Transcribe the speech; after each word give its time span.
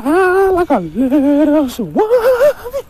Fala 0.00 0.64
galera, 0.64 1.68
suave. 1.68 2.86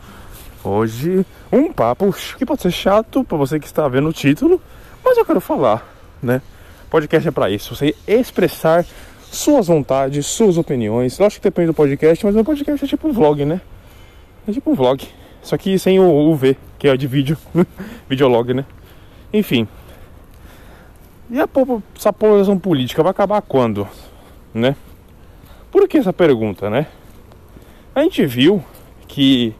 Hoje 0.63 1.25
um 1.51 1.73
papo 1.73 2.15
que 2.37 2.45
pode 2.45 2.61
ser 2.61 2.71
chato 2.71 3.25
para 3.25 3.37
você 3.37 3.59
que 3.59 3.65
está 3.65 3.87
vendo 3.89 4.07
o 4.07 4.13
título, 4.13 4.61
mas 5.03 5.17
eu 5.17 5.25
quero 5.25 5.41
falar, 5.41 5.85
né? 6.21 6.41
Podcast 6.89 7.27
é 7.27 7.31
para 7.31 7.49
isso, 7.49 7.75
você 7.75 7.93
expressar 8.07 8.85
suas 9.23 9.67
vontades, 9.67 10.25
suas 10.25 10.57
opiniões. 10.57 11.19
Lógico 11.19 11.41
que 11.41 11.49
depende 11.49 11.67
do 11.67 11.73
podcast, 11.73 12.25
mas 12.25 12.35
o 12.37 12.43
podcast 12.43 12.85
é 12.85 12.87
tipo 12.87 13.09
um 13.09 13.11
vlog, 13.11 13.43
né? 13.43 13.59
É 14.47 14.53
tipo 14.53 14.71
um 14.71 14.75
vlog. 14.75 15.05
Só 15.41 15.57
que 15.57 15.77
sem 15.77 15.99
o, 15.99 16.35
V, 16.35 16.55
que 16.79 16.87
é 16.87 16.95
de 16.95 17.05
vídeo. 17.05 17.37
Videolog, 18.07 18.53
né? 18.53 18.65
Enfim. 19.33 19.67
E 21.29 21.37
a, 21.39 21.47
polarização 21.47 22.57
política 22.57 23.03
vai 23.03 23.11
acabar 23.11 23.41
quando? 23.41 23.85
Né? 24.53 24.75
Por 25.73 25.87
que 25.87 25.97
essa 25.97 26.13
pergunta, 26.13 26.69
né? 26.69 26.85
A 27.95 28.03
gente 28.03 28.23
viu 28.27 28.63
que. 29.07 29.55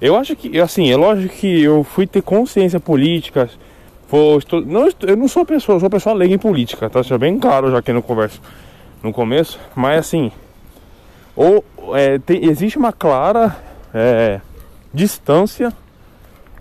Eu 0.00 0.16
acho 0.16 0.34
que, 0.34 0.58
assim, 0.58 0.90
é 0.90 0.96
lógico 0.96 1.34
que 1.34 1.62
eu 1.62 1.84
fui 1.84 2.06
ter 2.06 2.22
consciência 2.22 2.80
política. 2.80 3.50
Vou, 4.08 4.38
estou, 4.38 4.62
não, 4.62 4.88
eu 5.02 5.16
não 5.16 5.28
sou 5.28 5.44
pessoa, 5.44 5.76
eu 5.76 5.80
sou 5.80 5.90
pessoa 5.90 6.14
leiga 6.14 6.34
em 6.34 6.38
política, 6.38 6.88
tá? 6.88 7.02
Seja 7.02 7.18
bem 7.18 7.38
claro 7.38 7.70
já 7.70 7.82
que 7.82 7.92
não 7.92 8.00
converso 8.00 8.40
no 9.02 9.12
começo. 9.12 9.60
Mas 9.74 9.98
assim, 9.98 10.32
ou 11.34 11.62
é, 11.92 12.18
tem, 12.18 12.46
existe 12.46 12.78
uma 12.78 12.92
clara 12.92 13.56
é, 13.92 14.40
distância 14.92 15.70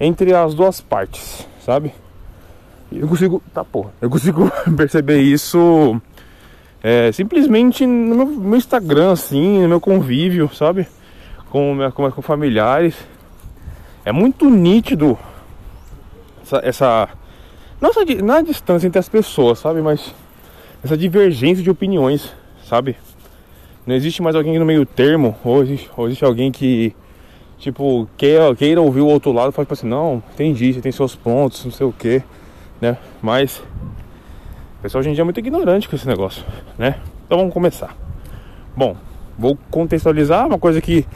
entre 0.01 0.33
as 0.33 0.53
duas 0.53 0.81
partes, 0.81 1.47
sabe? 1.65 1.93
Eu 2.91 3.07
consigo, 3.07 3.41
tá 3.53 3.63
porra, 3.63 3.91
eu 4.01 4.09
consigo 4.09 4.51
perceber 4.75 5.21
isso 5.21 6.01
é, 6.87 7.11
simplesmente 7.11 7.83
no 7.83 8.15
meu, 8.15 8.27
meu, 8.27 8.55
Instagram, 8.55 9.13
assim, 9.13 9.63
no 9.63 9.67
meu 9.67 9.81
convívio, 9.81 10.51
sabe? 10.53 10.85
Com, 11.49 11.79
com, 11.95 12.11
com 12.11 12.21
familiares. 12.21 12.95
É 14.05 14.11
muito 14.11 14.47
nítido 14.47 15.17
essa, 16.43 16.61
essa 16.63 17.09
não, 17.81 17.89
essa, 17.89 18.05
não 18.21 18.35
a 18.35 18.41
distância 18.43 18.85
entre 18.85 18.99
as 18.99 19.09
pessoas, 19.09 19.57
sabe? 19.57 19.81
Mas 19.81 20.13
essa 20.83 20.95
divergência 20.95 21.63
de 21.63 21.71
opiniões, 21.71 22.31
sabe? 22.69 22.95
Não 23.83 23.95
existe 23.95 24.21
mais 24.21 24.35
alguém 24.35 24.59
no 24.59 24.65
meio 24.65 24.85
termo, 24.85 25.35
ou 25.43 25.63
existe, 25.63 25.89
ou 25.97 26.05
existe 26.05 26.23
alguém 26.23 26.51
que, 26.51 26.95
tipo, 27.57 28.07
queira, 28.15 28.55
queira 28.55 28.79
ouvir 28.79 29.01
o 29.01 29.07
outro 29.07 29.31
lado 29.31 29.49
e 29.49 29.53
fala 29.53 29.65
tipo 29.65 29.73
assim, 29.73 29.87
não, 29.87 30.21
entendi, 30.35 30.71
você 30.71 30.81
tem 30.81 30.91
seus 30.91 31.15
pontos, 31.15 31.65
não 31.65 31.71
sei 31.71 31.87
o 31.87 31.91
que, 31.91 32.21
né? 32.79 32.95
Mas 33.23 33.63
pessoal 34.85 34.99
hoje 34.99 35.09
em 35.09 35.13
dia 35.13 35.23
é 35.23 35.25
muito 35.25 35.39
ignorante 35.39 35.89
com 35.89 35.95
esse 35.95 36.07
negócio, 36.07 36.45
né? 36.77 36.97
Então 37.25 37.39
vamos 37.39 37.51
começar. 37.51 37.97
Bom, 38.77 38.95
vou 39.35 39.57
contextualizar 39.71 40.45
uma 40.45 40.59
coisa 40.59 40.79
que 40.79 41.07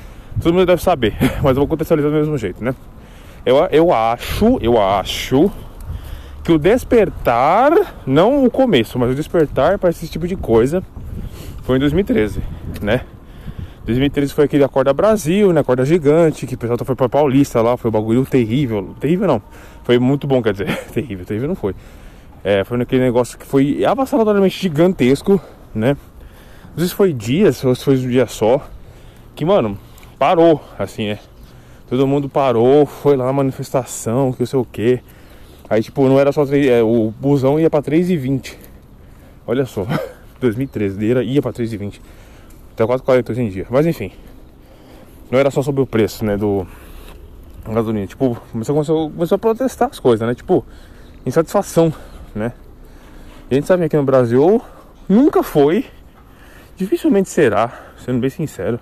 todo 0.42 0.56
mundo 0.56 0.66
deve 0.66 0.82
saber, 0.82 1.14
mas 1.44 1.56
eu 1.56 1.62
vou 1.62 1.68
contextualizar 1.68 2.12
do 2.12 2.18
mesmo 2.18 2.36
jeito, 2.36 2.64
né? 2.64 2.74
Eu, 3.46 3.58
eu 3.72 3.94
acho, 3.94 4.58
eu 4.60 4.82
acho 4.82 5.52
que 6.44 6.52
o 6.52 6.58
despertar, 6.58 7.72
não 8.08 8.44
o 8.44 8.50
começo, 8.50 8.98
mas 8.98 9.12
o 9.12 9.14
despertar 9.14 9.78
para 9.78 9.92
esse 9.92 10.08
tipo 10.08 10.28
de 10.28 10.36
coisa 10.36 10.82
foi 11.62 11.78
em 11.78 11.80
2013, 11.80 12.42
né? 12.82 13.02
2013 13.86 14.34
foi 14.34 14.46
aquele 14.46 14.64
Acorda 14.64 14.92
Brasil, 14.94 15.54
né? 15.54 15.62
Acorda 15.62 15.86
Gigante, 15.86 16.48
que 16.48 16.56
o 16.56 16.58
pessoal 16.58 16.80
foi 16.84 16.96
pra 16.96 17.08
Paulista 17.08 17.62
lá, 17.62 17.78
foi 17.78 17.90
um 17.90 17.92
bagulho 17.92 18.26
terrível. 18.26 18.96
Terrível 19.00 19.28
não, 19.28 19.42
foi 19.84 20.00
muito 20.00 20.26
bom, 20.26 20.42
quer 20.42 20.54
dizer, 20.54 20.76
terrível, 20.92 21.24
terrível 21.24 21.48
não 21.48 21.56
foi. 21.56 21.76
É, 22.44 22.64
foi 22.64 22.78
naquele 22.78 23.04
negócio 23.04 23.38
que 23.38 23.46
foi 23.46 23.84
avassaladoramente 23.86 24.60
gigantesco, 24.60 25.42
né? 25.74 25.98
Não 26.72 26.78
sei 26.78 26.88
se 26.88 26.94
foi 26.94 27.14
dias 27.14 27.64
ou 27.64 27.76
se 27.76 27.84
foi 27.84 27.98
um 27.98 28.08
dia 28.10 28.28
só, 28.28 28.66
que, 29.36 29.44
mano, 29.44 29.78
parou, 30.18 30.62
assim, 30.78 31.08
é. 31.08 31.20
Todo 31.90 32.06
mundo 32.06 32.30
parou, 32.30 32.86
foi 32.86 33.18
lá 33.18 33.32
manifestação, 33.34 34.32
que 34.32 34.42
não 34.42 34.46
sei 34.46 34.60
o 34.60 34.66
que. 34.66 35.00
Aí, 35.70 35.82
tipo, 35.82 36.08
não 36.08 36.20
era 36.20 36.32
só. 36.32 36.44
É, 36.54 36.84
o 36.84 37.12
busão 37.20 37.60
ia 37.60 37.70
pra 37.70 37.82
3,20. 37.82 38.56
Olha 39.48 39.66
só, 39.66 39.86
2013, 40.40 41.04
ia, 41.04 41.24
ia 41.24 41.42
pra 41.42 41.52
3,20. 41.52 42.00
Até 42.74 42.86
4,40 42.86 43.32
hoje 43.32 43.42
em 43.42 43.50
dia. 43.50 43.68
Mas 43.70 43.86
enfim. 43.86 44.12
Não 45.32 45.38
era 45.38 45.52
só 45.52 45.62
sobre 45.62 45.82
o 45.82 45.88
preço, 45.88 46.24
né? 46.24 46.38
Do 46.38 46.66
gasolina. 47.68 48.08
Tipo, 48.08 48.40
começou, 48.52 48.76
começou, 48.76 49.12
começou 49.12 49.36
a 49.36 49.40
protestar 49.40 49.90
as 49.90 50.00
coisas, 50.00 50.28
né? 50.28 50.34
Tipo, 50.34 50.66
insatisfação, 51.26 51.94
né? 52.36 52.54
A 53.50 53.54
gente 53.54 53.66
sabe 53.66 53.82
que 53.82 53.86
aqui 53.88 53.98
no 53.98 54.04
Brasil 54.04 54.62
nunca 55.08 55.42
foi, 55.42 55.86
dificilmente 56.76 57.30
será, 57.30 57.72
sendo 57.98 58.20
bem 58.20 58.30
sincero, 58.30 58.80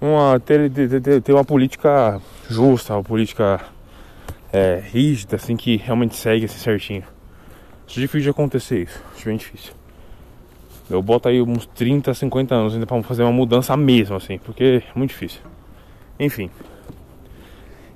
uma, 0.00 0.40
ter, 0.40 0.70
ter, 0.70 1.20
ter, 1.20 1.32
uma 1.32 1.44
política 1.44 2.20
justa, 2.48 2.94
uma 2.94 3.04
política 3.04 3.60
é, 4.52 4.82
rígida, 4.82 5.36
assim, 5.36 5.56
que 5.56 5.76
realmente 5.76 6.16
segue 6.16 6.46
assim 6.46 6.58
certinho. 6.58 7.04
Acho 7.86 8.00
difícil 8.00 8.22
de 8.22 8.30
acontecer 8.30 8.84
isso, 8.84 9.02
acho 9.14 9.26
bem 9.26 9.36
difícil. 9.36 9.74
Eu 10.88 11.02
boto 11.02 11.28
aí 11.28 11.40
uns 11.40 11.66
30, 11.66 12.12
50 12.14 12.54
anos 12.54 12.74
ainda 12.74 12.86
pra 12.86 13.00
fazer 13.02 13.22
uma 13.22 13.32
mudança 13.32 13.76
mesmo, 13.76 14.16
assim, 14.16 14.38
porque 14.38 14.82
é 14.84 14.98
muito 14.98 15.10
difícil. 15.10 15.40
Enfim. 16.18 16.50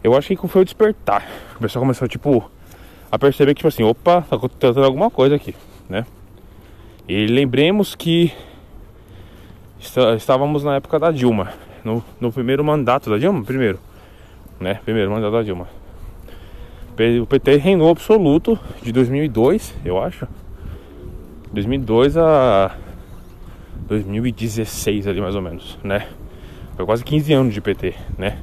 Eu 0.02 0.14
acho 0.14 0.28
que 0.28 0.48
foi 0.48 0.62
o 0.62 0.64
despertar. 0.64 1.26
O 1.56 1.60
pessoal 1.60 1.82
começou, 1.82 2.06
tipo, 2.06 2.50
a 3.14 3.18
perceber 3.18 3.54
que, 3.54 3.58
tipo 3.58 3.68
assim, 3.68 3.84
opa, 3.84 4.22
tá 4.22 4.34
acontecendo 4.34 4.84
alguma 4.84 5.08
coisa 5.08 5.36
aqui, 5.36 5.54
né? 5.88 6.04
E 7.08 7.26
lembremos 7.26 7.94
que 7.94 8.32
estávamos 10.16 10.64
na 10.64 10.74
época 10.74 10.98
da 10.98 11.12
Dilma, 11.12 11.52
no, 11.84 12.02
no 12.20 12.32
primeiro 12.32 12.64
mandato 12.64 13.08
da 13.08 13.16
Dilma, 13.16 13.44
primeiro, 13.44 13.78
né? 14.58 14.80
Primeiro 14.84 15.12
mandato 15.12 15.32
da 15.32 15.42
Dilma. 15.44 15.68
O 17.22 17.26
PT 17.26 17.56
reinou 17.58 17.88
absoluto 17.88 18.58
de 18.82 18.90
2002, 18.90 19.76
eu 19.84 20.02
acho. 20.02 20.26
2002 21.52 22.16
a 22.16 22.74
2016 23.86 25.06
ali 25.06 25.20
mais 25.20 25.36
ou 25.36 25.42
menos, 25.42 25.78
né? 25.84 26.08
Foi 26.74 26.84
quase 26.84 27.04
15 27.04 27.32
anos 27.32 27.54
de 27.54 27.60
PT, 27.60 27.94
né? 28.18 28.40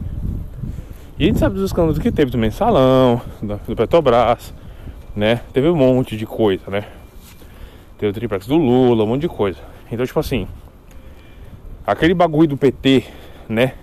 E 1.19 1.25
a 1.25 1.27
gente 1.27 1.39
sabe 1.39 1.55
dos 1.55 1.65
escândalos 1.65 1.99
que 1.99 2.09
teve 2.09 2.31
do 2.31 2.37
mensalão, 2.37 3.21
do 3.41 3.75
Petrobras, 3.75 4.53
né? 5.15 5.41
Teve 5.53 5.69
um 5.69 5.75
monte 5.75 6.15
de 6.15 6.25
coisa, 6.25 6.69
né? 6.69 6.85
Teve 7.97 8.11
o 8.11 8.13
triplex 8.13 8.47
do 8.47 8.57
Lula, 8.57 9.03
um 9.03 9.07
monte 9.07 9.21
de 9.21 9.29
coisa. 9.29 9.59
Então, 9.91 10.05
tipo 10.05 10.19
assim, 10.19 10.47
aquele 11.85 12.13
bagulho 12.13 12.49
do 12.49 12.57
PT, 12.57 13.03
né? 13.47 13.73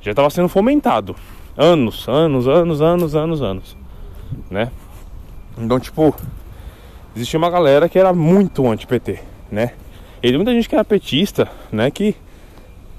Já 0.00 0.10
estava 0.10 0.30
sendo 0.30 0.48
fomentado. 0.48 1.16
Anos, 1.56 2.06
anos, 2.08 2.46
anos, 2.46 2.80
anos, 2.80 3.14
anos, 3.14 3.42
anos 3.42 3.76
né? 4.50 4.70
Então, 5.56 5.78
tipo, 5.80 6.14
existia 7.14 7.38
uma 7.38 7.50
galera 7.50 7.88
que 7.88 7.98
era 7.98 8.12
muito 8.12 8.66
anti-PT, 8.68 9.20
né? 9.50 9.72
E 10.22 10.32
muita 10.32 10.52
gente 10.52 10.68
que 10.68 10.74
era 10.74 10.84
petista, 10.84 11.48
né? 11.70 11.90
Que 11.90 12.14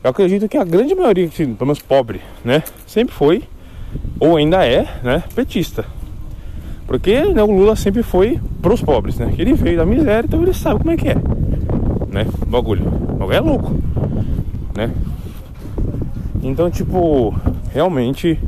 eu 0.04 0.10
acredito 0.10 0.48
que 0.48 0.58
a 0.58 0.64
grande 0.64 0.96
maioria, 0.96 1.28
assim, 1.28 1.54
pelo 1.54 1.68
menos 1.68 1.82
pobre, 1.82 2.22
né? 2.44 2.64
Sempre 2.86 3.14
foi, 3.14 3.44
ou 4.20 4.38
ainda 4.38 4.66
é, 4.66 5.00
né? 5.04 5.24
Petista. 5.36 5.86
Porque 6.90 7.24
né, 7.24 7.44
o 7.44 7.52
Lula 7.52 7.76
sempre 7.76 8.02
foi 8.02 8.40
pros 8.64 8.82
pobres, 8.82 9.16
né? 9.20 9.32
Ele 9.38 9.54
veio 9.54 9.78
da 9.78 9.86
miséria, 9.86 10.26
então 10.26 10.42
ele 10.42 10.56
sabe 10.56 10.80
como 10.80 10.90
é 10.90 10.98
que 10.98 11.08
é, 11.08 11.14
né? 11.14 12.26
O 12.42 12.46
bagulho. 12.48 12.84
O 12.88 13.16
bagulho 13.16 13.38
é 13.38 13.40
louco, 13.40 13.76
né? 14.76 14.92
Então, 16.42 16.72
tipo, 16.72 17.32
realmente 17.72 18.40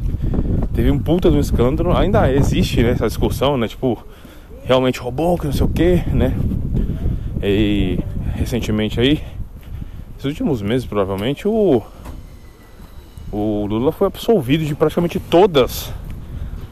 teve 0.74 0.90
um 0.90 0.98
puta 0.98 1.30
de 1.30 1.38
um 1.38 1.40
escândalo, 1.40 1.96
ainda 1.96 2.34
existe 2.34 2.82
né, 2.82 2.90
essa 2.90 3.06
discussão, 3.06 3.58
né? 3.58 3.68
Tipo, 3.68 4.04
realmente 4.64 5.00
roubou, 5.00 5.38
que 5.38 5.46
não 5.46 5.54
sei 5.54 5.66
o 5.68 5.70
que, 5.70 6.02
né? 6.12 6.36
E 7.44 8.00
recentemente 8.34 9.00
aí, 9.00 9.22
nos 10.16 10.26
últimos 10.26 10.64
meses 10.64 10.88
provavelmente, 10.88 11.48
o, 11.48 11.84
o 13.32 13.68
Lula 13.68 13.92
foi 13.92 14.08
absolvido 14.08 14.66
de 14.66 14.74
praticamente 14.74 15.20
todas 15.20 15.94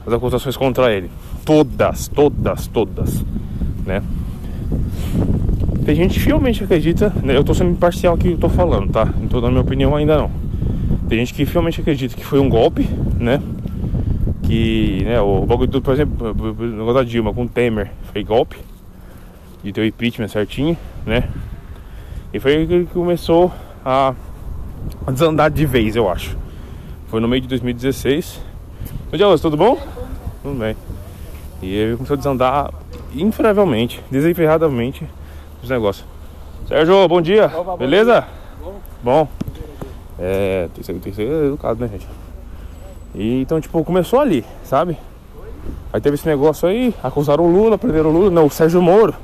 as 0.03 0.11
acusações 0.11 0.57
contra 0.57 0.91
ele. 0.91 1.11
Todas, 1.45 2.07
todas, 2.07 2.67
todas, 2.67 3.25
né? 3.85 4.03
Tem 5.85 5.95
gente 5.95 6.19
que 6.19 6.25
realmente 6.27 6.63
acredita, 6.63 7.13
né? 7.23 7.35
eu 7.35 7.43
tô 7.43 7.53
sendo 7.53 7.71
imparcial 7.71 8.13
aqui, 8.13 8.31
eu 8.31 8.37
tô 8.37 8.49
falando, 8.49 8.91
tá? 8.91 9.05
Não 9.05 9.27
tô 9.27 9.41
dando 9.41 9.51
minha 9.51 9.61
opinião 9.61 9.95
ainda 9.95 10.17
não. 10.17 10.31
Tem 11.07 11.17
gente 11.19 11.33
que 11.33 11.43
realmente 11.43 11.81
acredita 11.81 12.15
que 12.15 12.23
foi 12.23 12.39
um 12.39 12.47
golpe, 12.47 12.87
né? 13.17 13.41
que 14.49 15.03
né, 15.05 15.21
o 15.21 15.45
bagulho 15.45 15.69
do, 15.69 15.79
por 15.79 15.93
exemplo, 15.93 16.31
o 16.31 16.63
negócio 16.65 16.93
da 16.95 17.03
Dilma 17.03 17.31
com 17.31 17.43
o 17.43 17.47
Temer 17.47 17.91
foi 18.11 18.23
golpe 18.23 18.57
de 19.63 19.71
ter 19.71 19.81
o 19.81 19.85
impeachment 19.85 20.27
certinho, 20.27 20.75
né? 21.05 21.29
E 22.33 22.39
foi 22.39 22.65
que 22.65 22.85
começou 22.85 23.51
a 23.85 24.15
desandar 25.11 25.51
de 25.51 25.67
vez, 25.67 25.95
eu 25.95 26.09
acho. 26.09 26.35
Foi 27.09 27.19
no 27.19 27.27
meio 27.27 27.43
de 27.43 27.47
2016. 27.47 28.41
Bom 29.11 29.17
dia, 29.17 29.37
tudo 29.37 29.55
bom? 29.55 29.77
Tudo 30.41 30.57
bem. 30.57 30.75
E 31.61 31.75
ele 31.75 31.97
começou 31.97 32.13
a 32.13 32.17
desandar 32.17 32.73
infravelmente, 33.13 34.01
desenferradamente 34.09 35.05
os 35.61 35.69
negócios. 35.69 36.05
Sérgio, 36.67 37.07
bom 37.07 37.21
dia. 37.21 37.51
Beleza? 37.77 38.25
Bom. 38.63 38.75
bom. 39.03 39.27
É, 40.17 40.69
tem 40.73 40.81
que 40.81 40.85
ser, 40.85 40.93
tem 40.93 41.11
que 41.11 41.15
ser 41.15 41.45
educado, 41.45 41.79
né, 41.79 41.89
gente? 41.91 42.07
E 43.15 43.41
então, 43.41 43.59
tipo, 43.59 43.83
começou 43.83 44.19
ali, 44.19 44.45
sabe? 44.63 44.97
Aí 45.91 45.99
teve 45.99 46.15
esse 46.15 46.27
negócio 46.27 46.67
aí, 46.67 46.93
acusaram 47.01 47.43
o 47.43 47.51
Lula, 47.51 47.77
prenderam 47.77 48.09
o 48.09 48.13
Lula, 48.13 48.29
não, 48.29 48.45
o 48.45 48.49
Sérgio 48.49 48.81
Moro, 48.81 49.15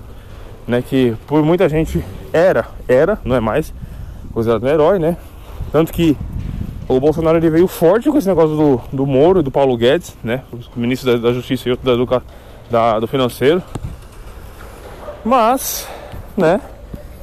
né? 0.68 0.81
Que 0.81 1.16
por 1.28 1.44
muita 1.44 1.70
gente 1.70 2.04
era, 2.34 2.66
era, 2.88 3.20
não 3.24 3.36
é 3.36 3.40
mais, 3.40 3.74
considerado 4.34 4.64
um 4.64 4.68
herói, 4.68 5.00
né? 5.00 5.18
Tanto 5.72 5.94
que 5.94 6.18
o 6.88 7.00
Bolsonaro 7.00 7.38
ele 7.38 7.50
veio 7.50 7.68
forte 7.68 8.10
com 8.10 8.18
esse 8.18 8.28
negócio 8.28 8.56
do, 8.56 8.82
do 8.92 9.06
Moro 9.06 9.40
e 9.40 9.44
do 9.44 9.52
Paulo 9.52 9.76
Guedes, 9.76 10.16
né? 10.24 10.44
O 10.52 10.80
ministro 10.80 11.12
da, 11.12 11.30
da 11.30 11.34
Justiça 11.34 11.68
e 11.68 11.72
outro 11.72 11.86
da, 11.86 11.96
do, 11.96 12.24
da, 12.70 13.00
do 13.00 13.08
Financeiro. 13.08 13.62
Mas, 15.24 15.88
né? 16.38 16.62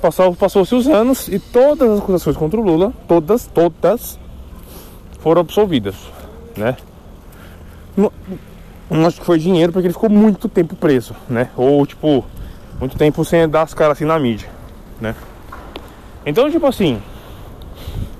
Passou-se 0.00 0.36
passou 0.36 0.62
os 0.62 0.88
anos 0.88 1.28
e 1.28 1.38
todas 1.38 1.88
as 1.88 2.00
acusações 2.00 2.36
contra 2.36 2.58
o 2.58 2.64
Lula, 2.64 2.92
todas, 3.06 3.46
todas, 3.46 4.18
foram 5.20 5.42
absolvidas, 5.42 5.94
né? 6.56 6.76
Não, 7.96 8.10
não 8.90 9.06
acho 9.06 9.20
que 9.20 9.26
foi 9.26 9.38
dinheiro 9.38 9.72
porque 9.72 9.86
ele 9.86 9.94
ficou 9.94 10.10
muito 10.10 10.48
tempo 10.48 10.74
preso, 10.74 11.14
né? 11.28 11.50
Ou 11.56 11.86
tipo, 11.86 12.24
muito 12.80 12.98
tempo 12.98 13.24
sem 13.24 13.48
dar 13.48 13.62
as 13.62 13.74
caras 13.74 13.96
assim 13.96 14.04
na 14.04 14.18
mídia, 14.18 14.48
né? 15.00 15.14
Então, 16.26 16.50
tipo 16.50 16.66
assim, 16.66 17.00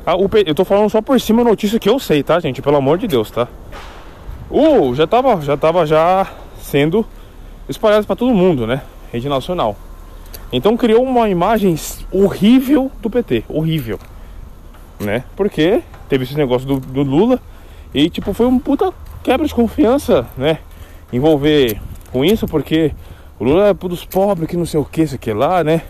a, 0.04 0.16
o, 0.16 0.28
eu 0.44 0.54
tô 0.54 0.64
falando 0.64 0.90
só 0.90 1.00
por 1.00 1.20
cima 1.20 1.43
a 1.43 1.44
notícia 1.44 1.78
que 1.78 1.88
eu 1.88 1.99
sei, 1.99 2.22
tá, 2.22 2.40
gente? 2.40 2.60
Pelo 2.60 2.76
amor 2.76 2.99
de 2.99 3.06
Deus, 3.06 3.31
tá? 3.31 3.46
Uh, 4.50 4.94
já 4.94 5.06
tava, 5.06 5.40
já 5.40 5.56
tava 5.56 5.87
já 5.87 6.26
sendo 6.60 7.06
espalhado 7.69 8.06
para 8.06 8.16
todo 8.16 8.34
mundo, 8.34 8.66
né? 8.66 8.82
Rede 9.12 9.28
nacional. 9.28 9.76
Então 10.52 10.76
criou 10.76 11.02
uma 11.02 11.28
imagem 11.28 11.76
horrível 12.10 12.90
do 13.00 13.08
PT, 13.08 13.44
horrível, 13.49 13.99
né? 15.00 15.25
Porque 15.37 15.82
teve 16.08 16.25
esse 16.25 16.37
negócio 16.37 16.66
do, 16.66 16.81
do 16.81 17.02
Lula 17.02 17.40
e 17.94 18.10
tipo 18.10 18.34
foi 18.34 18.46
um 18.46 18.58
puta 18.58 18.93
quebra 19.22 19.46
de 19.46 19.54
confiança, 19.54 20.26
né? 20.37 20.58
Envolver 21.12 21.81
com 22.10 22.25
isso, 22.25 22.46
porque 22.46 22.93
o 23.38 23.44
Lula 23.44 23.69
é 23.69 23.75
dos 23.75 24.04
pobres, 24.04 24.49
que 24.49 24.56
não 24.56 24.66
sei 24.66 24.78
o 24.78 24.84
que, 24.84 25.02
isso 25.02 25.14
aqui 25.14 25.32
lá, 25.32 25.64
né? 25.64 25.82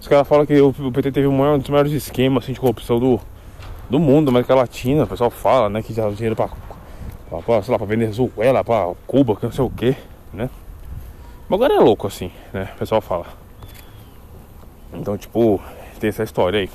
Os 0.00 0.06
caras 0.06 0.28
falam 0.28 0.46
que 0.46 0.60
o 0.60 0.72
PT 0.92 1.10
teve 1.10 1.26
um 1.26 1.58
dos 1.58 1.68
maiores 1.68 1.92
esquemas 1.92 2.44
assim, 2.44 2.52
de 2.52 2.60
corrupção 2.60 3.00
do, 3.00 3.20
do 3.88 3.98
mundo, 3.98 4.28
América 4.28 4.54
Latina. 4.54 5.04
O 5.04 5.06
pessoal 5.06 5.30
fala, 5.30 5.68
né, 5.68 5.82
que 5.82 5.92
já 5.92 6.08
dinheiro 6.10 6.36
pra, 6.36 6.48
pra, 7.44 7.62
sei 7.62 7.72
lá, 7.72 7.78
pra 7.78 7.86
Venezuela, 7.86 8.64
pra 8.64 8.92
Cuba, 9.06 9.36
que 9.36 9.44
não 9.44 9.52
sei 9.52 9.64
o 9.64 9.70
que, 9.70 9.96
né? 10.32 10.50
Mas 11.48 11.58
agora 11.58 11.74
é 11.74 11.80
louco 11.80 12.06
assim, 12.06 12.30
né? 12.52 12.70
O 12.74 12.78
pessoal 12.78 13.00
fala. 13.00 13.26
Então, 14.92 15.16
tipo, 15.16 15.60
tem 15.98 16.08
essa 16.08 16.22
história 16.22 16.60
aí. 16.60 16.70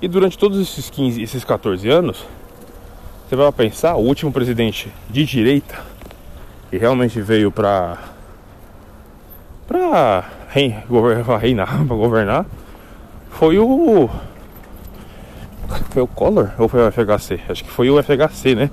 E 0.00 0.08
durante 0.08 0.36
todos 0.36 0.60
esses 0.60 0.90
15, 0.90 1.22
esses 1.22 1.44
14 1.44 1.88
anos, 1.88 2.24
você 3.26 3.34
vai 3.34 3.50
pensar, 3.50 3.96
o 3.96 4.00
último 4.00 4.30
presidente 4.30 4.92
de 5.08 5.24
direita 5.24 5.82
que 6.70 6.76
realmente 6.76 7.20
veio 7.20 7.50
pra 7.50 7.98
pra 9.66 10.24
reinar, 11.40 11.86
pra 11.86 11.96
governar, 11.96 12.46
foi 13.30 13.58
o 13.58 14.08
foi 15.90 16.02
o 16.02 16.06
Collor 16.06 16.50
ou 16.58 16.68
foi 16.68 16.86
o 16.86 16.90
FHC? 16.90 17.40
Acho 17.48 17.64
que 17.64 17.70
foi 17.70 17.90
o 17.90 18.02
FHC, 18.02 18.54
né? 18.54 18.70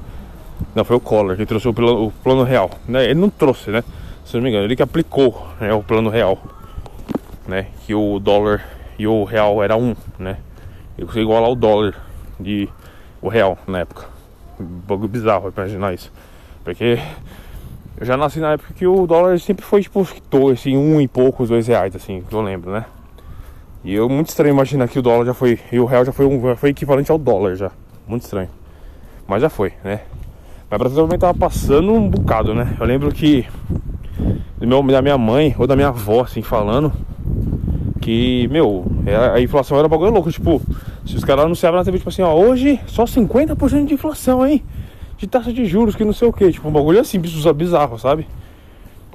Não, 0.76 0.84
foi 0.84 0.96
o 0.96 1.00
Collor 1.00 1.36
que 1.36 1.46
trouxe 1.46 1.68
o 1.68 1.74
plano, 1.74 2.08
o 2.08 2.12
plano 2.12 2.44
real. 2.44 2.70
Né? 2.88 3.06
Ele 3.06 3.20
não 3.20 3.30
trouxe, 3.30 3.72
né? 3.72 3.84
Se 4.26 4.36
não 4.36 4.44
me 4.44 4.50
engano, 4.50 4.66
ele 4.66 4.76
que 4.76 4.84
aplicou 4.84 5.48
né, 5.60 5.74
o 5.74 5.84
plano 5.84 6.10
real 6.10 6.40
né? 7.48 7.68
Que 7.86 7.94
o 7.94 8.20
dólar 8.20 8.64
e 8.98 9.08
o 9.08 9.24
real 9.24 9.64
era 9.64 9.76
um, 9.76 9.96
né? 10.18 10.38
Eu 10.98 11.06
consegui 11.06 11.26
igualar 11.26 11.50
o 11.50 11.56
dólar 11.56 11.96
de 12.40 12.70
o 13.22 13.28
real 13.28 13.58
na 13.68 13.80
época. 13.80 14.06
Um 14.60 14.66
bagulho 14.66 15.10
bizarro 15.10 15.52
imaginar 15.56 15.94
isso. 15.94 16.12
Porque 16.64 17.00
eu 17.98 18.06
já 18.06 18.16
nasci 18.16 18.40
na 18.40 18.54
época 18.54 18.74
que 18.74 18.86
o 18.86 19.08
dólar 19.08 19.40
sempre 19.40 19.66
foi 19.66 19.82
tipo 19.82 20.06
assim, 20.52 20.78
um 20.78 21.02
e 21.02 21.08
poucos, 21.08 21.50
dois 21.50 21.68
reais, 21.68 21.96
assim, 21.96 22.22
que 22.22 22.34
eu 22.34 22.42
lembro, 22.42 22.72
né? 22.72 22.86
E 23.84 23.94
eu 23.94 24.08
muito 24.08 24.30
estranho 24.30 24.54
imaginar 24.54 24.88
que 24.88 24.98
o 24.98 25.02
dólar 25.02 25.26
já 25.26 25.34
foi. 25.34 25.60
E 25.72 25.80
o 25.80 25.86
real 25.86 26.06
já 26.06 26.12
foi, 26.12 26.26
um, 26.26 26.42
já 26.42 26.56
foi 26.56 26.70
equivalente 26.70 27.12
ao 27.12 27.18
dólar 27.18 27.56
já. 27.56 27.72
Muito 28.08 28.24
estranho. 28.24 28.50
Mas 29.28 29.42
já 29.42 29.50
foi, 29.50 29.74
né? 29.84 30.02
Mas 30.70 30.80
Brasil 30.80 31.04
também 31.04 31.20
tava 31.20 31.38
passando 31.38 31.92
um 31.92 32.10
bocado, 32.10 32.56
né? 32.56 32.76
Eu 32.80 32.86
lembro 32.86 33.12
que 33.12 33.46
meu, 34.60 34.82
da 34.84 35.02
minha 35.02 35.18
mãe 35.18 35.54
ou 35.58 35.68
da 35.68 35.76
minha 35.76 35.90
avó, 35.90 36.22
assim, 36.22 36.42
falando 36.42 36.92
que, 38.02 38.48
meu, 38.50 38.86
é, 39.06 39.16
a 39.16 39.42
inflação 39.42 39.78
era 39.78 39.88
um 39.88 39.90
bagulho 39.90 40.12
louco. 40.12 40.32
Tipo, 40.32 40.62
se 41.06 41.16
os 41.16 41.24
caras 41.24 41.46
anunciavam 41.46 41.80
na 41.80 41.86
TV, 41.86 41.98
tipo 41.98 42.10
assim, 42.10 42.22
ó, 42.22 42.34
hoje 42.34 42.80
só 42.88 43.04
50% 43.06 43.86
de 43.86 43.94
inflação, 43.94 44.46
hein? 44.46 44.64
De 45.18 45.28
taxa 45.28 45.54
de 45.54 45.66
juros, 45.66 45.96
que 45.96 46.04
não 46.04 46.14
sei 46.14 46.28
o 46.28 46.34
que. 46.34 46.52
Tipo, 46.52 46.68
um 46.68 46.72
bagulho 46.72 47.00
assim, 47.00 47.20
bizarro, 47.20 47.98
sabe? 47.98 48.28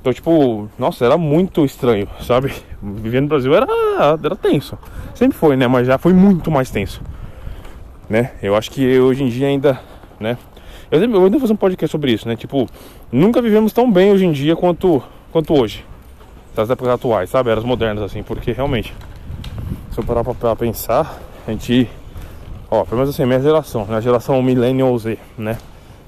Então, 0.00 0.12
tipo, 0.12 0.69
nossa, 0.79 1.05
era 1.05 1.19
muito 1.19 1.65
estranho, 1.65 2.09
sabe? 2.21 2.53
Vivendo 2.81 3.25
no 3.25 3.29
Brasil 3.29 3.55
era, 3.55 3.67
era 4.23 4.37
tenso. 4.37 4.79
Sempre 5.15 5.37
foi, 5.37 5.56
né? 5.56 5.67
Mas 5.67 5.87
já 5.87 5.99
foi 5.99 6.12
muito 6.12 6.50
mais 6.50 6.71
tenso. 6.71 7.03
Né? 8.09 8.33
Eu 8.43 8.55
acho 8.55 8.71
que 8.71 8.99
hoje 8.99 9.23
em 9.23 9.29
dia 9.29 9.49
ainda, 9.49 9.81
né? 10.19 10.39
Eu, 10.91 11.00
eu 11.00 11.25
ainda 11.25 11.31
vou 11.31 11.41
fazer 11.41 11.53
um 11.53 11.56
podcast 11.56 11.91
sobre 11.91 12.12
isso, 12.12 12.27
né? 12.27 12.37
Tipo, 12.37 12.67
nunca 13.12 13.43
vivemos 13.43 13.73
tão 13.73 13.91
bem 13.91 14.12
hoje 14.12 14.25
em 14.25 14.33
dia 14.33 14.56
quanto, 14.56 15.03
quanto 15.31 15.53
hoje 15.53 15.85
das 16.55 16.71
épocas 16.71 16.95
atuais, 16.95 17.31
sabe? 17.31 17.50
Eras 17.50 17.65
modernas, 17.65 18.03
assim, 18.03 18.23
porque 18.23 18.53
realmente, 18.53 18.95
se 19.93 19.99
eu 20.00 20.05
parar 20.05 20.25
pra, 20.25 20.35
pra 20.35 20.56
pensar, 20.56 21.21
a 21.47 21.50
gente, 21.50 21.89
ó, 22.71 22.85
pelo 22.85 22.97
menos 22.97 23.15
assim, 23.15 23.25
minha 23.27 23.41
geração, 23.41 23.85
né? 23.85 23.97
A 23.97 24.00
geração 24.00 24.43
Millennial 24.43 24.97
Z, 24.99 25.19
né? 25.37 25.59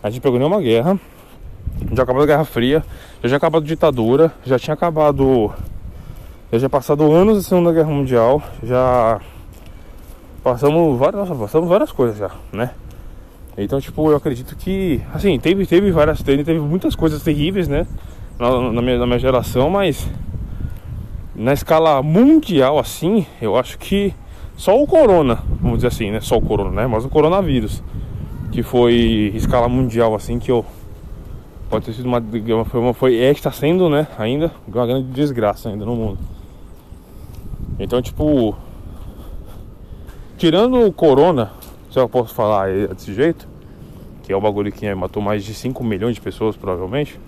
A 0.03 0.09
gente 0.11 0.23
pegou 0.23 0.39
nenhuma 0.39 0.61
guerra, 0.61 0.99
já 1.93 2.03
acabou 2.03 2.23
a 2.23 2.27
Guerra 2.27 2.45
Fria, 2.45 2.83
já 3.23 3.29
tinha 3.29 3.37
acabado 3.37 3.63
a 3.63 3.67
ditadura, 3.67 4.33
já 4.45 4.59
tinha 4.59 4.75
acabado. 4.75 5.53
Já 6.51 6.59
tinha 6.59 6.71
passado 6.71 7.11
anos 7.13 7.37
da 7.37 7.43
Segunda 7.43 7.73
Guerra 7.73 7.91
Mundial, 7.91 8.43
já 8.63 9.21
passamos 10.43 10.99
várias, 10.99 11.29
nossa, 11.29 11.35
passamos 11.41 11.69
várias 11.69 11.93
coisas 11.93 12.19
já, 12.19 12.31
né? 12.53 12.71
Então, 13.57 13.81
tipo, 13.81 14.11
eu 14.11 14.17
acredito 14.17 14.57
que, 14.57 15.01
assim, 15.15 15.39
teve, 15.39 15.67
teve 15.67 15.93
várias, 15.93 16.23
teve, 16.23 16.43
teve 16.43 16.59
muitas 16.59 16.97
coisas 16.97 17.23
terríveis, 17.23 17.69
né? 17.69 17.87
Na, 18.39 18.73
na, 18.73 18.83
minha, 18.83 18.99
na 18.99 19.07
minha 19.07 19.19
geração, 19.19 19.69
mas 19.71 20.09
na 21.37 21.53
escala 21.53 22.03
mundial 22.03 22.79
assim, 22.79 23.27
eu 23.41 23.57
acho 23.57 23.79
que 23.79 24.15
só 24.57 24.81
o 24.81 24.87
corona, 24.87 25.39
vamos 25.61 25.79
dizer 25.79 25.89
assim, 25.89 26.11
né? 26.11 26.21
Só 26.21 26.37
o 26.37 26.43
corona, 26.43 26.83
né? 26.83 26.87
Mas 26.87 27.05
o 27.05 27.09
coronavírus, 27.09 27.83
que 28.51 28.63
foi 28.63 29.31
escala 29.35 29.69
mundial 29.69 30.15
assim, 30.15 30.39
que 30.39 30.51
eu 30.51 30.65
pode 31.71 31.87
ter 31.87 31.93
sido 31.95 32.07
uma 32.07 32.21
foi, 32.65 32.81
uma, 32.81 32.93
foi 32.93 33.17
é 33.17 33.31
está 33.31 33.51
sendo, 33.51 33.89
né? 33.89 34.07
Ainda 34.19 34.51
uma 34.67 34.87
grande 34.87 35.09
desgraça 35.13 35.71
ainda 35.71 35.85
no 35.87 35.97
mundo. 35.97 36.19
Então, 37.79 38.03
tipo, 38.03 38.55
tirando 40.37 40.85
o 40.85 40.93
corona, 40.93 41.53
se 41.91 41.99
eu 41.99 42.09
posso 42.09 42.35
falar 42.35 42.69
desse 42.89 43.15
jeito, 43.15 43.49
que 44.23 44.33
é 44.33 44.37
o 44.37 44.41
bagulho 44.41 44.71
que 44.71 44.93
matou 44.95 45.23
mais 45.23 45.45
de 45.45 45.55
5 45.55 45.83
milhões 45.83 46.17
de 46.17 46.21
pessoas 46.21 46.57
provavelmente. 46.57 47.19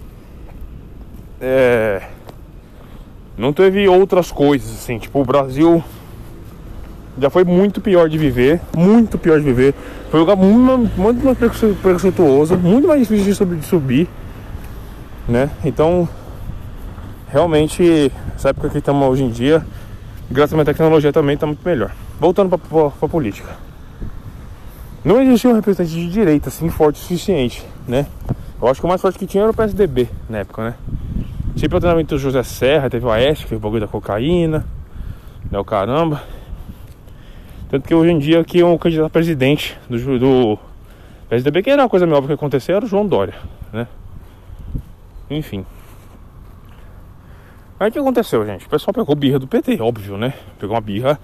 É 1.41 2.03
não 3.37 3.53
teve 3.53 3.89
outras 3.89 4.31
coisas, 4.31 4.71
assim, 4.71 4.99
tipo, 4.99 5.21
o 5.21 5.25
Brasil 5.25 5.83
já 7.19 7.31
foi 7.31 7.45
muito 7.45 7.81
pior 7.81 8.09
de 8.09 8.19
viver, 8.19 8.61
muito 8.77 9.19
pior 9.19 9.39
de 9.39 9.45
viver. 9.45 9.75
Foi 10.11 10.21
um 10.21 10.23
lugar 10.23 10.37
muito, 10.37 11.01
muito 11.01 11.25
mais 11.25 11.39
preconceituoso, 11.39 12.57
muito 12.57 12.87
mais 12.87 13.01
difícil 13.01 13.47
de 13.47 13.65
subir, 13.65 14.09
né? 15.29 15.51
Então, 15.65 16.09
realmente, 17.29 18.13
essa 18.35 18.51
época 18.51 18.69
que 18.69 18.79
estamos 18.79 19.09
hoje 19.09 19.25
em 19.25 19.31
dia, 19.31 19.65
graças 20.31 20.59
à 20.59 20.65
tecnologia 20.65 21.13
também 21.13 21.35
está 21.35 21.47
muito 21.47 21.65
melhor. 21.65 21.93
Voltando 22.19 22.59
para 22.59 22.87
a 22.87 23.09
política. 23.09 23.51
Não 25.05 25.21
existia 25.21 25.51
um 25.51 25.55
representante 25.55 25.91
de 25.91 26.09
direita 26.09 26.49
assim 26.49 26.69
forte 26.69 26.97
o 26.97 26.99
suficiente, 27.01 27.67
né? 27.89 28.07
Eu 28.61 28.69
acho 28.69 28.81
que 28.81 28.87
o 28.87 28.89
mais 28.89 29.01
forte 29.01 29.19
que 29.19 29.27
tinha 29.27 29.43
era 29.43 29.51
o 29.51 29.55
PSDB 29.55 30.09
na 30.31 30.39
época, 30.39 30.65
né? 30.65 30.75
Sempre 31.57 31.77
o 31.77 31.81
treinamento 31.81 32.15
do 32.15 32.19
José 32.21 32.43
Serra, 32.45 32.89
teve 32.89 33.05
o 33.05 33.11
Aécio, 33.11 33.43
que 33.43 33.49
fez 33.49 33.59
o 33.59 33.63
bagulho 33.63 33.81
da 33.81 33.89
cocaína, 33.89 34.65
né, 35.51 35.59
o 35.59 35.65
caramba. 35.65 36.23
Tanto 37.69 37.87
que 37.87 37.95
hoje 37.95 38.13
em 38.13 38.19
dia 38.19 38.45
é 38.55 38.65
um 38.65 38.79
candidato 38.79 39.07
a 39.07 39.11
presidente 39.11 39.77
do, 39.89 40.19
do 40.19 40.59
PSDB, 41.29 41.63
que 41.63 41.71
era 41.71 41.83
uma 41.83 41.89
coisa 41.89 42.07
meio 42.07 42.19
óbvia 42.19 42.37
que 42.37 42.41
aconteceu, 42.41 42.77
era 42.77 42.85
o 42.85 42.89
João 42.89 43.07
Dória, 43.07 43.35
né? 43.73 43.87
Enfim. 45.37 45.65
Aí 47.81 47.89
o 47.89 47.93
que 47.93 47.99
aconteceu, 47.99 48.47
gente? 48.47 48.67
O 48.67 48.69
pessoal 48.69 48.95
pegou 48.95 49.15
birra 49.17 49.39
do 49.39 49.47
PT, 49.47 49.81
óbvio, 49.81 50.17
né? 50.17 50.35
Pegou 50.59 50.75
uma 50.77 50.81
birra 50.81 51.19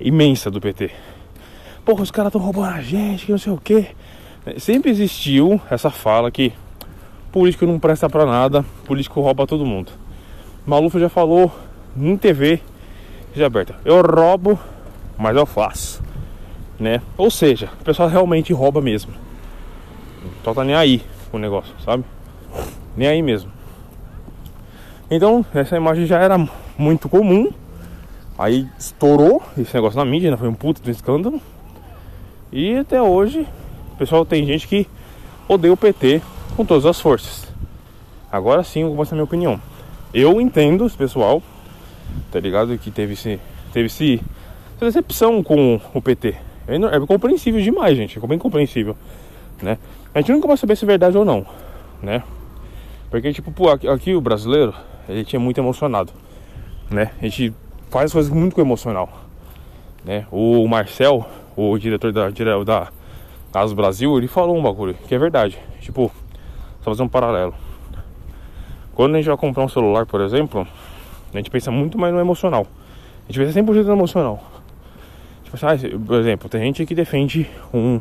imensa 0.00 0.50
do 0.50 0.60
PT. 0.60 0.90
Porra, 1.84 2.02
os 2.02 2.10
caras 2.10 2.28
estão 2.30 2.40
roubando 2.40 2.74
a 2.74 2.80
gente, 2.80 3.26
que 3.26 3.32
não 3.32 3.38
sei 3.38 3.52
o 3.52 3.58
quê. 3.58 3.88
Sempre 4.58 4.90
existiu 4.90 5.60
essa 5.70 5.90
fala 5.90 6.30
que 6.30 6.52
político 7.30 7.66
não 7.66 7.78
presta 7.78 8.08
pra 8.08 8.24
nada, 8.24 8.64
político 8.84 9.20
rouba 9.20 9.46
todo 9.46 9.66
mundo. 9.66 9.92
Maluf 10.66 10.98
já 10.98 11.08
falou 11.08 11.52
em 11.96 12.16
TV, 12.16 12.60
já 13.34 13.46
aberta. 13.46 13.76
Eu 13.84 14.00
roubo, 14.00 14.58
mas 15.18 15.36
eu 15.36 15.44
faço. 15.44 16.02
né? 16.78 17.02
Ou 17.16 17.30
seja, 17.30 17.68
o 17.80 17.84
pessoal 17.84 18.08
realmente 18.08 18.52
rouba 18.52 18.80
mesmo. 18.80 19.12
O 20.24 20.28
pessoal 20.36 20.54
tá 20.54 20.64
nem 20.64 20.74
aí 20.74 21.02
o 21.32 21.38
negócio, 21.38 21.74
sabe? 21.84 22.04
Nem 22.98 23.06
aí 23.06 23.22
mesmo. 23.22 23.48
Então, 25.08 25.46
essa 25.54 25.76
imagem 25.76 26.04
já 26.04 26.18
era 26.18 26.36
muito 26.76 27.08
comum. 27.08 27.52
Aí 28.36 28.68
estourou 28.76 29.40
esse 29.56 29.72
negócio 29.72 29.96
na 29.96 30.04
mídia, 30.04 30.32
né? 30.32 30.36
Foi 30.36 30.48
um 30.48 30.54
puto 30.54 30.90
escândalo. 30.90 31.40
E 32.52 32.76
até 32.76 33.00
hoje, 33.00 33.46
pessoal 33.96 34.24
tem 34.24 34.44
gente 34.44 34.66
que 34.66 34.84
odeia 35.48 35.72
o 35.72 35.76
PT 35.76 36.20
com 36.56 36.64
todas 36.64 36.86
as 36.86 37.00
forças. 37.00 37.46
Agora 38.32 38.64
sim, 38.64 38.80
eu 38.80 38.88
vou 38.88 38.96
mostrar 38.96 39.14
minha 39.14 39.24
opinião. 39.24 39.60
Eu 40.12 40.40
entendo 40.40 40.84
esse 40.84 40.96
pessoal, 40.96 41.40
tá 42.32 42.40
ligado? 42.40 42.76
Que 42.78 42.90
teve 42.90 43.12
esse, 43.12 43.38
teve 43.72 43.86
esse, 43.86 44.20
essa 44.74 44.86
decepção 44.86 45.40
com 45.40 45.80
o 45.94 46.02
PT. 46.02 46.34
É, 46.66 46.74
é 46.74 47.06
compreensível 47.06 47.60
demais, 47.60 47.96
gente. 47.96 48.18
É 48.18 48.26
bem 48.26 48.38
compreensível, 48.38 48.96
né? 49.62 49.78
A 50.12 50.20
gente 50.20 50.32
nunca 50.32 50.48
vai 50.48 50.56
saber 50.56 50.74
se 50.74 50.84
é 50.84 50.88
verdade 50.88 51.16
ou 51.16 51.24
não, 51.24 51.46
né? 52.02 52.24
Porque, 53.10 53.32
tipo, 53.32 53.50
pô, 53.50 53.70
aqui, 53.70 53.88
aqui 53.88 54.14
o 54.14 54.20
brasileiro, 54.20 54.74
ele 55.08 55.24
tinha 55.24 55.40
muito 55.40 55.58
emocionado, 55.58 56.12
né? 56.90 57.10
A 57.20 57.24
gente 57.24 57.54
faz 57.90 58.12
coisas 58.12 58.30
muito 58.30 58.54
com 58.54 58.60
emocional, 58.60 59.08
né? 60.04 60.26
O 60.30 60.66
Marcel, 60.68 61.26
o 61.56 61.78
diretor 61.78 62.12
da, 62.12 62.28
da 62.30 62.88
Casa 63.52 63.74
Brasil, 63.74 64.16
ele 64.18 64.28
falou 64.28 64.56
um 64.56 64.62
bagulho 64.62 64.94
que 64.94 65.14
é 65.14 65.18
verdade. 65.18 65.58
Tipo, 65.80 66.12
só 66.80 66.90
fazer 66.90 67.02
um 67.02 67.08
paralelo. 67.08 67.54
Quando 68.94 69.14
a 69.14 69.18
gente 69.18 69.28
vai 69.28 69.36
comprar 69.36 69.64
um 69.64 69.68
celular, 69.68 70.04
por 70.04 70.20
exemplo, 70.20 70.66
a 71.32 71.36
gente 71.36 71.50
pensa 71.50 71.70
muito 71.70 71.96
mais 71.96 72.12
no 72.12 72.20
emocional. 72.20 72.66
A 73.28 73.32
gente 73.32 73.44
pensa 73.44 73.60
100% 73.60 73.84
no 73.84 73.92
emocional. 73.92 74.42
Tipo 75.44 75.56
assim, 75.56 75.86
ah, 75.86 75.98
por 76.06 76.16
exemplo, 76.16 76.48
tem 76.48 76.60
gente 76.62 76.84
que 76.84 76.94
defende 76.94 77.48
um 77.72 78.00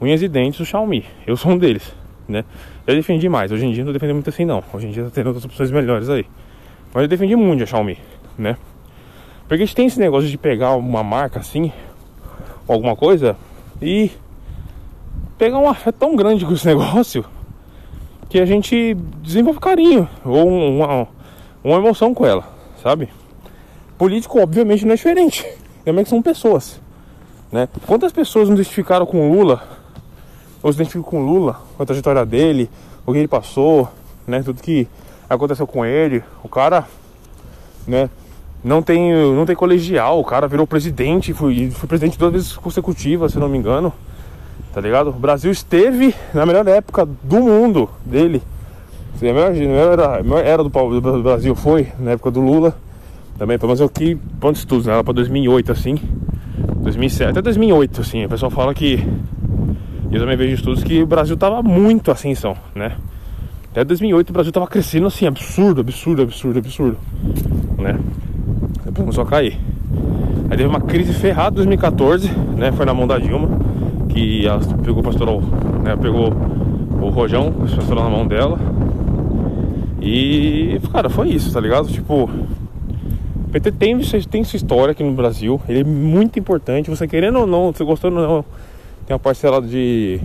unhas 0.00 0.22
e 0.22 0.28
dentes 0.28 0.58
do 0.58 0.66
Xiaomi. 0.66 1.04
Eu 1.26 1.36
sou 1.36 1.52
um 1.52 1.58
deles, 1.58 1.94
né? 2.28 2.44
Eu 2.86 2.94
defendi 2.94 3.28
mais. 3.28 3.50
Hoje 3.50 3.64
em 3.64 3.72
dia 3.72 3.84
não 3.84 3.92
defendo 3.92 4.12
muito 4.14 4.28
assim 4.28 4.44
não. 4.44 4.62
Hoje 4.72 4.86
em 4.86 4.90
dia 4.90 5.04
tá 5.04 5.10
tendo 5.10 5.28
outras 5.28 5.44
opções 5.44 5.70
melhores 5.70 6.08
aí. 6.08 6.26
Mas 6.92 7.02
eu 7.02 7.08
defendi 7.08 7.34
muito 7.34 7.62
a 7.62 7.66
Xiaomi, 7.66 7.98
né? 8.36 8.56
Porque 9.42 9.62
a 9.62 9.66
gente 9.66 9.74
tem 9.74 9.86
esse 9.86 9.98
negócio 9.98 10.28
de 10.28 10.36
pegar 10.36 10.74
uma 10.74 11.02
marca 11.02 11.40
assim, 11.40 11.72
alguma 12.68 12.94
coisa, 12.94 13.36
e 13.80 14.10
pegar 15.38 15.58
uma 15.58 15.74
fé 15.74 15.90
tão 15.90 16.14
grande 16.14 16.44
com 16.44 16.52
esse 16.52 16.66
negócio 16.66 17.24
que 18.28 18.38
a 18.38 18.44
gente 18.44 18.94
desenvolve 19.22 19.58
carinho 19.58 20.06
ou 20.24 20.46
uma, 20.46 21.08
uma 21.64 21.76
emoção 21.76 22.12
com 22.12 22.26
ela, 22.26 22.44
sabe? 22.82 23.08
Político, 23.96 24.38
obviamente, 24.38 24.84
não 24.84 24.92
é 24.92 24.96
diferente. 24.96 25.46
Também 25.84 26.04
que 26.04 26.10
são 26.10 26.20
pessoas, 26.20 26.80
né? 27.50 27.68
Quantas 27.86 28.12
pessoas 28.12 28.50
nos 28.50 28.58
identificaram 28.58 29.06
com 29.06 29.32
Lula 29.32 29.77
ou 30.62 30.72
se 30.72 30.76
identificam 30.76 31.02
com 31.02 31.24
Lula, 31.24 31.60
com 31.76 31.82
a 31.82 31.86
trajetória 31.86 32.24
dele, 32.24 32.70
o 33.06 33.12
que 33.12 33.18
ele 33.18 33.28
passou, 33.28 33.88
né? 34.26 34.42
Tudo 34.42 34.62
que 34.62 34.86
aconteceu 35.28 35.66
com 35.66 35.84
ele. 35.84 36.22
O 36.42 36.48
cara, 36.48 36.86
né? 37.86 38.10
Não 38.62 38.82
tem, 38.82 39.12
não 39.34 39.46
tem 39.46 39.54
colegial, 39.54 40.18
o 40.18 40.24
cara 40.24 40.48
virou 40.48 40.66
presidente, 40.66 41.32
foi, 41.32 41.70
foi 41.70 41.88
presidente 41.88 42.18
duas 42.18 42.32
vezes 42.32 42.52
consecutivas, 42.56 43.32
se 43.32 43.38
não 43.38 43.48
me 43.48 43.56
engano. 43.56 43.92
Tá 44.72 44.80
ligado? 44.80 45.10
O 45.10 45.12
Brasil 45.12 45.50
esteve 45.50 46.14
na 46.34 46.44
melhor 46.44 46.66
época 46.66 47.06
do 47.22 47.40
mundo 47.40 47.88
dele. 48.04 48.42
A 49.20 49.24
melhor, 49.24 49.92
era, 49.92 50.18
a 50.18 50.22
melhor 50.22 50.44
era 50.44 50.62
do, 50.62 50.68
do 50.68 51.22
Brasil 51.22 51.54
foi 51.54 51.88
na 51.98 52.12
época 52.12 52.30
do 52.30 52.40
Lula. 52.40 52.76
Também, 53.38 53.56
pelo 53.58 53.68
menos 53.68 53.80
aqui, 53.80 54.16
ponto 54.40 54.54
de 54.54 54.58
estudos, 54.58 54.86
né? 54.86 54.92
Ela 54.92 55.04
pra 55.04 55.12
2008 55.12 55.72
assim. 55.72 55.96
2007, 56.82 57.30
até 57.30 57.42
2008 57.42 58.00
assim. 58.00 58.24
O 58.24 58.28
pessoal 58.28 58.50
fala 58.50 58.74
que 58.74 59.06
eu 60.10 60.20
também 60.20 60.36
vejo 60.36 60.54
estudos 60.54 60.82
que 60.82 61.02
o 61.02 61.06
Brasil 61.06 61.36
tava 61.36 61.62
muito 61.62 62.10
ascensão, 62.10 62.56
né? 62.74 62.96
Até 63.70 63.84
2008 63.84 64.30
o 64.30 64.32
Brasil 64.32 64.52
tava 64.52 64.66
crescendo 64.66 65.06
assim, 65.06 65.26
absurdo, 65.26 65.80
absurdo, 65.80 66.22
absurdo, 66.22 66.58
absurdo, 66.58 66.96
né? 67.78 67.98
Depois 68.84 68.96
começou 68.96 69.24
a 69.24 69.26
cair. 69.26 69.58
Aí 70.50 70.56
teve 70.56 70.66
uma 70.66 70.80
crise 70.80 71.12
ferrada 71.12 71.54
em 71.54 71.66
2014, 71.66 72.30
né? 72.56 72.72
Foi 72.72 72.86
na 72.86 72.94
mão 72.94 73.06
da 73.06 73.18
Dilma, 73.18 73.48
que 74.08 74.46
ela 74.46 74.60
pegou 74.82 75.00
o 75.00 75.02
pastoral, 75.02 75.42
né? 75.84 75.94
Pegou 75.96 76.32
o 77.00 77.08
rojão, 77.10 77.48
o 77.48 77.68
pastoral 77.76 78.04
na 78.04 78.10
mão 78.10 78.26
dela. 78.26 78.58
E, 80.00 80.80
cara, 80.90 81.10
foi 81.10 81.28
isso, 81.28 81.52
tá 81.52 81.60
ligado? 81.60 81.88
Tipo, 81.88 82.24
o 83.48 83.50
PT 83.52 83.72
tem, 83.72 83.98
tem 84.30 84.44
sua 84.44 84.56
história 84.56 84.92
aqui 84.92 85.02
no 85.04 85.12
Brasil, 85.12 85.60
ele 85.68 85.80
é 85.80 85.84
muito 85.84 86.38
importante, 86.38 86.88
você 86.88 87.06
querendo 87.06 87.40
ou 87.40 87.46
não, 87.46 87.72
você 87.72 87.84
gostando 87.84 88.18
ou 88.18 88.28
não, 88.28 88.44
tem 89.08 89.14
uma 89.14 89.18
parcela 89.18 89.62
de 89.62 90.20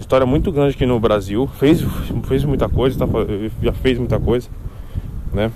história 0.00 0.26
muito 0.26 0.50
grande 0.50 0.74
aqui 0.74 0.86
no 0.86 0.98
Brasil. 0.98 1.46
Fez, 1.58 1.84
fez 2.26 2.44
muita 2.44 2.66
coisa, 2.66 2.98
tá, 2.98 3.06
já 3.62 3.74
fez 3.74 3.98
muita 3.98 4.18
coisa, 4.18 4.48
né? 5.34 5.52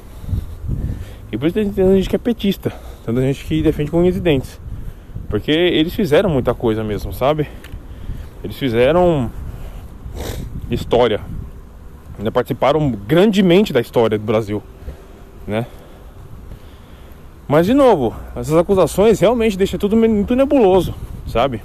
E 1.32 1.38
por 1.38 1.46
isso 1.46 1.54
tem 1.54 1.96
gente 1.96 2.06
que 2.10 2.16
é 2.16 2.18
petista, 2.18 2.70
tem 3.06 3.16
gente 3.16 3.46
que 3.46 3.62
defende 3.62 3.90
com 3.90 3.98
unhas 3.98 4.14
e 4.14 4.20
dentes. 4.20 4.60
Porque 5.30 5.50
eles 5.50 5.94
fizeram 5.94 6.28
muita 6.28 6.52
coisa 6.52 6.84
mesmo, 6.84 7.14
sabe? 7.14 7.48
Eles 8.44 8.58
fizeram 8.58 9.30
história. 10.70 11.22
Ainda 12.18 12.30
participaram 12.30 12.90
grandemente 12.90 13.72
da 13.72 13.80
história 13.80 14.18
do 14.18 14.24
Brasil, 14.24 14.62
né? 15.46 15.64
Mas 17.48 17.64
de 17.64 17.72
novo, 17.72 18.14
essas 18.36 18.54
acusações 18.54 19.18
realmente 19.18 19.56
deixam 19.56 19.78
tudo 19.80 19.96
muito 19.96 20.36
nebuloso, 20.36 20.94
sabe? 21.30 21.62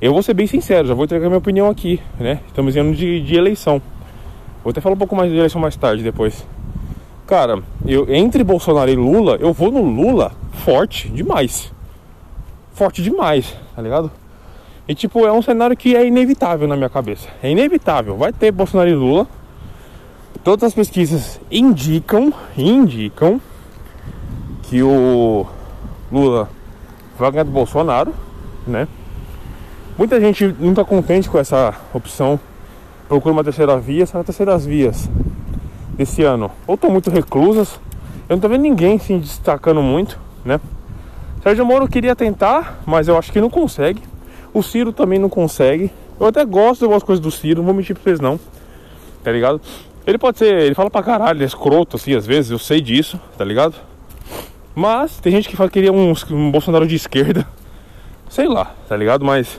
Eu 0.00 0.12
vou 0.12 0.22
ser 0.22 0.34
bem 0.34 0.46
sincero, 0.46 0.86
já 0.86 0.94
vou 0.94 1.04
entregar 1.04 1.26
minha 1.26 1.38
opinião 1.38 1.68
aqui, 1.68 2.00
né? 2.20 2.40
Estamos 2.46 2.76
em 2.76 2.80
ano 2.80 2.94
de, 2.94 3.20
de 3.20 3.34
eleição. 3.34 3.82
Vou 4.62 4.70
até 4.70 4.80
falar 4.80 4.94
um 4.94 4.98
pouco 4.98 5.16
mais 5.16 5.30
de 5.30 5.36
eleição 5.36 5.60
mais 5.60 5.76
tarde 5.76 6.02
depois. 6.02 6.46
Cara, 7.26 7.62
eu 7.84 8.06
entre 8.08 8.44
Bolsonaro 8.44 8.90
e 8.90 8.94
Lula, 8.94 9.36
eu 9.40 9.52
vou 9.52 9.70
no 9.70 9.82
Lula 9.82 10.32
forte 10.52 11.08
demais. 11.08 11.72
Forte 12.72 13.02
demais, 13.02 13.56
tá 13.74 13.82
ligado? 13.82 14.10
E 14.86 14.94
tipo, 14.94 15.26
é 15.26 15.32
um 15.32 15.42
cenário 15.42 15.76
que 15.76 15.94
é 15.94 16.06
inevitável 16.06 16.66
na 16.66 16.76
minha 16.76 16.88
cabeça. 16.88 17.28
É 17.42 17.50
inevitável. 17.50 18.16
Vai 18.16 18.32
ter 18.32 18.50
Bolsonaro 18.50 18.88
e 18.88 18.94
Lula. 18.94 19.26
Todas 20.42 20.64
as 20.64 20.74
pesquisas 20.74 21.38
indicam, 21.50 22.32
indicam 22.56 23.40
que 24.62 24.82
o 24.82 25.46
Lula 26.10 26.48
vai 27.18 27.30
ganhar 27.30 27.44
do 27.44 27.50
Bolsonaro, 27.50 28.14
né? 28.68 28.86
Muita 29.96 30.20
gente 30.20 30.54
não 30.60 30.70
está 30.70 30.84
contente 30.84 31.28
com 31.28 31.38
essa 31.38 31.74
opção. 31.92 32.38
Procura 33.08 33.32
uma 33.32 33.42
terceira 33.42 33.76
via, 33.78 34.02
essas 34.02 34.24
terceiras 34.24 34.64
vias 34.64 35.10
desse 35.94 36.22
ano 36.22 36.50
ou 36.66 36.74
estão 36.76 36.90
muito 36.90 37.10
reclusas. 37.10 37.80
Eu 38.28 38.36
não 38.36 38.40
tô 38.40 38.48
vendo 38.48 38.62
ninguém 38.62 38.98
se 38.98 39.16
destacando 39.18 39.82
muito, 39.82 40.18
né? 40.44 40.60
Sérgio 41.42 41.64
Moro 41.64 41.88
queria 41.88 42.14
tentar, 42.14 42.80
mas 42.86 43.08
eu 43.08 43.18
acho 43.18 43.32
que 43.32 43.40
não 43.40 43.50
consegue. 43.50 44.02
O 44.52 44.62
Ciro 44.62 44.92
também 44.92 45.18
não 45.18 45.28
consegue. 45.28 45.90
Eu 46.20 46.26
até 46.26 46.44
gosto 46.44 46.80
de 46.80 46.84
algumas 46.84 47.02
coisas 47.02 47.22
do 47.22 47.30
Ciro, 47.30 47.58
não 47.58 47.64
vou 47.64 47.74
mentir 47.74 47.94
pra 47.94 48.02
vocês 48.04 48.20
não. 48.20 48.38
Tá 49.24 49.32
ligado? 49.32 49.60
Ele 50.06 50.18
pode 50.18 50.38
ser, 50.38 50.54
ele 50.62 50.74
fala 50.74 50.90
pra 50.90 51.02
caralho, 51.02 51.42
é 51.42 51.46
escroto 51.46 51.96
assim 51.96 52.14
às 52.14 52.26
vezes, 52.26 52.50
eu 52.50 52.58
sei 52.58 52.80
disso, 52.80 53.20
tá 53.36 53.44
ligado? 53.44 53.74
Mas 54.74 55.18
tem 55.18 55.32
gente 55.32 55.48
que 55.48 55.56
fala 55.56 55.68
que 55.68 55.74
queria 55.74 55.92
um, 55.92 56.12
um 56.30 56.50
Bolsonaro 56.50 56.86
de 56.86 56.94
esquerda. 56.94 57.46
Sei 58.28 58.46
lá, 58.46 58.74
tá 58.88 58.96
ligado? 58.96 59.24
Mas 59.24 59.58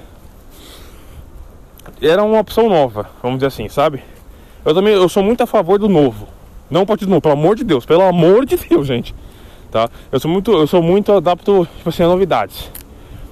era 2.01 2.23
uma 2.23 2.39
opção 2.39 2.69
nova, 2.69 3.09
vamos 3.21 3.39
dizer 3.39 3.47
assim, 3.47 3.67
sabe? 3.67 4.01
Eu 4.63 4.73
também 4.73 4.93
eu 4.93 5.09
sou 5.09 5.23
muito 5.23 5.41
a 5.41 5.47
favor 5.47 5.79
do 5.79 5.89
novo. 5.89 6.27
Não 6.69 6.85
partido 6.85 7.09
novo, 7.09 7.21
pelo 7.21 7.33
amor 7.33 7.55
de 7.55 7.63
Deus, 7.63 7.85
pelo 7.85 8.03
amor 8.03 8.45
de 8.45 8.55
Deus, 8.57 8.85
gente. 8.87 9.15
Tá? 9.71 9.89
Eu 10.11 10.19
sou 10.19 10.29
muito, 10.29 10.51
eu 10.51 10.67
sou 10.67 10.81
muito 10.81 11.11
adapto 11.11 11.67
tipo 11.77 11.89
assim, 11.89 12.03
a 12.03 12.07
novidades. 12.07 12.69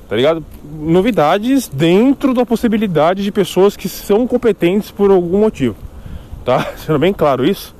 Tá 0.10 0.16
ligado? 0.16 0.44
Novidades 0.64 1.68
dentro 1.68 2.34
da 2.34 2.46
possibilidade 2.46 3.24
de 3.24 3.32
pessoas 3.32 3.76
que 3.76 3.90
são 3.90 4.26
competentes 4.26 4.90
por 4.90 5.12
algum 5.12 5.40
motivo. 5.40 5.76
Tá? 6.46 6.74
Sendo 6.78 7.00
bem 7.00 7.14
claro 7.14 7.46
isso. 7.46 7.76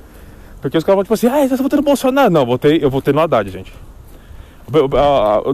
Porque 0.60 0.76
os 0.76 0.84
caras 0.84 0.96
vão 0.96 1.04
tipo 1.04 1.14
assim, 1.14 1.26
ah, 1.28 1.46
você 1.46 1.56
tá 1.56 1.62
votando 1.62 1.82
no 1.82 1.86
Bolsonaro. 1.86 2.30
Não, 2.30 2.42
eu 2.42 2.46
votei, 2.46 2.78
eu 2.82 2.90
votei 2.90 3.14
no 3.14 3.20
Haddad, 3.20 3.50
gente. 3.50 3.72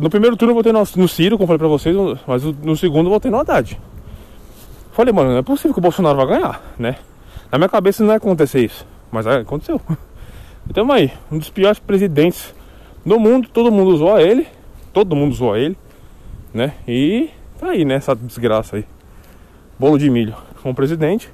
No 0.00 0.10
primeiro 0.10 0.36
turno 0.36 0.52
eu 0.52 0.56
votei 0.56 0.72
no, 0.72 1.08
Ciro, 1.08 1.36
como 1.36 1.46
falei 1.46 1.58
pra 1.58 1.68
vocês, 1.68 1.96
mas 2.26 2.42
no 2.42 2.76
segundo 2.76 3.06
eu 3.06 3.12
votei 3.12 3.30
no 3.30 3.38
Haddad. 3.38 3.78
Falei, 4.92 5.12
mano, 5.12 5.30
não 5.30 5.38
é 5.38 5.42
possível 5.42 5.72
que 5.72 5.78
o 5.78 5.82
Bolsonaro 5.82 6.16
vai 6.16 6.26
ganhar, 6.26 6.62
né? 6.78 6.96
Na 7.50 7.58
minha 7.58 7.68
cabeça 7.68 8.02
não 8.02 8.10
ia 8.10 8.16
acontecer 8.16 8.64
isso, 8.64 8.86
mas 9.10 9.26
aconteceu. 9.26 9.80
Então 10.66 10.90
aí, 10.90 11.12
um 11.30 11.36
dos 11.36 11.50
piores 11.50 11.78
presidentes 11.78 12.54
do 13.04 13.20
mundo, 13.20 13.48
todo 13.52 13.70
mundo 13.70 13.90
usou 13.90 14.18
ele, 14.18 14.46
todo 14.94 15.14
mundo 15.14 15.32
usou 15.32 15.54
ele, 15.54 15.76
né? 16.54 16.72
E 16.88 17.28
tá 17.60 17.68
aí, 17.68 17.84
né? 17.84 17.96
Essa 17.96 18.16
desgraça 18.16 18.76
aí. 18.76 18.86
Bolo 19.78 19.98
de 19.98 20.08
milho 20.08 20.34
com 20.62 20.70
o 20.70 20.74
presidente. 20.74 21.28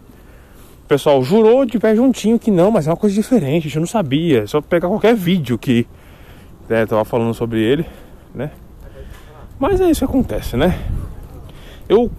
O 0.84 0.88
pessoal 0.88 1.22
jurou 1.22 1.64
de 1.64 1.78
pé 1.78 1.94
juntinho 1.94 2.40
que 2.40 2.50
não, 2.50 2.72
mas 2.72 2.88
é 2.88 2.90
uma 2.90 2.96
coisa 2.96 3.14
diferente, 3.14 3.68
a 3.68 3.70
gente 3.70 3.78
não 3.78 3.86
sabia. 3.86 4.42
É 4.42 4.46
só 4.48 4.60
pegar 4.60 4.88
qualquer 4.88 5.14
vídeo 5.14 5.56
que 5.56 5.86
né, 6.70 6.86
tava 6.86 7.04
falando 7.04 7.34
sobre 7.34 7.60
ele, 7.60 7.84
né? 8.32 8.52
Mas 9.58 9.80
é 9.80 9.90
isso 9.90 9.98
que 9.98 10.04
acontece, 10.04 10.56
né? 10.56 10.78
Eu 11.88 12.10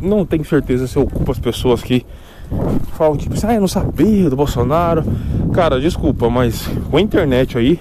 não 0.00 0.24
tenho 0.24 0.44
certeza 0.44 0.86
se 0.86 0.96
eu 0.96 1.06
culpo 1.06 1.32
as 1.32 1.38
pessoas 1.38 1.82
que 1.82 2.06
falam 2.92 3.16
tipo, 3.16 3.34
ah, 3.44 3.54
eu 3.54 3.60
não 3.60 3.68
sabia 3.68 4.30
do 4.30 4.36
Bolsonaro. 4.36 5.04
Cara, 5.52 5.80
desculpa, 5.80 6.30
mas 6.30 6.68
com 6.90 6.96
a 6.96 7.00
internet 7.00 7.58
aí, 7.58 7.80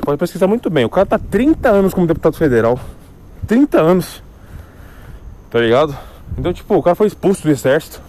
pode 0.00 0.18
pesquisar 0.18 0.46
muito 0.46 0.70
bem. 0.70 0.86
O 0.86 0.88
cara 0.88 1.06
tá 1.06 1.18
30 1.18 1.68
anos 1.68 1.92
como 1.92 2.06
deputado 2.06 2.36
federal. 2.36 2.80
30 3.46 3.80
anos. 3.80 4.22
Tá 5.50 5.60
ligado? 5.60 5.96
Então, 6.38 6.52
tipo, 6.52 6.74
o 6.74 6.82
cara 6.82 6.96
foi 6.96 7.06
expulso 7.06 7.42
do 7.42 7.50
exército. 7.50 8.00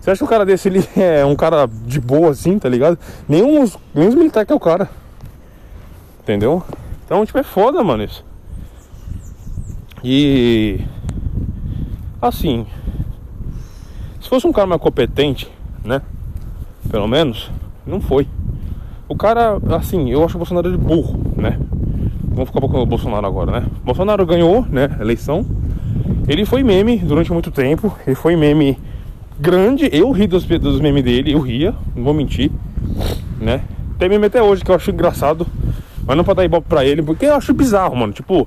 Você 0.00 0.10
acha 0.10 0.18
que 0.18 0.24
o 0.24 0.28
cara 0.28 0.46
desse 0.46 0.68
ele 0.68 0.84
é 0.96 1.24
um 1.24 1.36
cara 1.36 1.68
de 1.86 2.00
boa 2.00 2.30
assim, 2.30 2.58
tá 2.58 2.68
ligado? 2.68 2.98
Nenhum, 3.28 3.70
nenhum 3.94 4.16
militar 4.16 4.46
que 4.46 4.52
é 4.52 4.56
o 4.56 4.60
cara. 4.60 4.88
Entendeu? 6.24 6.62
Então, 7.04 7.24
tipo, 7.26 7.38
é 7.38 7.42
foda, 7.42 7.84
mano, 7.84 8.02
isso. 8.02 8.24
E. 10.02 10.80
Assim. 12.20 12.66
Se 14.22 14.30
fosse 14.30 14.46
um 14.46 14.52
cara 14.52 14.66
mais 14.66 14.80
competente, 14.80 15.50
né? 15.84 16.00
Pelo 16.90 17.06
menos, 17.06 17.50
não 17.86 18.00
foi. 18.00 18.26
O 19.06 19.14
cara, 19.14 19.58
assim, 19.76 20.10
eu 20.10 20.24
acho 20.24 20.36
o 20.36 20.38
Bolsonaro 20.38 20.70
de 20.70 20.78
burro, 20.78 21.20
né? 21.36 21.58
Vamos 22.30 22.48
ficar 22.48 22.60
pouco 22.60 22.78
no 22.78 22.86
Bolsonaro 22.86 23.26
agora, 23.26 23.60
né? 23.60 23.66
Bolsonaro 23.84 24.24
ganhou, 24.24 24.64
né? 24.70 24.96
Eleição. 24.98 25.44
Ele 26.26 26.46
foi 26.46 26.62
meme 26.62 26.96
durante 26.96 27.30
muito 27.30 27.50
tempo. 27.50 27.94
Ele 28.06 28.16
foi 28.16 28.34
meme 28.34 28.78
grande. 29.38 29.90
Eu 29.92 30.10
ri 30.10 30.26
dos, 30.26 30.46
dos 30.46 30.80
memes 30.80 31.04
dele, 31.04 31.32
eu 31.32 31.40
ria, 31.40 31.74
não 31.94 32.02
vou 32.02 32.14
mentir, 32.14 32.50
né? 33.38 33.60
Tem 33.98 34.08
meme 34.08 34.24
até 34.26 34.42
hoje 34.42 34.64
que 34.64 34.70
eu 34.70 34.74
acho 34.74 34.90
engraçado, 34.90 35.46
mas 36.06 36.16
não 36.16 36.24
pra 36.24 36.34
dar 36.34 36.44
ibope 36.44 36.68
pra 36.68 36.84
ele, 36.84 37.02
porque 37.02 37.26
eu 37.26 37.34
acho 37.34 37.52
bizarro, 37.54 37.96
mano. 37.96 38.12
Tipo, 38.12 38.46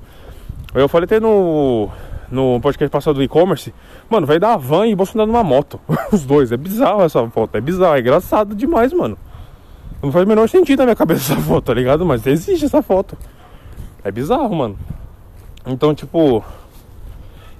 eu 0.73 0.87
falei 0.87 1.05
até 1.05 1.19
no, 1.19 1.89
no 2.31 2.59
podcast 2.61 2.91
passado 2.91 3.15
do 3.15 3.23
e-commerce, 3.23 3.73
mano, 4.09 4.27
vai 4.27 4.39
dar 4.39 4.53
a 4.53 4.57
van 4.57 4.87
e 4.87 4.95
Bolsonaro 4.95 5.31
numa 5.31 5.43
moto. 5.43 5.79
Os 6.11 6.23
dois, 6.23 6.51
é 6.51 6.57
bizarro 6.57 7.03
essa 7.03 7.27
foto, 7.29 7.55
é 7.55 7.61
bizarro, 7.61 7.95
é 7.95 7.99
engraçado 7.99 8.55
demais, 8.55 8.93
mano. 8.93 9.17
Não 10.01 10.11
faz 10.11 10.25
o 10.25 10.27
menor 10.27 10.47
sentido 10.47 10.79
na 10.79 10.85
minha 10.85 10.95
cabeça 10.95 11.33
essa 11.33 11.41
foto, 11.41 11.65
tá 11.65 11.73
ligado? 11.73 12.05
Mas 12.05 12.25
existe 12.27 12.65
essa 12.65 12.81
foto. 12.81 13.17
É 14.03 14.11
bizarro, 14.11 14.53
mano. 14.55 14.77
Então, 15.65 15.93
tipo, 15.95 16.43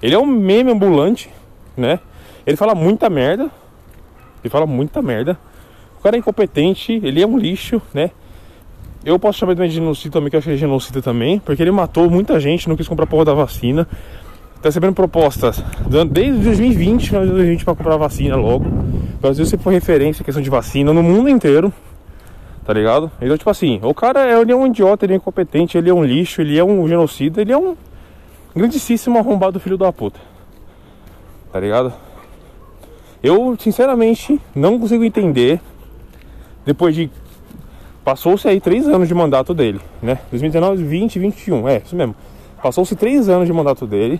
ele 0.00 0.14
é 0.14 0.18
um 0.18 0.26
meme 0.26 0.70
ambulante, 0.70 1.28
né? 1.76 1.98
Ele 2.46 2.56
fala 2.56 2.74
muita 2.74 3.10
merda. 3.10 3.50
Ele 4.42 4.50
fala 4.50 4.66
muita 4.66 5.02
merda. 5.02 5.36
O 5.98 6.02
cara 6.02 6.16
é 6.16 6.18
incompetente, 6.20 6.92
ele 7.02 7.20
é 7.20 7.26
um 7.26 7.36
lixo, 7.36 7.82
né? 7.92 8.12
Eu 9.04 9.18
posso 9.18 9.38
chamar 9.38 9.54
de 9.54 9.68
genocida 9.68 10.12
também, 10.12 10.30
que 10.30 10.36
eu 10.36 10.40
achei 10.40 10.56
genocida 10.56 11.00
também, 11.00 11.38
porque 11.38 11.62
ele 11.62 11.70
matou 11.70 12.10
muita 12.10 12.38
gente, 12.40 12.68
não 12.68 12.76
quis 12.76 12.88
comprar 12.88 13.06
porra 13.06 13.26
da 13.26 13.34
vacina. 13.34 13.86
Tá 14.60 14.68
recebendo 14.68 14.94
propostas 14.94 15.62
desde 16.10 16.42
2020, 16.42 17.12
2020 17.12 17.64
para 17.64 17.74
comprar 17.76 17.96
vacina 17.96 18.34
logo. 18.34 18.66
O 18.66 19.20
Brasil 19.20 19.46
sempre 19.46 19.62
foi 19.62 19.74
referência 19.74 20.22
em 20.22 20.24
questão 20.24 20.42
de 20.42 20.50
vacina 20.50 20.92
no 20.92 21.02
mundo 21.02 21.28
inteiro. 21.28 21.72
Tá 22.64 22.72
ligado? 22.72 23.10
Então, 23.22 23.38
tipo 23.38 23.48
assim, 23.48 23.80
o 23.82 23.94
cara 23.94 24.26
é, 24.26 24.38
ele 24.38 24.52
é 24.52 24.56
um 24.56 24.66
idiota, 24.66 25.06
ele 25.06 25.14
é 25.14 25.16
incompetente, 25.16 25.78
ele 25.78 25.88
é 25.88 25.94
um 25.94 26.04
lixo, 26.04 26.42
ele 26.42 26.58
é 26.58 26.64
um 26.64 26.86
genocida, 26.86 27.40
ele 27.40 27.52
é 27.52 27.56
um 27.56 27.76
grandíssimo 28.54 29.18
arrombado 29.18 29.60
filho 29.60 29.78
da 29.78 29.92
puta. 29.92 30.20
Tá 31.52 31.60
ligado? 31.60 31.94
Eu, 33.22 33.56
sinceramente, 33.58 34.40
não 34.54 34.78
consigo 34.78 35.04
entender. 35.04 35.60
Depois 36.66 36.94
de. 36.94 37.10
Passou-se 38.08 38.48
aí 38.48 38.58
três 38.58 38.88
anos 38.88 39.06
de 39.06 39.12
mandato 39.12 39.52
dele, 39.52 39.82
né? 40.00 40.18
2019, 40.30 40.82
20, 40.82 41.18
21. 41.18 41.68
É, 41.68 41.82
isso 41.84 41.94
mesmo. 41.94 42.14
Passou-se 42.62 42.96
três 42.96 43.28
anos 43.28 43.46
de 43.46 43.52
mandato 43.52 43.86
dele. 43.86 44.18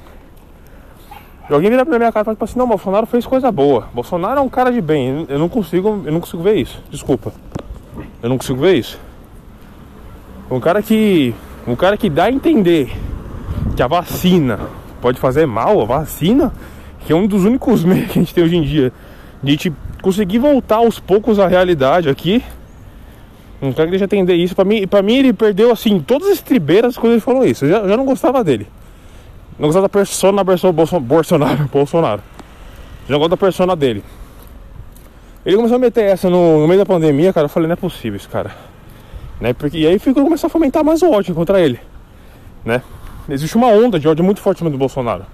E 1.48 1.54
alguém 1.54 1.70
vira 1.70 1.86
pra 1.86 1.98
minha 1.98 2.12
cara 2.12 2.20
e 2.20 2.24
fala 2.26 2.34
tipo 2.34 2.44
assim, 2.44 2.58
não, 2.58 2.68
Bolsonaro 2.68 3.06
fez 3.06 3.24
coisa 3.24 3.50
boa. 3.50 3.88
Bolsonaro 3.94 4.40
é 4.40 4.42
um 4.42 4.48
cara 4.50 4.70
de 4.70 4.82
bem. 4.82 5.24
Eu 5.26 5.38
não 5.38 5.48
consigo, 5.48 6.02
eu 6.04 6.12
não 6.12 6.20
consigo 6.20 6.42
ver 6.42 6.56
isso. 6.56 6.82
Desculpa. 6.90 7.32
Eu 8.22 8.28
não 8.28 8.36
consigo 8.36 8.60
ver 8.60 8.74
isso. 8.74 9.00
Um 10.50 10.60
cara 10.60 10.82
que. 10.82 11.34
Um 11.66 11.74
cara 11.74 11.96
que 11.96 12.10
dá 12.10 12.24
a 12.24 12.30
entender 12.30 12.94
que 13.74 13.82
a 13.82 13.86
vacina 13.86 14.68
pode 15.00 15.18
fazer 15.18 15.46
mal, 15.46 15.80
a 15.80 15.86
vacina, 15.86 16.52
que 17.06 17.12
é 17.14 17.16
um 17.16 17.26
dos 17.26 17.46
únicos 17.46 17.84
meios 17.88 18.10
que 18.10 18.18
a 18.18 18.22
gente 18.22 18.34
tem 18.34 18.44
hoje 18.44 18.56
em 18.58 18.62
dia 18.64 18.92
de 19.42 19.56
te 19.56 19.72
conseguir 20.02 20.40
voltar 20.40 20.76
aos 20.76 21.00
poucos 21.00 21.38
à 21.38 21.46
realidade 21.46 22.10
aqui. 22.10 22.44
Não 23.60 23.72
quero 23.72 23.86
que 23.86 23.90
deixe 23.90 24.04
atender 24.04 24.34
isso. 24.34 24.54
Pra 24.54 24.64
mim, 24.64 24.86
pra 24.86 25.02
mim, 25.02 25.16
ele 25.16 25.32
perdeu 25.32 25.72
assim 25.72 26.00
todas 26.00 26.28
as 26.28 26.40
tribeiras 26.40 26.96
quando 26.96 27.12
ele 27.12 27.20
falou 27.20 27.44
isso. 27.44 27.64
Eu 27.64 27.70
já, 27.70 27.88
já 27.88 27.96
não 27.96 28.04
gostava 28.04 28.44
dele. 28.44 28.66
Não 29.58 29.66
gostava 29.66 29.88
da 29.88 29.88
persona 29.88 30.44
Bolsonaro. 31.00 31.68
Bolsonaro. 31.72 32.22
Já 33.08 33.12
não 33.12 33.18
gosto 33.18 33.30
da 33.30 33.36
persona 33.36 33.74
dele. 33.74 34.04
Ele 35.44 35.56
começou 35.56 35.76
a 35.76 35.78
meter 35.78 36.04
essa 36.04 36.28
no, 36.28 36.60
no, 36.60 36.68
meio 36.68 36.78
da 36.78 36.86
pandemia, 36.86 37.32
cara. 37.32 37.46
Eu 37.46 37.48
falei, 37.48 37.66
não 37.66 37.72
é 37.72 37.76
possível 37.76 38.16
isso, 38.16 38.28
cara. 38.28 38.54
Né? 39.40 39.52
Porque, 39.52 39.78
e 39.78 39.86
aí 39.86 39.98
ficou, 39.98 40.22
começou 40.22 40.46
a 40.46 40.50
fomentar 40.50 40.84
mais 40.84 41.02
o 41.02 41.10
ódio 41.10 41.34
contra 41.34 41.60
ele. 41.60 41.80
Né? 42.64 42.82
Existe 43.28 43.56
uma 43.56 43.68
onda 43.68 43.98
de 43.98 44.06
ódio 44.06 44.24
muito 44.24 44.40
forte 44.40 44.62
do 44.62 44.78
Bolsonaro. 44.78 45.24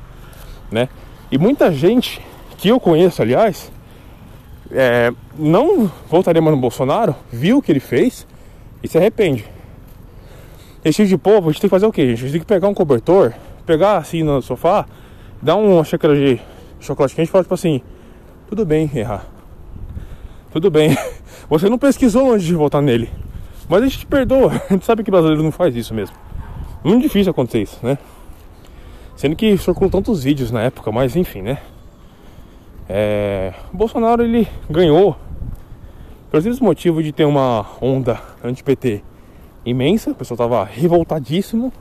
Né? 0.71 0.89
E 1.31 1.37
muita 1.39 1.73
gente 1.73 2.21
que 2.57 2.69
eu 2.69 2.81
conheço, 2.81 3.21
aliás, 3.21 3.71
é, 4.71 5.13
não 5.39 5.91
votaria 6.09 6.41
mais 6.41 6.55
no 6.55 6.61
Bolsonaro, 6.61 7.15
viu 7.33 7.59
o 7.59 7.63
que 7.63 7.73
ele 7.73 7.81
fez 7.81 8.27
e 8.83 8.89
se 8.89 8.99
arrepende. 8.99 9.45
Esse 10.85 10.97
tipo 10.97 11.09
de 11.09 11.19
povo, 11.19 11.49
a 11.49 11.53
gente 11.53 11.63
tem 11.63 11.69
que 11.69 11.75
fazer 11.75 11.87
o 11.87 11.93
quê? 11.93 12.03
A 12.03 12.15
gente 12.15 12.31
tem 12.31 12.41
que 12.41 12.47
pegar 12.47 12.69
um 12.69 12.75
cobertor, 12.75 13.33
pegar 13.65 13.97
assim 13.97 14.23
no 14.23 14.43
sofá, 14.43 14.87
dar 15.41 15.57
uma 15.57 15.83
xícara 15.85 16.15
de 16.15 16.41
chocolate 16.81 17.15
quente 17.15 17.29
e 17.29 17.31
falar 17.31 17.45
tipo 17.45 17.55
assim: 17.55 17.81
tudo 18.47 18.67
bem 18.67 18.91
errar. 18.95 19.27
Tudo 20.53 20.71
bem. 20.71 20.97
Você 21.49 21.69
não 21.69 21.79
pesquisou 21.79 22.33
antes 22.33 22.47
de 22.47 22.55
votar 22.55 22.83
nele. 22.83 23.11
Mas 23.69 23.83
a 23.83 23.87
gente 23.87 24.01
te 24.01 24.07
perdoa. 24.07 24.53
A 24.69 24.73
gente 24.73 24.85
sabe 24.85 25.03
que 25.03 25.11
brasileiro 25.11 25.43
não 25.43 25.51
faz 25.51 25.75
isso 25.75 25.95
mesmo. 25.95 26.15
Muito 26.85 27.03
difícil 27.03 27.31
acontecer 27.31 27.63
isso, 27.63 27.79
né? 27.83 27.97
Sendo 29.17 29.35
que 29.35 29.57
circulou 29.57 29.91
tantos 29.91 30.23
vídeos 30.23 30.51
na 30.51 30.63
época, 30.63 30.93
mas 30.93 31.17
enfim, 31.17 31.41
né? 31.41 31.59
É... 32.89 33.53
Bolsonaro 33.73 34.23
ele 34.23 34.47
ganhou 34.69 35.17
pelo 36.31 36.43
simples 36.43 36.61
motivo 36.61 37.03
de 37.03 37.13
ter 37.13 37.25
uma 37.25 37.67
onda 37.81 38.21
anti-PT 38.43 39.03
imensa. 39.65 40.11
O 40.11 40.15
pessoal 40.15 40.37
tava 40.37 40.65
revoltadíssimo 40.65 41.73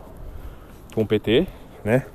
com 0.93 1.01
o 1.01 1.07
PT, 1.07 1.47
né? 1.83 2.05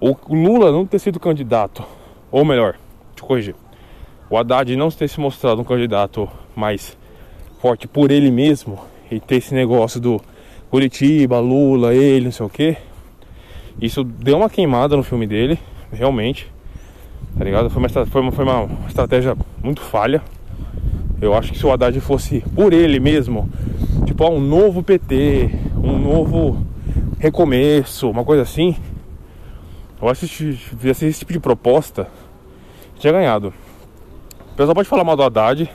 O 0.00 0.14
Lula 0.28 0.70
não 0.70 0.86
ter 0.86 0.98
sido 0.98 1.18
candidato, 1.18 1.84
ou 2.30 2.44
melhor, 2.44 2.74
deixa 3.08 3.22
eu 3.22 3.26
corrigir. 3.26 3.54
O 4.30 4.36
Haddad 4.36 4.76
não 4.76 4.90
ter 4.90 5.08
se 5.08 5.18
mostrado 5.18 5.60
um 5.60 5.64
candidato 5.64 6.28
mais 6.54 6.96
forte 7.60 7.88
por 7.88 8.10
ele 8.10 8.30
mesmo 8.30 8.78
e 9.10 9.18
ter 9.18 9.36
esse 9.36 9.54
negócio 9.54 9.98
do 9.98 10.20
Curitiba, 10.70 11.40
Lula, 11.40 11.94
ele, 11.94 12.26
não 12.26 12.32
sei 12.32 12.46
o 12.46 12.50
que. 12.50 12.76
Isso 13.80 14.04
deu 14.04 14.36
uma 14.36 14.50
queimada 14.50 14.96
no 14.96 15.02
filme 15.02 15.26
dele, 15.26 15.58
realmente. 15.90 16.52
Tá 17.38 17.44
ligado? 17.44 17.70
Foi 17.70 17.80
uma, 17.80 17.88
foi 18.06 18.20
uma, 18.20 18.32
foi 18.32 18.44
uma 18.44 18.68
estratégia 18.88 19.36
muito 19.62 19.80
falha. 19.80 20.20
Eu 21.20 21.34
acho 21.34 21.52
que 21.52 21.58
se 21.58 21.64
o 21.64 21.70
Haddad 21.70 21.98
fosse 22.00 22.40
por 22.54 22.72
ele 22.72 22.98
mesmo, 22.98 23.48
tipo, 24.04 24.28
um 24.28 24.40
novo 24.40 24.82
PT, 24.82 25.50
um 25.76 25.98
novo 25.98 26.66
recomeço, 27.18 28.10
uma 28.10 28.24
coisa 28.24 28.42
assim, 28.42 28.76
eu 30.02 30.08
acho 30.08 30.22
que 30.22 30.26
se 30.28 30.52
fizesse 30.52 31.06
esse 31.06 31.20
tipo 31.20 31.32
de 31.32 31.40
proposta, 31.40 32.08
tinha 32.98 33.12
ganhado. 33.12 33.52
O 34.52 34.56
pessoal 34.56 34.74
pode 34.74 34.88
falar 34.88 35.04
mal 35.04 35.16
do 35.16 35.22
Haddad, 35.22 35.70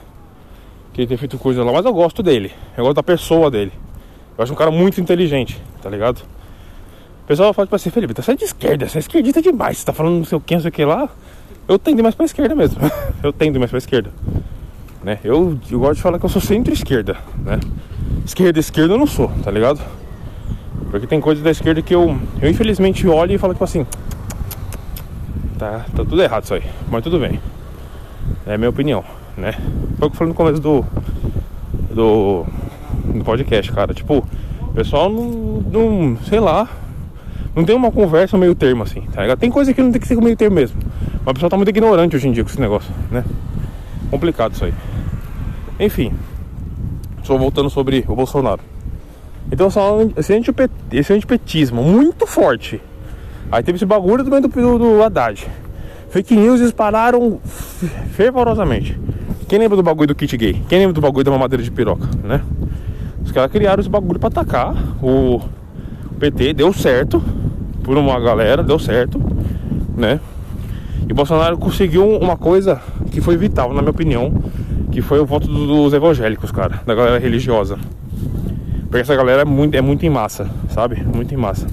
que 0.92 1.02
ele 1.02 1.08
tem 1.08 1.18
feito 1.18 1.38
coisa 1.38 1.64
lá, 1.64 1.72
mas 1.72 1.86
eu 1.86 1.94
gosto 1.94 2.22
dele. 2.22 2.52
Eu 2.78 2.84
gosto 2.84 2.98
da 2.98 3.04
pessoa 3.04 3.50
dele. 3.50 3.72
Eu 4.38 4.44
acho 4.44 4.52
um 4.52 4.56
cara 4.56 4.72
muito 4.72 5.00
inteligente, 5.00 5.62
tá 5.82 5.90
ligado? 5.90 6.24
O 7.24 7.26
pessoal 7.26 7.54
fala 7.54 7.66
tipo 7.66 7.76
assim, 7.76 7.90
Felipe, 7.90 8.14
tá 8.14 8.22
saindo 8.22 8.40
de 8.40 8.46
esquerda, 8.46 8.88
você 8.88 8.98
é 8.98 9.00
esquerdista 9.00 9.42
demais, 9.42 9.78
você 9.78 9.86
tá 9.86 9.94
falando 9.94 10.18
não 10.18 10.26
sei 10.26 10.38
o 10.38 10.42
que, 10.42 10.56
não 10.56 10.62
sei 10.62 10.70
o 10.70 10.74
que 10.74 10.84
lá. 10.84 11.10
Eu 11.68 11.80
tendo 11.80 12.04
mais 12.04 12.16
pra 12.16 12.26
esquerda 12.26 12.56
mesmo. 12.56 12.80
eu 13.24 13.32
tendo 13.32 13.60
mais 13.60 13.72
pra 13.72 13.78
esquerda. 13.78 14.10
Né? 15.04 15.20
Eu, 15.24 15.58
eu 15.70 15.80
gosto 15.80 15.96
de 15.96 16.02
falar 16.02 16.20
que 16.20 16.26
eu 16.26 16.30
sou 16.30 16.42
centro-esquerda, 16.42 17.18
né? 17.44 17.60
Esquerda, 18.26 18.60
esquerda 18.60 18.94
eu 18.94 18.98
não 18.98 19.08
sou, 19.08 19.30
tá 19.44 19.52
ligado? 19.52 19.82
Porque 20.90 21.08
tem 21.08 21.20
coisas 21.20 21.44
da 21.44 21.52
esquerda 21.52 21.82
que 21.82 21.94
eu, 21.94 22.18
eu 22.42 22.50
infelizmente 22.50 23.08
olho 23.08 23.34
e 23.34 23.38
falo 23.38 23.54
tipo 23.54 23.64
assim. 23.64 23.86
Tá, 25.58 25.86
tá 25.96 26.06
tudo 26.06 26.22
errado 26.22 26.44
isso 26.44 26.54
aí, 26.54 26.64
mas 26.90 27.04
tudo 27.04 27.20
bem. 27.20 27.40
É 28.46 28.54
a 28.54 28.58
minha 28.58 28.70
opinião, 28.70 29.04
né? 29.36 29.54
Foi 29.98 30.08
o 30.08 30.12
que 30.12 30.16
eu 30.16 30.18
falei 30.20 30.30
no 30.30 30.36
começo 30.36 30.62
do. 30.62 30.86
Do 31.92 32.46
no 33.06 33.24
podcast, 33.24 33.72
cara. 33.72 33.94
Tipo, 33.94 34.26
o 34.62 34.74
pessoal 34.74 35.10
não, 35.10 35.62
não, 35.62 36.18
sei 36.30 36.40
lá, 36.40 36.68
não 37.56 37.64
tem 37.64 37.76
uma 37.76 37.92
conversa 37.92 38.38
meio 38.38 38.56
termo 38.56 38.84
assim, 38.84 39.02
tá 39.02 39.22
ligado? 39.22 39.40
Tem 39.40 39.50
coisa 39.50 39.74
que 39.74 39.82
não 39.82 39.92
tem 39.92 40.02
que 40.02 40.08
ser 40.08 40.20
meio 40.22 40.36
termo 40.36 40.56
mesmo. 40.56 40.80
Mas 41.26 41.32
o 41.32 41.34
pessoal 41.34 41.50
tá 41.50 41.58
muito 41.58 41.70
ignorante 41.70 42.16
hoje 42.16 42.28
em 42.28 42.32
dia 42.32 42.44
com 42.44 42.50
esse 42.50 42.60
negócio, 42.60 42.92
né? 43.10 43.24
Complicado 44.12 44.54
isso 44.54 44.66
aí. 44.66 44.74
Enfim, 45.80 46.12
só 47.24 47.38
voltando 47.38 47.70
sobre 47.70 48.04
o 48.08 48.16
Bolsonaro. 48.16 48.62
Então 49.52 49.70
esse, 50.18 50.34
antipet, 50.34 50.72
esse 50.92 51.14
antipetismo 51.14 51.82
muito 51.82 52.28
forte. 52.28 52.82
Aí 53.52 53.64
teve 53.64 53.78
esse 53.78 53.86
bagulho 53.86 54.24
também 54.24 54.42
do, 54.42 54.48
do, 54.48 54.78
do 54.80 55.04
Haddad. 55.04 55.48
Fake 56.10 56.36
news 56.36 56.60
dispararam 56.60 57.40
fervorosamente. 58.12 59.00
Quem 59.48 59.60
lembra 59.60 59.78
do 59.78 59.84
bagulho 59.84 60.08
do 60.08 60.16
kit 60.16 60.36
gay? 60.38 60.62
Quem 60.68 60.80
lembra 60.80 60.94
do 60.94 61.02
bagulho 61.02 61.24
da 61.24 61.32
mamadeira 61.32 61.64
de 61.64 61.72
piroca, 61.72 62.08
né? 62.24 62.42
Os 63.24 63.32
caras 63.32 63.52
criaram 63.52 63.80
esse 63.80 63.90
bagulho 63.90 64.20
pra 64.20 64.28
atacar 64.28 64.76
o 65.02 65.42
PT, 66.20 66.54
deu 66.54 66.74
certo 66.74 67.24
por 67.84 67.98
uma 67.98 68.20
galera, 68.20 68.62
deu 68.62 68.78
certo, 68.78 69.22
né? 69.96 70.20
E 71.08 71.14
Bolsonaro 71.14 71.58
conseguiu 71.58 72.18
uma 72.18 72.38
coisa 72.38 72.82
que 73.12 73.22
foi 73.22 73.38
vital, 73.38 73.74
na 73.74 73.82
minha 73.82 73.92
opinião, 73.92 74.34
que 74.92 75.02
foi 75.02 75.20
o 75.20 75.26
voto 75.26 75.48
dos 75.48 75.94
evangélicos, 75.94 76.52
cara, 76.52 76.82
da 76.86 76.96
galera 76.96 77.20
religiosa. 77.20 77.78
Porque 78.84 78.98
essa 78.98 79.16
galera 79.16 79.42
é 79.42 79.46
muito, 79.46 79.76
é 79.76 79.82
muito 79.82 80.06
em 80.06 80.10
massa, 80.10 80.50
sabe? 80.70 81.04
Muito 81.04 81.34
em 81.34 81.38
massa. 81.38 81.68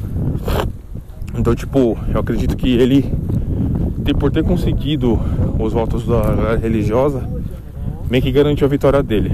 Então, 1.35 1.55
tipo, 1.55 1.97
eu 2.13 2.21
acredito 2.21 2.57
que 2.57 2.75
ele, 2.77 3.13
por 4.19 4.33
ter 4.33 4.43
conseguido 4.43 5.21
os 5.59 5.73
votos 5.73 6.07
da 6.07 6.21
galera 6.21 6.57
religiosa, 6.57 7.29
meio 8.11 8.23
que 8.23 8.33
garantiu 8.33 8.67
a 8.67 8.71
vitória 8.71 9.03
dele. 9.03 9.33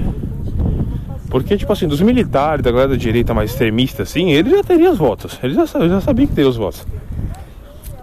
Porque, 1.29 1.57
tipo 1.57 1.71
assim, 1.73 1.87
dos 1.87 2.01
militares, 2.01 2.63
da 2.63 2.71
galera 2.71 2.89
da 2.89 2.95
direita 2.95 3.33
mais 3.33 3.51
extremista, 3.51 4.03
assim, 4.03 4.31
ele 4.31 4.49
já 4.49 4.63
teria 4.63 4.91
os 4.91 4.97
votos. 4.97 5.39
Ele 5.43 5.53
já, 5.53 5.65
já 5.65 6.01
sabia 6.01 6.27
que 6.27 6.33
teria 6.33 6.49
os 6.49 6.55
votos. 6.55 6.85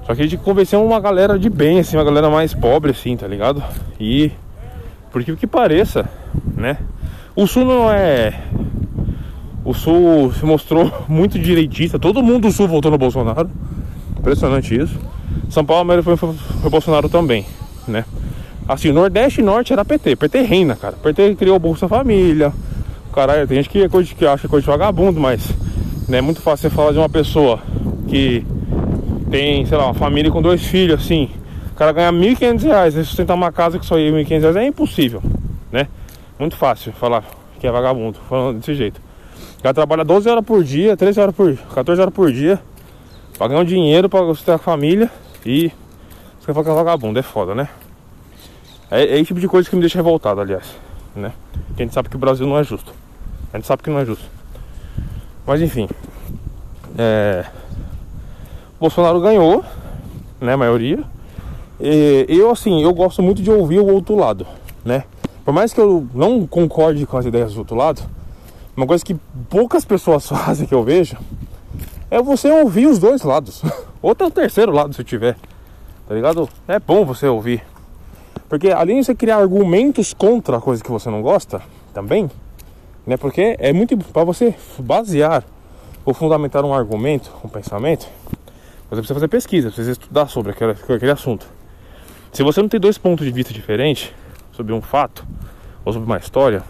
Só 0.06 0.14
que 0.14 0.20
a 0.20 0.24
gente 0.24 0.36
convenceu 0.36 0.84
uma 0.84 1.00
galera 1.00 1.38
de 1.38 1.48
bem, 1.48 1.78
assim, 1.78 1.96
uma 1.96 2.04
galera 2.04 2.28
mais 2.28 2.52
pobre, 2.52 2.90
assim, 2.90 3.16
tá 3.16 3.26
ligado? 3.26 3.62
E, 3.98 4.30
porque 5.10 5.32
o 5.32 5.36
que 5.36 5.46
pareça, 5.46 6.08
né? 6.56 6.78
O 7.34 7.46
Sul 7.46 7.64
não 7.64 7.90
é 7.90 8.34
o 9.64 9.72
Sul 9.72 10.32
se 10.34 10.44
mostrou 10.44 10.92
muito 11.08 11.38
direitista. 11.38 11.98
Todo 11.98 12.22
mundo 12.22 12.48
do 12.48 12.52
Sul 12.52 12.68
votou 12.68 12.90
no 12.90 12.98
Bolsonaro. 12.98 13.50
Impressionante 14.18 14.78
isso. 14.78 14.98
São 15.48 15.64
Paulo 15.64 16.02
foi, 16.02 16.16
foi, 16.16 16.34
foi 16.34 16.70
Bolsonaro 16.70 17.08
também, 17.08 17.46
né? 17.88 18.04
Assim, 18.68 18.92
Nordeste 18.92 19.40
e 19.40 19.44
Norte 19.44 19.72
era 19.72 19.84
PT. 19.84 20.16
PT 20.16 20.42
reina, 20.42 20.76
cara. 20.76 20.96
PT 21.02 21.34
criou 21.36 21.56
o 21.56 21.58
Bolsa 21.58 21.88
Família. 21.88 22.52
Caralho, 23.12 23.46
tem 23.46 23.56
gente 23.58 23.68
que, 23.68 23.82
é 23.82 23.88
que 23.88 24.26
acha 24.26 24.48
coisa 24.48 24.64
de 24.64 24.70
vagabundo, 24.70 25.20
mas 25.20 25.50
né, 26.08 26.18
é 26.18 26.20
muito 26.20 26.40
fácil 26.40 26.68
você 26.68 26.74
falar 26.74 26.92
de 26.92 26.98
uma 26.98 27.08
pessoa 27.08 27.60
que 28.08 28.44
tem, 29.30 29.64
sei 29.66 29.76
lá, 29.76 29.86
uma 29.86 29.94
família 29.94 30.30
com 30.30 30.40
dois 30.40 30.62
filhos, 30.64 31.00
assim. 31.00 31.30
O 31.72 31.74
cara 31.74 31.92
ganha 31.92 32.12
1.500 32.12 32.62
reais, 32.62 32.94
e 32.94 33.04
sustentar 33.04 33.34
uma 33.34 33.50
casa 33.50 33.78
que 33.78 33.86
só 33.86 33.98
ia 33.98 34.12
1.500 34.12 34.40
reais 34.40 34.56
é 34.56 34.66
impossível, 34.66 35.22
né? 35.72 35.88
Muito 36.38 36.56
fácil 36.56 36.92
falar 36.92 37.24
que 37.58 37.66
é 37.66 37.70
vagabundo, 37.72 38.18
falando 38.28 38.58
desse 38.58 38.74
jeito. 38.74 39.00
O 39.58 39.62
cara 39.62 39.74
trabalha 39.74 40.04
12 40.04 40.28
horas 40.28 40.44
por 40.44 40.62
dia, 40.62 40.96
13 40.96 41.20
horas 41.20 41.34
por 41.34 41.56
14 41.56 42.00
horas 42.00 42.14
por 42.14 42.30
dia, 42.30 42.60
pra 43.38 43.48
ganhar 43.48 43.60
um 43.60 43.64
dinheiro 43.64 44.08
pra 44.08 44.20
sustentar 44.26 44.56
a 44.56 44.58
família 44.58 45.10
e 45.44 45.72
você 46.40 46.52
fala 46.52 46.64
que 46.64 46.70
é 46.70 46.74
vagabundo, 46.74 47.18
é 47.18 47.22
foda, 47.22 47.54
né? 47.54 47.68
É, 48.90 49.02
é 49.02 49.14
esse 49.14 49.24
tipo 49.24 49.40
de 49.40 49.48
coisa 49.48 49.68
que 49.68 49.74
me 49.74 49.80
deixa 49.80 49.98
revoltado, 49.98 50.40
aliás, 50.40 50.76
né? 51.16 51.32
Porque 51.68 51.82
a 51.82 51.86
gente 51.86 51.94
sabe 51.94 52.08
que 52.10 52.16
o 52.16 52.18
Brasil 52.18 52.46
não 52.46 52.58
é 52.58 52.62
justo. 52.62 52.92
A 53.52 53.56
gente 53.56 53.66
sabe 53.66 53.82
que 53.82 53.88
não 53.88 53.98
é 53.98 54.04
justo. 54.04 54.24
Mas 55.46 55.62
enfim. 55.62 55.88
É... 56.98 57.46
Bolsonaro 58.84 59.18
ganhou, 59.18 59.64
né? 60.38 60.52
A 60.52 60.56
maioria. 60.58 61.02
E 61.80 62.26
eu, 62.28 62.50
assim, 62.50 62.82
eu 62.82 62.92
gosto 62.92 63.22
muito 63.22 63.40
de 63.40 63.50
ouvir 63.50 63.78
o 63.78 63.86
outro 63.86 64.14
lado, 64.14 64.46
né? 64.84 65.04
Por 65.42 65.54
mais 65.54 65.72
que 65.72 65.80
eu 65.80 66.06
não 66.12 66.46
concorde 66.46 67.06
com 67.06 67.16
as 67.16 67.24
ideias 67.24 67.54
do 67.54 67.60
outro 67.60 67.74
lado, 67.74 68.02
uma 68.76 68.86
coisa 68.86 69.02
que 69.02 69.16
poucas 69.48 69.86
pessoas 69.86 70.28
fazem 70.28 70.66
que 70.66 70.74
eu 70.74 70.84
vejo 70.84 71.16
é 72.10 72.20
você 72.20 72.50
ouvir 72.50 72.86
os 72.86 72.98
dois 72.98 73.22
lados. 73.22 73.62
Ou 74.02 74.10
até 74.10 74.26
o 74.26 74.30
terceiro 74.30 74.70
lado 74.70 74.92
se 74.92 75.02
tiver. 75.02 75.38
Tá 76.06 76.14
ligado? 76.14 76.46
É 76.68 76.78
bom 76.78 77.06
você 77.06 77.26
ouvir. 77.26 77.64
Porque 78.50 78.68
além 78.68 79.00
de 79.00 79.06
você 79.06 79.14
criar 79.14 79.38
argumentos 79.38 80.12
contra 80.12 80.58
a 80.58 80.60
coisa 80.60 80.84
que 80.84 80.90
você 80.90 81.08
não 81.08 81.22
gosta, 81.22 81.62
também, 81.94 82.30
né? 83.06 83.16
Porque 83.16 83.56
é 83.58 83.72
muito 83.72 83.96
para 83.96 84.24
você 84.24 84.54
basear 84.78 85.42
ou 86.04 86.12
fundamentar 86.12 86.66
um 86.66 86.74
argumento, 86.74 87.32
um 87.42 87.48
pensamento, 87.48 88.06
você 88.94 89.00
precisa 89.00 89.14
fazer 89.14 89.28
pesquisa, 89.28 89.68
precisa 89.68 89.92
estudar 89.92 90.28
sobre 90.28 90.52
aquele, 90.52 90.72
aquele 90.72 91.10
assunto. 91.10 91.46
Se 92.32 92.42
você 92.42 92.60
não 92.60 92.68
tem 92.68 92.80
dois 92.80 92.98
pontos 92.98 93.24
de 93.24 93.32
vista 93.32 93.52
diferentes 93.52 94.12
sobre 94.52 94.72
um 94.72 94.80
fato 94.80 95.26
ou 95.84 95.92
sobre 95.92 96.06
uma 96.06 96.16
história, 96.18 96.62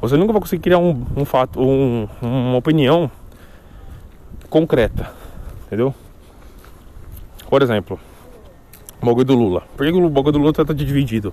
você 0.00 0.16
nunca 0.16 0.32
vai 0.32 0.40
conseguir 0.40 0.62
criar 0.62 0.78
um, 0.78 1.04
um 1.16 1.24
fato, 1.24 1.60
um, 1.60 2.08
uma 2.20 2.56
opinião 2.56 3.10
concreta, 4.50 5.10
entendeu? 5.66 5.94
Por 7.48 7.62
exemplo, 7.62 7.98
o 9.00 9.06
bagulho 9.06 9.24
do 9.24 9.34
Lula. 9.34 9.62
Por 9.76 9.86
que 9.86 9.92
o 9.92 10.08
bagulho 10.08 10.32
do 10.32 10.38
Lula 10.38 10.52
tá 10.52 10.72
dividido? 10.72 11.32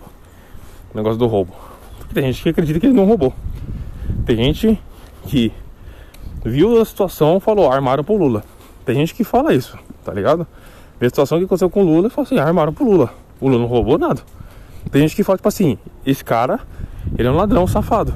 O 0.93 0.97
negócio 0.97 1.17
do 1.17 1.27
roubo. 1.27 1.53
Porque 1.97 2.13
tem 2.13 2.31
gente 2.31 2.43
que 2.43 2.49
acredita 2.49 2.79
que 2.79 2.85
ele 2.85 2.93
não 2.93 3.05
roubou. 3.05 3.33
Tem 4.25 4.35
gente 4.35 4.79
que 5.27 5.51
viu 6.43 6.79
a 6.81 6.85
situação 6.85 7.39
falou, 7.39 7.71
armaram 7.71 8.03
pro 8.03 8.17
Lula. 8.17 8.43
Tem 8.85 8.95
gente 8.95 9.13
que 9.13 9.23
fala 9.23 9.53
isso, 9.53 9.77
tá 10.03 10.13
ligado? 10.13 10.45
A 10.99 11.05
situação 11.05 11.39
que 11.39 11.45
aconteceu 11.45 11.69
com 11.69 11.81
o 11.81 11.85
Lula 11.85 12.09
fala 12.09 12.25
assim, 12.27 12.37
armaram 12.37 12.73
pro 12.73 12.85
Lula. 12.85 13.13
O 13.39 13.47
Lula 13.47 13.59
não 13.59 13.67
roubou 13.67 13.97
nada. 13.97 14.21
Tem 14.91 15.01
gente 15.01 15.15
que 15.15 15.23
fala, 15.23 15.37
tipo 15.37 15.47
assim, 15.47 15.77
esse 16.05 16.23
cara, 16.23 16.59
ele 17.17 17.27
é 17.27 17.31
um 17.31 17.35
ladrão 17.35 17.65
safado 17.65 18.13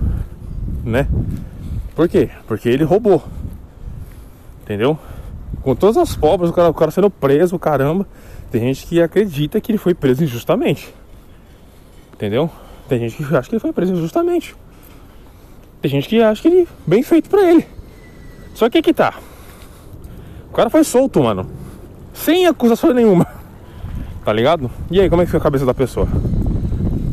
né? 0.85 1.07
Por 1.95 2.07
quê? 2.07 2.29
Porque 2.47 2.69
ele 2.69 2.83
roubou. 2.83 3.23
Entendeu? 4.61 4.97
Com 5.61 5.75
todas 5.75 5.97
as 5.97 6.15
pobres, 6.15 6.51
o 6.51 6.53
cara, 6.53 6.69
o 6.69 6.73
cara 6.73 6.91
sendo 6.91 7.09
preso, 7.09 7.57
caramba. 7.57 8.07
Tem 8.51 8.61
gente 8.61 8.85
que 8.85 9.01
acredita 9.01 9.59
que 9.59 9.71
ele 9.71 9.79
foi 9.79 9.93
preso 9.93 10.23
injustamente. 10.23 10.93
Entendeu? 12.13 12.49
Tem 12.87 12.99
gente 12.99 13.17
que 13.17 13.35
acha 13.35 13.49
que 13.49 13.55
ele 13.55 13.59
foi 13.59 13.73
preso 13.73 13.93
injustamente. 13.93 14.55
Tem 15.81 15.89
gente 15.89 16.07
que 16.07 16.21
acha 16.21 16.41
que 16.41 16.47
ele 16.47 16.67
bem 16.85 17.01
feito 17.01 17.29
pra 17.29 17.41
ele. 17.49 17.65
Só 18.53 18.69
que 18.69 18.77
aqui 18.77 18.93
tá. 18.93 19.15
O 20.49 20.53
cara 20.53 20.69
foi 20.69 20.83
solto, 20.83 21.21
mano. 21.21 21.49
Sem 22.15 22.47
acusação 22.47 22.93
nenhuma. 22.93 23.27
Tá 24.23 24.33
ligado? 24.33 24.71
E 24.89 24.99
aí, 24.99 25.09
como 25.09 25.21
é 25.21 25.25
que 25.25 25.31
fica 25.31 25.37
a 25.37 25.41
cabeça 25.41 25.65
da 25.65 25.73
pessoa? 25.73 26.07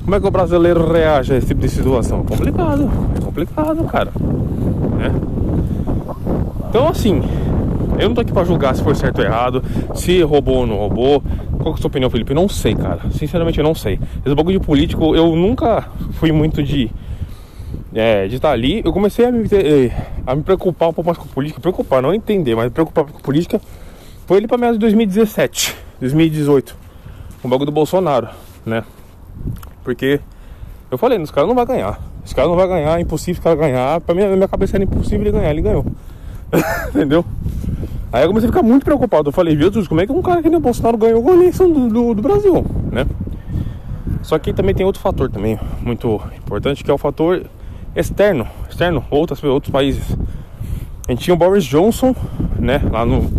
Como 0.02 0.16
é 0.16 0.20
que 0.20 0.26
o 0.26 0.30
brasileiro 0.30 0.90
reage 0.90 1.34
a 1.34 1.36
esse 1.36 1.48
tipo 1.48 1.60
de 1.60 1.68
situação? 1.68 2.24
Complicado, 2.24 2.90
é 3.16 3.20
complicado, 3.20 3.84
cara. 3.84 4.10
Né? 4.96 5.12
Então, 6.70 6.88
assim, 6.88 7.22
eu 7.98 8.08
não 8.08 8.14
tô 8.14 8.22
aqui 8.22 8.32
pra 8.32 8.44
julgar 8.44 8.74
se 8.74 8.82
foi 8.82 8.94
certo 8.94 9.18
ou 9.18 9.24
errado, 9.24 9.62
se 9.94 10.22
roubou 10.22 10.58
ou 10.58 10.66
não 10.66 10.76
roubou. 10.76 11.22
Qual 11.58 11.64
que 11.64 11.70
é 11.70 11.74
a 11.74 11.82
sua 11.82 11.88
opinião, 11.88 12.10
Felipe? 12.10 12.32
Eu 12.32 12.36
não 12.36 12.48
sei, 12.48 12.74
cara. 12.74 13.00
Sinceramente, 13.10 13.58
eu 13.58 13.64
não 13.64 13.74
sei. 13.74 14.00
Esse 14.24 14.34
bagulho 14.34 14.58
de 14.58 14.66
político, 14.66 15.14
eu 15.14 15.36
nunca 15.36 15.86
fui 16.12 16.32
muito 16.32 16.62
de. 16.62 16.90
É, 17.94 18.26
de 18.26 18.36
estar 18.36 18.50
ali. 18.50 18.80
Eu 18.84 18.92
comecei 18.92 19.26
a 19.26 19.30
me, 19.30 19.46
eh, 19.52 19.92
a 20.26 20.34
me 20.34 20.42
preocupar 20.42 20.88
um 20.88 20.92
pouco 20.92 21.08
mais 21.08 21.18
com 21.18 21.26
política. 21.26 21.60
Preocupar, 21.60 22.00
não 22.00 22.14
entender, 22.14 22.56
mas 22.56 22.72
preocupar 22.72 23.04
com 23.04 23.18
política. 23.20 23.60
Foi 24.32 24.38
ele 24.38 24.48
pra 24.48 24.56
meados 24.56 24.78
de 24.78 24.80
2017, 24.80 25.76
2018. 26.00 26.74
O 27.44 27.48
bagulho 27.48 27.66
do 27.66 27.72
Bolsonaro, 27.72 28.30
né? 28.64 28.82
Porque 29.84 30.20
eu 30.90 30.96
falei, 30.96 31.18
os 31.18 31.30
caras 31.30 31.48
não 31.48 31.54
vai 31.54 31.66
ganhar. 31.66 32.00
Esse 32.24 32.34
cara 32.34 32.48
não 32.48 32.56
vai 32.56 32.66
ganhar, 32.66 32.98
é 32.98 33.02
impossível 33.02 33.32
esse 33.32 33.42
cara 33.42 33.56
ganhar. 33.56 34.00
Pra 34.00 34.14
mim, 34.14 34.22
na 34.22 34.34
minha 34.34 34.48
cabeça 34.48 34.78
era 34.78 34.84
impossível 34.84 35.20
ele 35.20 35.32
ganhar, 35.32 35.50
ele 35.50 35.60
ganhou. 35.60 35.84
Entendeu? 36.88 37.22
Aí 38.10 38.22
eu 38.22 38.28
comecei 38.28 38.48
a 38.48 38.52
ficar 38.52 38.62
muito 38.62 38.84
preocupado. 38.84 39.28
Eu 39.28 39.32
falei, 39.34 39.54
Jesus, 39.54 39.86
como 39.86 40.00
é 40.00 40.06
que 40.06 40.12
um 40.12 40.22
cara 40.22 40.40
que 40.40 40.48
nem 40.48 40.56
o 40.56 40.62
Bolsonaro 40.62 40.96
ganhou 40.96 41.28
a 41.28 41.34
eleição 41.34 41.70
do, 41.70 41.88
do, 41.90 42.14
do, 42.14 42.22
Brasil, 42.22 42.64
né? 42.90 43.04
Só 44.22 44.38
que 44.38 44.54
também 44.54 44.74
tem 44.74 44.86
outro 44.86 45.02
fator 45.02 45.28
também 45.30 45.60
muito 45.82 46.22
importante, 46.38 46.82
que 46.82 46.90
é 46.90 46.94
o 46.94 46.96
fator 46.96 47.44
externo, 47.94 48.48
externo, 48.66 49.04
outras, 49.10 49.44
outros 49.44 49.70
países. 49.70 50.16
A 51.06 51.12
gente 51.12 51.22
tinha 51.22 51.34
o 51.34 51.36
Boris 51.36 51.64
Johnson, 51.64 52.16
né, 52.58 52.80
lá 52.90 53.04
no, 53.04 53.30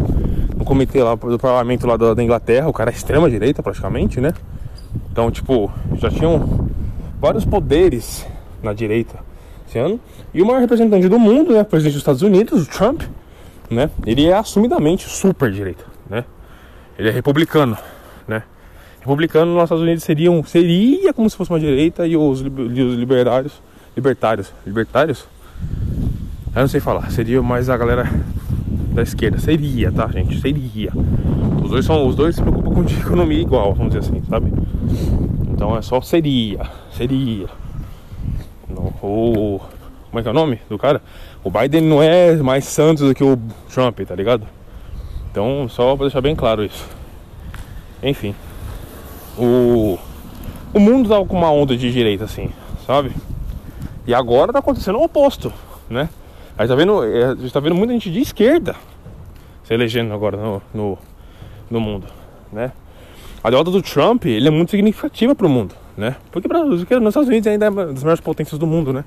no 0.63 0.65
comitê 0.65 1.03
lá 1.03 1.15
do 1.15 1.37
parlamento 1.37 1.85
lá 1.85 1.97
da, 1.97 2.13
da 2.13 2.23
Inglaterra, 2.23 2.67
o 2.69 2.73
cara 2.73 2.89
é 2.89 2.93
extrema 2.93 3.29
direita 3.29 3.61
praticamente, 3.61 4.21
né? 4.21 4.33
Então, 5.11 5.29
tipo, 5.29 5.71
já 5.97 6.09
tinham 6.09 6.69
vários 7.19 7.43
poderes 7.43 8.25
na 8.61 8.73
direita 8.73 9.19
esse 9.67 9.77
ano. 9.77 9.99
E 10.33 10.41
o 10.41 10.45
maior 10.45 10.61
representante 10.61 11.07
do 11.09 11.19
mundo, 11.19 11.53
né, 11.53 11.61
o 11.61 11.65
presidente 11.65 11.93
dos 11.93 12.01
Estados 12.01 12.21
Unidos, 12.21 12.63
o 12.63 12.69
Trump, 12.69 13.01
né, 13.69 13.89
ele 14.05 14.27
é 14.27 14.33
assumidamente 14.33 15.07
super 15.09 15.51
direita, 15.51 15.83
né? 16.09 16.23
Ele 16.97 17.09
é 17.09 17.11
republicano, 17.11 17.77
né? 18.27 18.43
Republicano 19.01 19.53
nos 19.53 19.63
Estados 19.63 19.83
Unidos 19.83 20.03
seria, 20.03 20.29
seria 20.45 21.13
como 21.13 21.29
se 21.29 21.35
fosse 21.35 21.51
uma 21.51 21.59
direita 21.59 22.07
e 22.07 22.15
os, 22.15 22.39
os 22.39 22.45
libertários, 22.45 23.61
libertários, 23.95 24.53
libertários? 24.65 25.27
Eu 26.55 26.61
não 26.61 26.67
sei 26.67 26.79
falar, 26.79 27.11
seria 27.11 27.41
mais 27.41 27.69
a 27.69 27.75
galera 27.75 28.09
da 28.93 29.01
esquerda, 29.01 29.39
seria, 29.39 29.91
tá, 29.91 30.07
gente? 30.07 30.39
Seria. 30.39 30.91
Os 31.63 31.69
dois 31.69 31.85
são, 31.85 32.07
os 32.07 32.15
dois 32.15 32.35
se 32.35 32.41
preocupam 32.41 32.71
com 32.73 32.81
economia 32.83 33.41
igual, 33.41 33.73
vamos 33.73 33.93
dizer 33.93 34.07
assim, 34.07 34.23
sabe? 34.29 34.53
Então 35.51 35.75
é 35.75 35.81
só 35.81 36.01
seria, 36.01 36.69
seria. 36.91 37.47
o, 39.01 39.59
Como 40.09 40.19
é 40.19 40.21
que 40.21 40.27
é 40.27 40.31
o 40.31 40.33
nome 40.33 40.59
do 40.69 40.77
cara? 40.77 41.01
O 41.43 41.49
Biden 41.49 41.81
não 41.81 42.01
é 42.01 42.35
mais 42.37 42.65
santo 42.65 43.07
do 43.07 43.15
que 43.15 43.23
o 43.23 43.37
Trump, 43.73 43.99
tá 44.01 44.15
ligado? 44.15 44.47
Então, 45.31 45.67
só 45.67 45.95
pra 45.95 46.05
deixar 46.05 46.21
bem 46.21 46.35
claro 46.35 46.63
isso. 46.63 46.87
Enfim. 48.01 48.35
O. 49.37 49.97
O 50.73 50.79
mundo 50.79 51.09
tava 51.09 51.25
com 51.25 51.37
uma 51.37 51.51
onda 51.51 51.75
de 51.75 51.91
direita, 51.91 52.25
assim, 52.25 52.49
sabe? 52.85 53.11
E 54.05 54.13
agora 54.13 54.51
tá 54.51 54.59
acontecendo 54.59 54.97
o 54.97 55.03
oposto, 55.03 55.51
né? 55.89 56.09
Aí 56.57 56.67
tá 56.67 56.75
vendo, 56.75 57.03
é, 57.03 57.25
a 57.25 57.35
gente 57.35 57.51
tá 57.51 57.59
vendo 57.59 57.75
muita 57.75 57.93
gente 57.93 58.11
de 58.11 58.21
esquerda 58.21 58.75
se 59.63 59.73
elegendo 59.73 60.13
agora 60.13 60.37
no, 60.37 60.61
no, 60.73 60.97
no 61.69 61.79
mundo, 61.79 62.07
né? 62.51 62.71
A 63.43 63.49
derrota 63.49 63.71
do 63.71 63.81
Trump, 63.81 64.25
ele 64.25 64.47
é 64.47 64.51
muito 64.51 64.71
significativa 64.71 65.33
para 65.33 65.47
o 65.47 65.49
mundo, 65.49 65.75
né? 65.97 66.15
Porque 66.31 66.47
para 66.47 66.63
nos 66.63 66.81
Estados 66.81 67.27
Unidos 67.27 67.47
ainda 67.47 67.65
é 67.65 67.69
uma 67.69 67.87
das 67.87 68.03
maiores 68.03 68.21
potências 68.21 68.59
do 68.59 68.67
mundo, 68.67 68.93
né? 68.93 69.03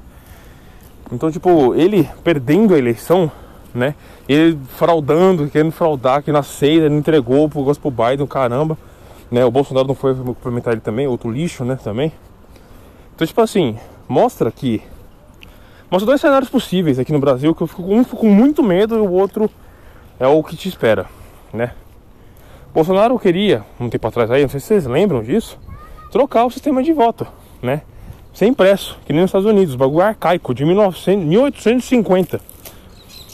Então, 1.12 1.30
tipo, 1.30 1.74
ele 1.74 2.09
perdendo 2.24 2.74
a 2.74 2.78
eleição, 2.78 3.30
né? 3.72 3.94
Ele 4.28 4.59
fraudando, 4.76 5.48
querendo 5.48 5.70
fraudar, 5.70 6.22
que 6.22 6.32
na 6.32 6.42
ceia 6.42 6.85
ele 6.85 6.96
entregou 6.96 7.48
pro 7.48 7.62
gosto 7.62 7.80
pro 7.80 7.90
Biden, 7.90 8.26
caramba, 8.26 8.76
né? 9.30 9.44
O 9.44 9.50
Bolsonaro 9.50 9.87
não 9.87 9.94
foi 9.94 10.14
cumprimentar 10.14 10.72
ele 10.72 10.80
também, 10.80 11.06
outro 11.06 11.30
lixo, 11.30 11.64
né? 11.64 11.78
Também. 11.82 12.12
Então, 13.14 13.26
tipo 13.26 13.40
assim, 13.40 13.78
mostra 14.09 14.50
que 14.50 14.82
mostra 15.90 16.07
dois 16.07 16.20
cenários 16.20 16.51
possíveis 16.51 16.99
aqui 16.99 17.12
no 17.12 17.18
Brasil 17.18 17.55
que 17.55 17.62
eu 17.62 17.66
fico 17.66 17.83
um 17.83 18.05
fico 18.05 18.18
com 18.18 18.29
muito 18.29 18.62
medo 18.62 18.96
e 18.96 18.99
o 18.99 19.11
outro 19.11 19.51
é 20.18 20.27
o 20.27 20.42
que 20.42 20.57
te 20.57 20.68
espera, 20.68 21.07
né? 21.53 21.72
Bolsonaro 22.75 23.18
queria, 23.18 23.64
um 23.81 23.88
tempo 23.88 24.07
atrás 24.07 24.31
aí, 24.31 24.42
não 24.42 24.49
sei 24.49 24.61
se 24.61 24.66
vocês 24.66 24.87
lembram 24.87 25.22
disso, 25.22 25.59
trocar 26.11 26.44
o 26.44 26.51
sistema 26.51 26.83
de 26.83 26.92
voto, 26.92 27.27
né? 27.62 27.83
Sem 28.35 28.51
impresso, 28.51 28.99
que 29.07 29.12
nem 29.12 29.22
nos 29.22 29.31
Estados 29.31 29.46
Unidos, 29.46 29.75
bagulho 29.75 30.03
arcaico, 30.03 30.55
de 30.55 30.64
1900, 30.64 31.25
1850. 31.25 32.40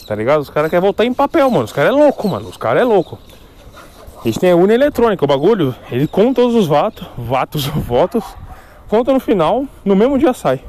Tá 0.06 0.14
ligado? 0.14 0.40
Os 0.42 0.50
caras 0.50 0.70
querem 0.70 0.86
votar 0.86 1.04
em 1.04 1.12
papel, 1.12 1.50
mano. 1.50 1.64
Os 1.64 1.72
caras 1.72 1.90
é 1.90 1.92
louco, 1.92 2.28
mano. 2.28 2.48
Os 2.48 2.56
caras 2.56 2.82
é 2.82 2.84
louco. 2.84 3.18
Eles 4.24 4.38
têm 4.38 4.52
a 4.52 4.56
urna 4.56 4.74
eletrônica, 4.74 5.24
o 5.24 5.26
bagulho, 5.26 5.74
ele 5.90 6.06
conta 6.06 6.42
todos 6.42 6.54
os 6.54 6.68
votos, 6.68 7.04
votos, 7.18 7.66
votos, 7.74 8.24
conta 8.88 9.12
no 9.12 9.18
final, 9.18 9.64
no 9.84 9.96
mesmo 9.96 10.16
dia 10.16 10.32
sai. 10.32 10.60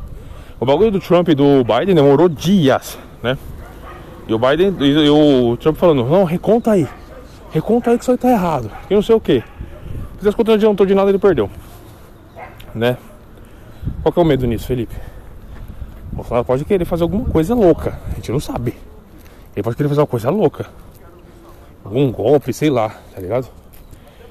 O 0.63 0.65
bagulho 0.65 0.91
do 0.91 0.99
Trump 1.02 1.28
e 1.28 1.36
do 1.36 1.62
Biden 1.62 1.93
demorou 1.93 2.30
dias, 2.30 2.97
né? 3.21 3.38
E 4.26 4.34
o 4.34 4.39
Biden, 4.39 4.73
e 4.80 5.10
o 5.10 5.58
Trump 5.58 5.76
falando, 5.76 6.06
não, 6.06 6.23
reconta 6.23 6.71
aí. 6.71 6.88
Reconta 7.52 7.91
aí 7.91 7.97
que 7.97 8.04
isso 8.06 8.12
aí 8.12 8.17
tá 8.17 8.32
errado. 8.32 8.71
Que 8.88 8.95
não 8.95 9.02
sei 9.02 9.13
o 9.13 9.19
que. 9.19 9.43
Se 10.21 10.30
as 10.30 10.34
contas 10.34 10.54
não 10.54 10.56
adiantou 10.56 10.86
de 10.86 10.95
nada, 10.95 11.10
ele 11.10 11.19
perdeu. 11.19 11.49
Né? 12.73 12.95
Qual 14.02 14.13
que 14.13 14.17
é 14.17 14.21
o 14.21 14.26
medo 14.26 14.47
nisso, 14.47 14.65
Felipe? 14.65 14.95
O 16.13 16.15
Bolsonaro 16.15 16.45
pode 16.45 16.63
querer 16.63 16.86
fazer 16.86 17.04
alguma 17.04 17.26
coisa 17.26 17.54
louca. 17.54 17.99
A 18.13 18.15
gente 18.15 18.32
não 18.32 18.39
sabe. 18.39 18.73
Ele 19.54 19.63
pode 19.63 19.76
querer 19.76 19.89
fazer 19.89 19.99
uma 19.99 20.08
coisa 20.08 20.30
louca. 20.30 20.67
Algum 21.84 22.10
golpe, 22.10 22.54
sei 22.54 22.69
lá, 22.69 22.88
tá 23.13 23.19
ligado? 23.19 23.49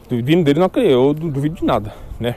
Duvido 0.09 0.45
dele 0.45 0.61
não 0.61 0.67
acredito, 0.67 0.93
eu 0.93 1.13
duvido 1.13 1.57
de 1.57 1.65
nada, 1.67 1.93
né? 2.19 2.37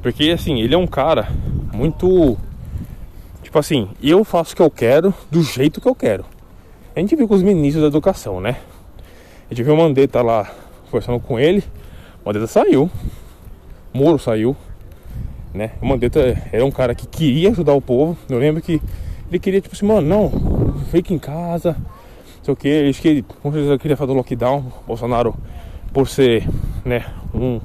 Porque 0.00 0.30
assim, 0.30 0.60
ele 0.60 0.76
é 0.76 0.78
um 0.78 0.86
cara 0.86 1.26
muito. 1.72 2.38
Tipo 3.52 3.58
assim, 3.58 3.90
eu 4.02 4.24
faço 4.24 4.54
o 4.54 4.56
que 4.56 4.62
eu 4.62 4.70
quero 4.70 5.12
do 5.30 5.42
jeito 5.42 5.78
que 5.78 5.86
eu 5.86 5.94
quero. 5.94 6.24
A 6.96 7.00
gente 7.00 7.14
viu 7.14 7.28
com 7.28 7.34
os 7.34 7.42
ministros 7.42 7.82
da 7.82 7.88
educação, 7.88 8.40
né? 8.40 8.56
A 9.44 9.52
gente 9.52 9.62
viu 9.62 9.74
o 9.74 9.76
Mandetta 9.76 10.22
lá 10.22 10.50
conversando 10.90 11.20
com 11.20 11.38
ele. 11.38 11.62
O 12.24 12.28
Mandetta 12.28 12.46
saiu. 12.46 12.90
Moro 13.92 14.18
saiu. 14.18 14.56
Né? 15.52 15.72
O 15.82 15.86
Mandetta 15.86 16.34
era 16.50 16.64
um 16.64 16.70
cara 16.70 16.94
que 16.94 17.06
queria 17.06 17.50
ajudar 17.50 17.74
o 17.74 17.82
povo. 17.82 18.16
Eu 18.26 18.38
lembro 18.38 18.62
que 18.62 18.80
ele 19.28 19.38
queria, 19.38 19.60
tipo 19.60 19.76
assim, 19.76 19.84
mano, 19.84 20.08
não, 20.08 20.74
fique 20.90 21.12
em 21.12 21.18
casa. 21.18 21.72
Não 21.72 22.44
sei 22.44 22.54
o 22.54 22.56
que. 22.56 22.68
Ele 22.68 22.94
que 22.94 23.06
ele, 23.06 23.22
com 23.22 23.52
certeza 23.52 23.76
queria 23.76 23.98
fazer 23.98 24.12
o 24.12 24.14
lockdown. 24.14 24.64
Bolsonaro, 24.86 25.34
por 25.92 26.08
ser, 26.08 26.48
né, 26.86 27.04
um, 27.34 27.60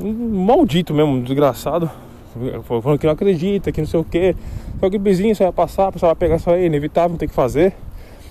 um 0.00 0.44
maldito 0.44 0.94
mesmo, 0.94 1.14
um 1.14 1.20
desgraçado. 1.20 1.90
Falando 2.64 2.98
que 2.98 3.06
não 3.06 3.12
acredita, 3.12 3.72
que 3.72 3.80
não 3.80 3.88
sei 3.88 4.00
o 4.00 4.04
que. 4.04 4.36
Só 4.80 4.88
que 4.88 4.98
bezinho, 4.98 5.32
isso 5.32 5.42
vai 5.42 5.52
passar, 5.52 5.88
a 5.88 5.92
pessoa 5.92 6.10
vai 6.10 6.16
pegar 6.16 6.36
isso 6.36 6.50
aí, 6.50 6.66
inevitável, 6.66 7.10
não 7.10 7.16
tem 7.16 7.28
que 7.28 7.34
fazer. 7.34 7.74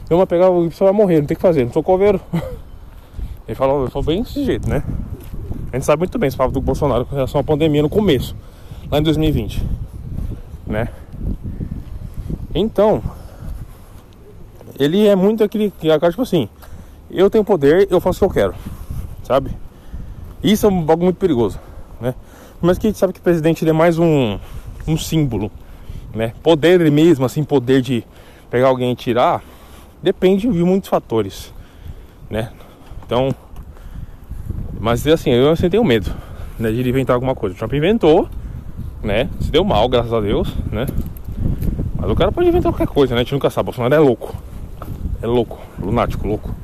Eu 0.09 0.17
vou 0.17 0.25
pegar, 0.25 0.49
o 0.49 0.69
pessoa 0.69 0.91
vai 0.91 1.01
morrer, 1.01 1.19
não 1.19 1.27
tem 1.27 1.35
que 1.35 1.41
fazer, 1.41 1.65
não 1.65 1.73
sou 1.73 1.83
coveiro. 1.83 2.19
Ele 3.47 3.55
falou, 3.55 3.83
ele 3.83 3.91
falou 3.91 4.05
bem 4.05 4.21
desse 4.21 4.43
jeito, 4.43 4.67
né? 4.69 4.83
A 5.71 5.77
gente 5.77 5.85
sabe 5.85 5.99
muito 5.99 6.19
bem 6.19 6.27
esse 6.27 6.35
papo 6.35 6.51
do 6.51 6.59
Bolsonaro 6.59 7.05
com 7.05 7.15
relação 7.15 7.39
à 7.39 7.43
pandemia 7.43 7.81
no 7.81 7.87
começo, 7.87 8.35
lá 8.91 8.99
em 8.99 9.01
2020, 9.03 9.63
né? 10.65 10.89
Então, 12.53 13.01
ele 14.77 15.07
é 15.07 15.15
muito 15.15 15.45
aquele 15.45 15.71
cara, 15.71 16.09
tipo 16.09 16.23
assim, 16.23 16.49
eu 17.09 17.29
tenho 17.29 17.43
poder, 17.43 17.87
eu 17.89 18.01
faço 18.01 18.17
o 18.17 18.29
que 18.29 18.39
eu 18.39 18.43
quero, 18.43 18.55
sabe? 19.23 19.51
Isso 20.43 20.65
é 20.65 20.69
um 20.69 20.83
bagulho 20.83 21.05
muito 21.05 21.17
perigoso, 21.17 21.57
né? 22.01 22.15
Mas 22.61 22.77
que 22.77 22.87
a 22.87 22.89
gente 22.89 22.99
sabe 22.99 23.13
que 23.13 23.19
o 23.19 23.23
presidente 23.23 23.63
ele 23.63 23.71
é 23.71 23.73
mais 23.73 23.99
um, 23.99 24.39
um 24.87 24.97
símbolo, 24.97 25.51
né? 26.13 26.33
Poder 26.41 26.81
ele 26.81 26.91
mesmo, 26.91 27.25
assim, 27.25 27.43
poder 27.43 27.81
de 27.81 28.03
pegar 28.49 28.67
alguém 28.67 28.91
e 28.91 28.95
tirar, 28.95 29.43
Depende 30.01 30.47
de 30.47 30.63
muitos 30.63 30.89
fatores, 30.89 31.51
né? 32.29 32.51
Então, 33.05 33.33
mas 34.79 35.05
assim, 35.07 35.31
eu 35.31 35.49
assim 35.49 35.69
tenho 35.69 35.83
medo, 35.83 36.13
né, 36.59 36.71
de 36.71 36.87
inventar 36.87 37.15
alguma 37.15 37.33
coisa. 37.33 37.55
O 37.55 37.57
Trump 37.57 37.73
inventou, 37.73 38.29
né? 39.01 39.27
Se 39.41 39.51
deu 39.51 39.63
mal, 39.63 39.89
graças 39.89 40.13
a 40.13 40.21
Deus, 40.21 40.53
né? 40.71 40.85
Mas 41.95 42.11
o 42.11 42.15
cara 42.15 42.31
pode 42.31 42.47
inventar 42.47 42.71
qualquer 42.71 42.87
coisa, 42.87 43.15
né? 43.15 43.21
A 43.21 43.23
gente 43.23 43.33
nunca 43.33 43.49
sabe. 43.49 43.63
O 43.63 43.73
Bolsonaro 43.73 43.95
é 43.95 43.99
louco. 43.99 44.35
É 45.19 45.25
louco, 45.25 45.59
lunático, 45.79 46.27
louco. 46.27 46.55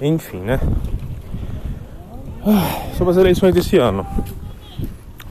Enfim, 0.00 0.38
né? 0.38 0.58
Sobre 2.96 3.10
as 3.10 3.18
eleições 3.18 3.54
desse 3.54 3.76
ano. 3.76 4.06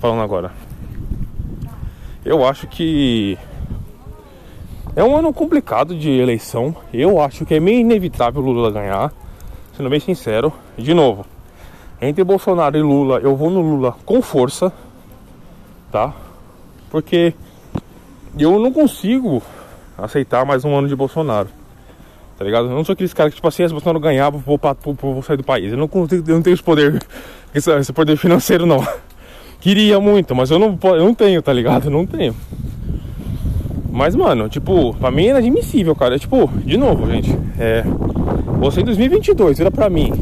Falando 0.05 0.21
agora. 0.21 0.51
Eu 2.23 2.45
acho 2.45 2.67
que 2.67 3.35
é 4.95 5.03
um 5.03 5.17
ano 5.17 5.33
complicado 5.33 5.97
de 5.97 6.11
eleição. 6.11 6.75
Eu 6.93 7.19
acho 7.19 7.43
que 7.43 7.55
é 7.55 7.59
meio 7.59 7.79
inevitável 7.79 8.39
o 8.39 8.45
Lula 8.45 8.69
ganhar. 8.69 9.11
Sendo 9.75 9.89
bem 9.89 9.99
sincero. 9.99 10.53
De 10.77 10.93
novo, 10.93 11.25
entre 11.99 12.23
Bolsonaro 12.23 12.77
e 12.77 12.83
Lula, 12.83 13.17
eu 13.17 13.35
vou 13.35 13.49
no 13.49 13.61
Lula 13.61 13.95
com 14.05 14.21
força. 14.21 14.71
Tá? 15.91 16.13
Porque 16.91 17.33
eu 18.37 18.59
não 18.59 18.71
consigo 18.71 19.41
aceitar 19.97 20.45
mais 20.45 20.63
um 20.63 20.77
ano 20.77 20.87
de 20.87 20.95
Bolsonaro. 20.95 21.49
Tá 22.37 22.45
ligado? 22.45 22.67
Eu 22.67 22.75
não 22.75 22.85
sou 22.85 22.93
aqueles 22.93 23.11
caras 23.11 23.31
que, 23.31 23.37
tipo 23.37 23.47
assim, 23.47 23.67
se 23.67 23.73
Bolsonaro 23.73 23.99
ganhar, 23.99 24.29
vou, 24.29 24.39
vou, 24.39 24.59
vou, 24.83 25.13
vou 25.15 25.23
sair 25.23 25.37
do 25.37 25.43
país. 25.43 25.71
Eu 25.71 25.79
não, 25.79 25.87
consigo, 25.87 26.29
eu 26.29 26.35
não 26.35 26.43
tenho 26.43 26.53
esse 26.53 26.61
poder, 26.61 27.03
esse, 27.55 27.71
esse 27.71 27.91
poder 27.91 28.17
financeiro, 28.17 28.67
não. 28.67 28.85
Queria 29.65 29.99
muito, 29.99 30.35
mas 30.35 30.51
eu 30.51 30.59
não, 30.59 30.77
eu 30.83 31.05
não 31.05 31.15
tenho, 31.15 31.41
tá 31.41 31.51
ligado? 31.51 31.85
Eu 31.85 31.91
não 31.91 32.05
tenho. 32.05 32.35
Mas, 33.91 34.15
mano, 34.15 34.47
tipo, 34.47 34.93
pra 34.93 35.09
mim 35.09 35.25
é 35.25 35.29
inadmissível, 35.31 35.95
cara. 35.95 36.19
Tipo, 36.19 36.47
de 36.63 36.77
novo, 36.77 37.09
gente. 37.09 37.35
É. 37.57 37.83
Você 38.59 38.81
em 38.81 38.83
2022 38.83 39.57
vira 39.57 39.71
pra 39.71 39.89
mim. 39.89 40.13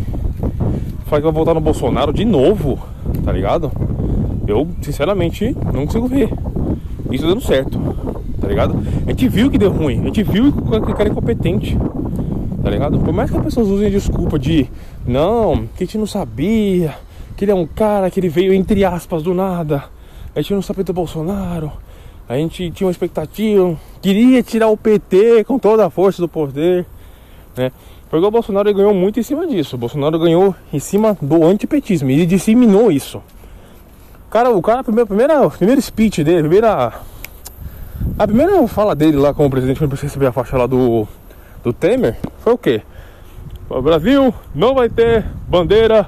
Fala 1.08 1.22
que 1.22 1.26
vai 1.26 1.32
voltar 1.34 1.54
no 1.54 1.60
Bolsonaro 1.60 2.14
de 2.14 2.24
novo, 2.24 2.80
tá 3.26 3.34
ligado? 3.34 3.70
Eu, 4.48 4.66
sinceramente, 4.82 5.54
não 5.74 5.88
consigo 5.88 6.08
ver 6.08 6.30
isso 7.12 7.28
dando 7.28 7.42
certo, 7.42 7.78
tá 8.40 8.48
ligado? 8.48 8.82
A 9.06 9.10
gente 9.10 9.28
viu 9.28 9.52
que 9.52 9.58
deu 9.58 9.74
ruim, 9.74 10.00
a 10.00 10.06
gente 10.06 10.24
viu 10.24 10.54
que 10.54 10.92
o 10.92 10.96
cara 10.96 11.10
é 11.10 11.12
incompetente, 11.12 11.78
tá 12.64 12.70
ligado? 12.70 12.98
Por 12.98 13.14
mais 13.14 13.30
que 13.30 13.36
as 13.36 13.44
pessoas 13.44 13.68
usem 13.68 13.88
a 13.88 13.92
desculpa 13.92 14.40
de 14.40 14.70
não, 15.06 15.68
que 15.76 15.84
a 15.84 15.86
gente 15.86 15.98
não 15.98 16.08
sabia, 16.08 16.96
que 17.44 17.46
ele 17.46 17.52
é 17.52 17.56
um 17.56 17.68
cara 17.68 18.10
que 18.10 18.22
ele 18.22 18.30
veio 18.30 18.54
entre 18.54 18.86
aspas 18.86 19.22
do 19.22 19.34
nada, 19.34 19.84
a 20.34 20.42
gente 20.42 20.54
não 20.54 20.62
sabia 20.62 20.86
do 20.86 20.94
Bolsonaro, 20.94 21.74
a 22.28 22.36
gente 22.38 22.72
tinha 22.72 22.88
uma 22.88 22.92
expectativa, 22.92 23.78
queria 24.02 24.42
tirar 24.42 24.70
o 24.70 24.78
PT 24.78 25.44
com 25.44 25.60
toda 25.60 25.86
a 25.86 25.90
força 25.90 26.22
do 26.22 26.30
poder, 26.30 26.86
né? 27.58 27.70
Porque 28.10 28.26
o 28.26 28.32
Bolsonaro 28.32 28.74
ganhou 28.74 28.94
muito 28.94 29.20
em 29.20 29.24
cima 29.24 29.46
disso. 29.46 29.76
O 29.76 29.80
Bolsonaro 29.80 30.18
ganhou 30.20 30.56
em 30.72 30.80
cima 30.80 31.18
do 31.20 31.44
antipetismo 31.44 32.10
ele 32.10 32.26
disseminou 32.26 32.92
isso. 32.92 33.22
Cara, 34.30 34.52
o 34.52 34.62
cara, 34.62 34.80
a 34.80 34.84
primeira, 34.84 35.06
primeira, 35.06 35.50
primeiro 35.50 35.82
speech 35.82 36.24
dele, 36.24 36.38
a 36.38 36.42
primeira, 36.42 36.94
a 38.20 38.28
primeira 38.28 38.68
fala 38.68 38.96
dele 38.96 39.18
lá 39.18 39.34
como 39.34 39.50
presidente, 39.50 39.80
quando 39.80 39.96
receber 39.96 40.28
a 40.28 40.32
faixa 40.32 40.58
lá 40.58 40.66
do, 40.66 41.06
do 41.62 41.74
Temer, 41.74 42.16
foi 42.40 42.54
o 42.54 42.58
quê? 42.58 42.82
O 43.70 43.82
Brasil 43.82 44.34
não 44.56 44.76
vai 44.76 44.88
ter 44.88 45.26
bandeira 45.48 46.08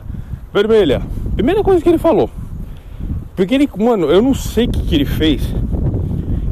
vermelha. 0.56 1.02
Primeira 1.36 1.62
coisa 1.64 1.82
que 1.82 1.90
ele 1.90 1.98
falou. 1.98 2.30
Porque 3.36 3.54
ele, 3.54 3.70
mano, 3.78 4.08
eu 4.08 4.22
não 4.22 4.34
sei 4.34 4.66
o 4.66 4.70
que, 4.70 4.82
que 4.82 4.96
ele 4.96 5.06
fez 5.06 5.54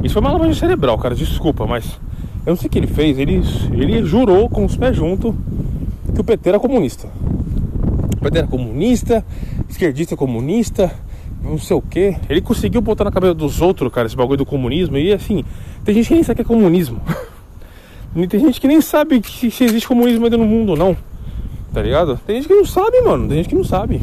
isso 0.04 0.12
foi 0.12 0.20
uma 0.20 0.32
lavagem 0.32 0.52
cerebral, 0.52 0.98
cara, 0.98 1.14
desculpa, 1.14 1.66
mas 1.66 1.98
eu 2.44 2.50
não 2.50 2.56
sei 2.56 2.66
o 2.66 2.70
que 2.70 2.78
ele 2.78 2.86
fez. 2.86 3.18
Ele, 3.18 3.42
ele 3.72 4.04
jurou 4.04 4.50
com 4.50 4.66
os 4.66 4.76
pés 4.76 4.94
juntos 4.94 5.34
que 6.14 6.20
o 6.20 6.24
PT 6.24 6.50
era 6.50 6.60
comunista. 6.60 7.08
O 8.14 8.20
PT 8.20 8.38
era 8.38 8.46
comunista, 8.46 9.24
esquerdista 9.66 10.14
comunista, 10.14 10.92
não 11.42 11.56
sei 11.56 11.74
o 11.74 11.80
que. 11.80 12.14
Ele 12.28 12.42
conseguiu 12.42 12.82
botar 12.82 13.04
na 13.04 13.10
cabeça 13.10 13.32
dos 13.32 13.62
outros, 13.62 13.90
cara, 13.90 14.06
esse 14.06 14.14
bagulho 14.14 14.36
do 14.36 14.44
comunismo. 14.44 14.98
E 14.98 15.10
assim, 15.10 15.42
tem 15.86 15.94
gente 15.94 16.08
que 16.08 16.14
nem 16.14 16.22
sabe 16.22 16.36
que 16.36 16.42
é 16.42 16.44
comunismo. 16.44 17.00
tem 18.28 18.40
gente 18.40 18.60
que 18.60 18.68
nem 18.68 18.82
sabe 18.82 19.22
se 19.26 19.64
existe 19.64 19.88
comunismo 19.88 20.24
ainda 20.24 20.36
no 20.36 20.44
mundo 20.44 20.72
ou 20.72 20.76
não. 20.76 20.94
Tá 21.74 21.82
ligado? 21.82 22.20
Tem 22.24 22.36
gente 22.36 22.46
que 22.46 22.54
não 22.54 22.64
sabe, 22.64 23.00
mano. 23.00 23.26
Tem 23.26 23.38
gente 23.38 23.48
que 23.48 23.54
não 23.56 23.64
sabe. 23.64 24.00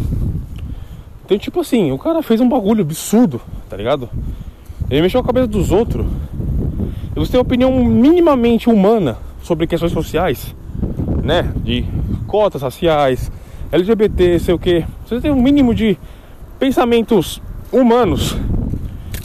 Então, 1.24 1.38
tipo 1.38 1.62
assim, 1.62 1.90
o 1.94 1.98
cara 1.98 2.22
fez 2.22 2.42
um 2.42 2.50
bagulho 2.50 2.82
absurdo, 2.82 3.40
tá 3.70 3.78
ligado? 3.78 4.10
Ele 4.90 5.02
mexeu 5.02 5.22
a 5.22 5.24
cabeça 5.24 5.48
dos 5.48 5.72
outros. 5.72 6.06
E 7.16 7.20
você 7.20 7.32
tem 7.32 7.40
uma 7.40 7.46
opinião 7.46 7.72
minimamente 7.86 8.70
humana 8.70 9.18
sobre 9.42 9.66
questões 9.66 9.94
sociais, 9.94 10.54
né? 11.24 11.54
De 11.64 11.86
cotas 12.28 12.62
raciais, 12.62 13.32
LGBT, 13.72 14.40
sei 14.40 14.54
o 14.54 14.60
que. 14.60 14.86
Você 15.06 15.22
tem 15.22 15.32
um 15.32 15.42
mínimo 15.42 15.74
de 15.74 15.98
pensamentos 16.60 17.42
humanos. 17.72 18.36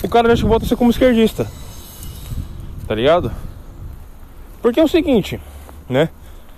O 0.05 0.09
cara 0.09 0.37
já 0.37 0.47
volta 0.47 0.65
a 0.65 0.69
ser 0.69 0.77
como 0.77 0.93
esquerdista. 0.93 1.51
Tá 2.87 2.95
ligado? 2.95 3.33
Porque 4.63 4.79
é 4.79 4.85
o 4.85 4.89
seguinte, 4.89 5.41
né? 5.89 6.11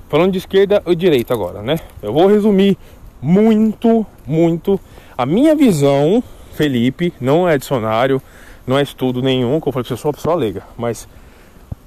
Falando 0.08 0.32
de 0.32 0.38
esquerda 0.38 0.82
e 0.86 0.96
direita 0.96 1.34
agora, 1.34 1.62
né? 1.62 1.78
Eu 2.02 2.12
vou 2.12 2.26
resumir 2.26 2.78
muito, 3.20 4.06
muito 4.26 4.80
a 5.16 5.26
minha 5.26 5.54
visão, 5.54 6.22
Felipe, 6.52 7.12
não 7.20 7.48
é 7.48 7.58
dicionário, 7.58 8.22
não 8.66 8.78
é 8.78 8.82
estudo 8.82 9.20
nenhum, 9.20 9.60
como 9.60 9.70
eu 9.70 9.72
falei 9.72 9.84
que 9.84 9.92
eu 9.92 9.96
sou 9.96 10.10
uma 10.10 10.14
pessoa 10.14 10.34
leiga, 10.34 10.62
mas 10.76 11.08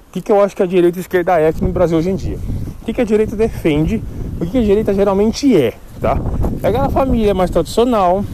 o 0.08 0.12
que, 0.12 0.20
que 0.20 0.30
eu 0.30 0.40
acho 0.42 0.54
que 0.54 0.62
a 0.62 0.66
direita 0.66 0.98
e 0.98 1.00
a 1.00 1.02
esquerda 1.02 1.38
é 1.40 1.48
aqui 1.48 1.64
no 1.64 1.72
Brasil 1.72 1.96
hoje 1.96 2.10
em 2.10 2.16
dia? 2.16 2.38
O 2.80 2.84
que, 2.84 2.92
que 2.92 3.00
a 3.00 3.04
direita 3.04 3.34
defende? 3.34 4.02
O 4.40 4.44
que, 4.44 4.52
que 4.52 4.58
a 4.58 4.62
direita 4.62 4.92
geralmente 4.92 5.56
é, 5.56 5.74
tá? 6.00 6.18
É 6.62 6.68
aquela 6.68 6.90
família 6.90 7.32
mais 7.32 7.50
tradicional, 7.50 8.24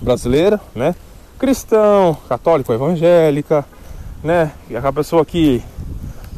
brasileira, 0.00 0.60
né? 0.74 0.94
Cristão, 1.38 2.16
católico, 2.28 2.72
evangélica, 2.72 3.64
né? 4.22 4.52
E 4.70 4.76
aquela 4.76 4.92
pessoa 4.92 5.24
que, 5.24 5.62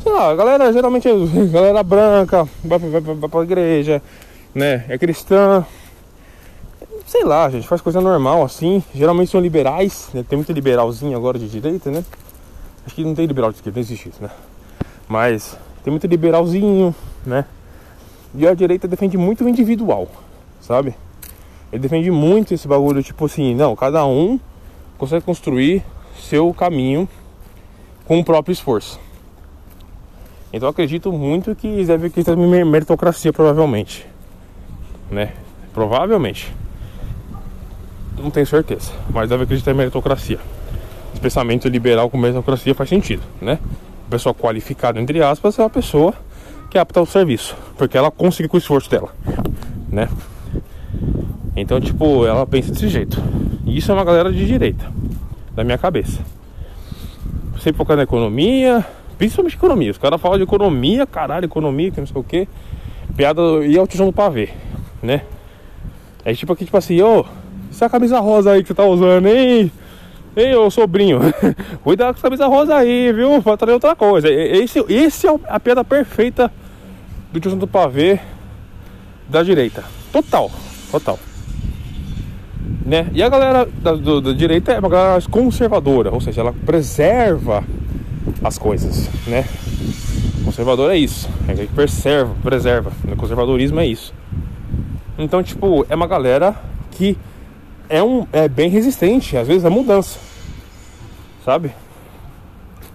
sei 0.04 0.12
lá, 0.12 0.30
a 0.30 0.36
galera 0.36 0.70
geralmente 0.70 1.08
é 1.08 1.12
galera 1.50 1.82
branca, 1.82 2.46
vai, 2.62 2.78
vai, 2.78 3.00
vai, 3.00 3.28
pra 3.28 3.42
igreja, 3.42 4.02
né? 4.54 4.84
É 4.86 4.98
cristã, 4.98 5.66
sei 7.06 7.24
lá, 7.24 7.48
gente 7.48 7.66
faz 7.66 7.80
coisa 7.80 8.02
normal 8.02 8.42
assim. 8.42 8.84
Geralmente 8.94 9.30
são 9.30 9.40
liberais, 9.40 10.10
né? 10.12 10.22
tem 10.28 10.36
muito 10.36 10.52
liberalzinho 10.52 11.16
agora 11.16 11.38
de 11.38 11.48
direita, 11.48 11.90
né? 11.90 12.04
Acho 12.84 12.94
que 12.94 13.02
não 13.02 13.14
tem 13.14 13.24
liberal 13.24 13.50
de 13.50 13.56
esquerda, 13.56 13.78
não 13.78 13.82
existe 13.82 14.10
isso, 14.10 14.22
né? 14.22 14.30
Mas 15.08 15.56
tem 15.82 15.90
muito 15.90 16.06
liberalzinho, 16.06 16.94
né? 17.24 17.46
E 18.34 18.46
a 18.46 18.52
direita 18.52 18.86
defende 18.86 19.16
muito 19.16 19.42
o 19.42 19.48
individual, 19.48 20.06
sabe? 20.60 20.94
Ele 21.72 21.80
defende 21.80 22.10
muito 22.10 22.52
esse 22.52 22.68
bagulho, 22.68 23.02
tipo 23.02 23.24
assim, 23.24 23.54
não, 23.54 23.74
cada 23.74 24.04
um 24.04 24.38
consegue 24.98 25.24
construir 25.24 25.82
seu 26.20 26.52
caminho 26.52 27.08
com 28.04 28.18
o 28.18 28.24
próprio 28.24 28.52
esforço. 28.52 29.00
Então 30.54 30.68
acredito 30.68 31.12
muito 31.12 31.54
que 31.54 31.84
deve 31.84 32.08
ter 32.10 32.36
meritocracia, 32.36 33.32
provavelmente. 33.32 34.06
Né? 35.10 35.32
Provavelmente 35.72 36.52
não 38.22 38.30
tenho 38.30 38.46
certeza, 38.46 38.92
mas 39.10 39.28
deve 39.28 39.44
acreditar 39.44 39.72
em 39.72 39.74
meritocracia. 39.74 40.38
Esse 41.12 41.20
pensamento 41.20 41.68
liberal 41.68 42.08
com 42.08 42.16
meritocracia 42.16 42.74
faz 42.74 42.88
sentido, 42.88 43.22
né? 43.40 43.58
Pessoa 44.08 44.34
qualificada, 44.34 45.00
entre 45.00 45.22
aspas, 45.22 45.58
é 45.58 45.62
uma 45.62 45.70
pessoa 45.70 46.14
que 46.70 46.78
é 46.78 46.80
apta 46.80 47.00
ao 47.00 47.06
serviço, 47.06 47.56
porque 47.76 47.96
ela 47.96 48.10
conseguiu 48.10 48.48
com 48.48 48.56
o 48.56 48.58
esforço 48.58 48.90
dela, 48.90 49.14
né? 49.90 50.08
Então, 51.56 51.80
tipo, 51.80 52.26
ela 52.26 52.46
pensa 52.46 52.72
desse 52.72 52.88
jeito. 52.88 53.22
E 53.64 53.76
isso 53.76 53.90
é 53.90 53.94
uma 53.94 54.04
galera 54.04 54.32
de 54.32 54.46
direita, 54.46 54.90
da 55.54 55.62
minha 55.62 55.78
cabeça. 55.78 56.20
Sempre 57.60 57.78
focando 57.78 57.98
na 57.98 58.02
economia, 58.04 58.84
principalmente 59.14 59.56
economia. 59.56 59.90
Os 59.90 59.98
caras 59.98 60.20
falam 60.20 60.38
de 60.38 60.44
economia, 60.44 61.06
caralho, 61.06 61.44
economia, 61.44 61.90
que 61.90 62.00
não 62.00 62.06
sei 62.06 62.20
o 62.20 62.24
que. 62.24 62.48
Piada 63.16 63.40
e 63.64 63.76
é 63.76 63.82
o 63.82 63.86
tijolo 63.86 64.12
pra 64.12 64.28
ver, 64.28 64.54
né? 65.02 65.22
É 66.24 66.34
tipo 66.34 66.52
aqui, 66.52 66.64
tipo 66.64 66.76
assim, 66.76 67.00
ô, 67.02 67.24
essa 67.70 67.88
camisa 67.88 68.18
rosa 68.18 68.52
aí 68.52 68.62
que 68.62 68.68
você 68.68 68.74
tá 68.74 68.84
usando, 68.84 69.26
hein? 69.26 69.70
Ei, 70.36 70.54
ô 70.56 70.68
sobrinho, 70.70 71.20
cuidado 71.84 72.14
com 72.14 72.18
essa 72.18 72.22
camisa 72.22 72.46
rosa 72.46 72.74
aí, 72.74 73.12
viu? 73.12 73.40
Pra 73.42 73.56
trazer 73.56 73.74
outra 73.74 73.94
coisa. 73.94 74.28
Esse, 74.28 74.84
esse 74.88 75.26
é 75.28 75.34
a 75.48 75.60
piada 75.60 75.84
perfeita 75.84 76.50
do 77.32 77.38
tio 77.38 77.54
do 77.54 77.66
pavê 77.66 78.18
da 79.28 79.42
direita. 79.42 79.84
Total, 80.12 80.50
total. 80.90 81.18
Né? 82.84 83.08
E 83.12 83.22
a 83.22 83.28
galera 83.28 83.68
da, 83.80 83.92
do, 83.92 84.20
da 84.20 84.32
direita 84.32 84.72
é 84.72 84.78
uma 84.78 84.88
galera 84.88 85.22
conservadora, 85.30 86.10
ou 86.12 86.20
seja, 86.20 86.40
ela 86.40 86.52
preserva 86.52 87.64
as 88.44 88.58
coisas, 88.58 89.08
né? 89.26 89.46
Conservador 90.44 90.92
é 90.92 90.98
isso, 90.98 91.28
é 91.48 91.54
que 91.54 91.66
preserva, 91.68 92.34
preserva. 92.42 92.92
O 93.10 93.16
conservadorismo 93.16 93.80
é 93.80 93.86
isso. 93.86 94.12
Então, 95.18 95.42
tipo, 95.42 95.86
é 95.88 95.94
uma 95.94 96.06
galera 96.06 96.54
que 96.90 97.16
é, 97.88 98.02
um, 98.02 98.26
é 98.30 98.46
bem 98.46 98.68
resistente, 98.68 99.36
às 99.36 99.48
vezes, 99.48 99.64
a 99.64 99.70
mudança. 99.70 100.18
Sabe? 101.44 101.72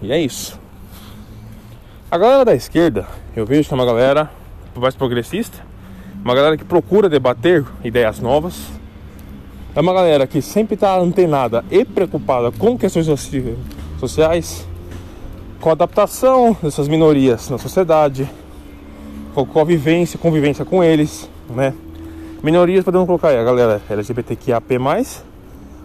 E 0.00 0.12
é 0.12 0.20
isso. 0.20 0.58
A 2.10 2.16
galera 2.16 2.44
da 2.44 2.54
esquerda, 2.54 3.06
eu 3.34 3.44
vejo 3.44 3.68
que 3.68 3.74
é 3.74 3.76
uma 3.76 3.86
galera 3.86 4.30
mais 4.76 4.94
progressista, 4.94 5.58
uma 6.24 6.34
galera 6.34 6.56
que 6.56 6.64
procura 6.64 7.08
debater 7.08 7.64
ideias 7.82 8.20
novas, 8.20 8.66
é 9.74 9.80
uma 9.80 9.92
galera 9.92 10.26
que 10.26 10.40
sempre 10.40 10.74
está 10.74 10.96
antenada 10.98 11.64
e 11.70 11.84
preocupada 11.84 12.50
com 12.52 12.78
questões 12.78 13.06
sociais, 13.98 14.66
com 15.60 15.68
a 15.68 15.72
adaptação 15.72 16.56
dessas 16.62 16.88
minorias 16.88 17.50
na 17.50 17.58
sociedade, 17.58 18.28
com 19.34 19.44
convivência, 19.44 20.18
convivência 20.18 20.64
com 20.64 20.82
eles, 20.82 21.28
né? 21.50 21.74
Minorias 22.42 22.82
podemos 22.82 23.06
colocar 23.06 23.28
aí 23.28 23.36
a 23.36 23.44
galera 23.44 23.82
LGBTQIAP+, 23.90 24.78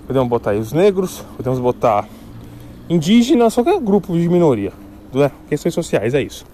podemos 0.08 0.30
botar 0.30 0.52
aí 0.52 0.60
os 0.60 0.72
negros, 0.72 1.26
podemos 1.36 1.60
botar 1.60 2.08
indígenas, 2.90 3.54
qualquer 3.54 3.78
grupo 3.82 4.14
de 4.14 4.30
minoria, 4.30 4.72
né? 5.14 5.30
questões 5.50 5.74
sociais, 5.74 6.14
é 6.14 6.22
isso. 6.22 6.46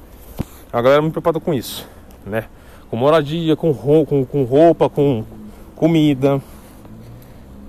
A 0.74 0.82
galera 0.82 1.02
muito 1.02 1.14
preocupada 1.14 1.40
com 1.40 1.54
isso, 1.54 1.88
né? 2.26 2.46
Com 2.90 2.98
moradia, 2.98 3.56
com 3.56 3.72
roupa, 3.72 4.90
com 4.90 5.24
comida. 5.76 6.42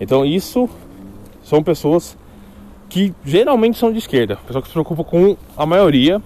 Então 0.00 0.24
isso 0.24 0.68
são 1.44 1.62
pessoas 1.62 2.16
que 2.92 3.14
geralmente 3.24 3.78
são 3.78 3.90
de 3.90 3.96
esquerda, 3.96 4.36
pessoas 4.46 4.64
que 4.64 4.68
se 4.68 4.74
preocupam 4.74 5.02
com 5.02 5.36
a 5.56 5.64
maioria 5.64 6.20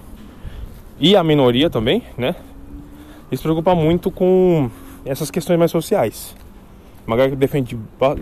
e 0.99 1.15
a 1.15 1.23
minoria 1.23 1.69
também, 1.69 2.03
né? 2.17 2.35
E 3.31 3.37
se 3.37 3.41
preocupa 3.41 3.73
muito 3.73 4.11
com 4.11 4.69
essas 5.05 5.31
questões 5.31 5.57
mais 5.57 5.71
sociais. 5.71 6.35
Uma 7.05 7.15
galera 7.15 7.33
que 7.33 7.39
defende. 7.39 7.79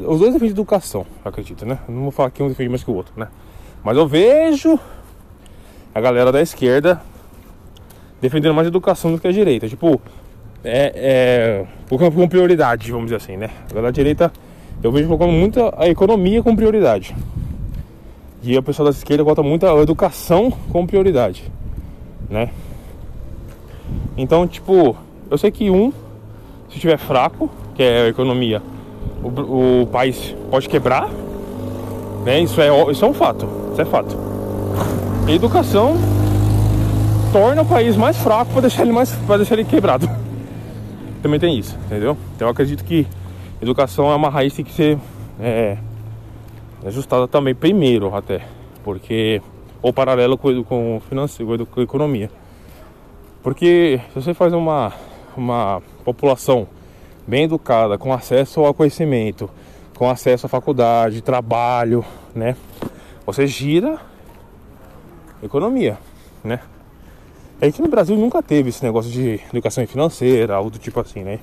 Os 0.07 0.19
dois 0.19 0.31
defendem 0.31 0.51
educação, 0.51 1.07
acredito, 1.25 1.65
né? 1.65 1.79
Não 1.89 2.03
vou 2.03 2.11
falar 2.11 2.29
que 2.29 2.43
um 2.43 2.47
defende 2.47 2.69
mais 2.69 2.83
que 2.83 2.91
o 2.91 2.93
outro, 2.93 3.13
né? 3.17 3.29
Mas 3.83 3.97
eu 3.97 4.07
vejo 4.07 4.79
a 5.95 5.99
galera 5.99 6.31
da 6.31 6.39
esquerda 6.39 7.01
defendendo 8.21 8.53
mais 8.53 8.67
educação 8.67 9.11
do 9.11 9.19
que 9.19 9.27
a 9.27 9.31
direita. 9.31 9.67
Tipo, 9.67 9.99
é, 10.63 11.65
é 11.89 11.97
com 11.97 12.27
prioridade, 12.27 12.91
vamos 12.91 13.05
dizer 13.05 13.15
assim, 13.15 13.37
né? 13.37 13.49
A 13.65 13.69
galera 13.69 13.87
da 13.87 13.91
direita 13.91 14.31
eu 14.83 14.91
vejo 14.91 15.07
colocando 15.07 15.31
muito 15.31 15.73
a 15.75 15.87
economia 15.89 16.43
com 16.43 16.55
prioridade. 16.55 17.15
E 18.45 18.55
o 18.55 18.61
pessoal 18.61 18.85
da 18.85 18.91
esquerda 18.91 19.23
bota 19.23 19.41
muito 19.41 19.65
a 19.65 19.73
educação 19.81 20.51
com 20.71 20.85
prioridade, 20.85 21.51
né? 22.29 22.51
Então, 24.15 24.47
tipo, 24.47 24.95
eu 25.31 25.37
sei 25.37 25.49
que 25.49 25.71
um 25.71 25.91
se 26.69 26.75
estiver 26.75 26.99
fraco, 26.99 27.49
que 27.73 27.81
é 27.81 28.03
a 28.03 28.07
economia, 28.07 28.61
o, 29.23 29.81
o 29.81 29.87
país 29.87 30.35
pode 30.51 30.69
quebrar. 30.69 31.09
Né? 32.23 32.41
Isso, 32.41 32.61
é, 32.61 32.91
isso 32.91 33.03
é 33.03 33.07
um 33.07 33.13
fato. 33.15 33.47
Isso 33.71 33.81
é 33.81 33.85
fato. 33.85 34.15
Educação 35.27 35.95
torna 37.33 37.63
o 37.63 37.65
país 37.65 37.97
mais 37.97 38.15
fraco 38.15 38.51
para 38.51 38.61
deixar 38.61 38.83
ele 38.83 38.91
mais 38.91 39.11
para 39.25 39.37
deixar 39.37 39.55
ele 39.55 39.65
quebrado. 39.65 40.07
Também 41.23 41.39
tem 41.39 41.57
isso, 41.57 41.75
entendeu? 41.87 42.15
Então 42.35 42.47
eu 42.47 42.51
acredito 42.51 42.83
que 42.83 43.07
educação 43.59 44.11
é 44.11 44.15
uma 44.15 44.29
raiz 44.29 44.53
que 44.53 44.57
tem 44.57 44.65
que 44.65 44.73
ser 44.73 44.99
é, 45.39 45.77
ajustada 46.87 47.27
também 47.27 47.55
primeiro 47.55 48.13
até, 48.15 48.45
porque 48.83 49.41
ou 49.81 49.93
paralelo 49.93 50.37
com, 50.37 50.63
com 50.63 51.01
financeiro, 51.07 51.65
com 51.65 51.81
economia. 51.81 52.29
Porque 53.43 54.01
se 54.13 54.21
você 54.21 54.33
faz 54.33 54.53
uma 54.53 54.93
uma 55.37 55.81
população 56.03 56.67
bem 57.27 57.43
educada, 57.43 57.97
com 57.97 58.13
acesso 58.13 58.61
ao 58.63 58.73
conhecimento, 58.73 59.49
com 59.97 60.09
acesso 60.09 60.45
à 60.45 60.49
faculdade, 60.49 61.21
trabalho, 61.21 62.05
né? 62.33 62.55
Você 63.25 63.47
gira 63.47 63.99
economia, 65.41 65.97
né? 66.43 66.59
É 67.59 67.71
que 67.71 67.81
no 67.81 67.87
Brasil 67.87 68.15
nunca 68.15 68.43
teve 68.43 68.69
esse 68.69 68.83
negócio 68.83 69.09
de 69.09 69.39
educação 69.49 69.85
financeira, 69.87 70.55
algo 70.55 70.69
do 70.69 70.77
tipo 70.77 70.99
assim, 70.99 71.23
né? 71.23 71.39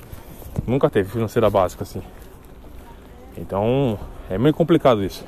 Nunca 0.67 0.91
teve 0.91 1.09
financeira 1.09 1.49
básica 1.49 1.83
assim. 1.83 2.03
Então, 3.37 3.99
É 4.35 4.39
meio 4.39 4.55
complicado 4.55 5.05
isso. 5.05 5.25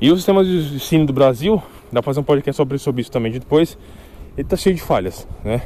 E 0.00 0.12
o 0.12 0.16
sistema 0.16 0.44
de 0.44 0.76
ensino 0.76 1.06
do 1.06 1.12
Brasil, 1.14 1.62
dá 1.90 2.02
pra 2.02 2.10
fazer 2.10 2.20
um 2.20 2.24
podcast 2.24 2.56
sobre, 2.56 2.78
sobre 2.78 3.00
isso 3.00 3.10
também 3.10 3.32
depois, 3.32 3.78
ele 4.36 4.46
tá 4.46 4.54
cheio 4.54 4.76
de 4.76 4.82
falhas, 4.82 5.26
né? 5.42 5.62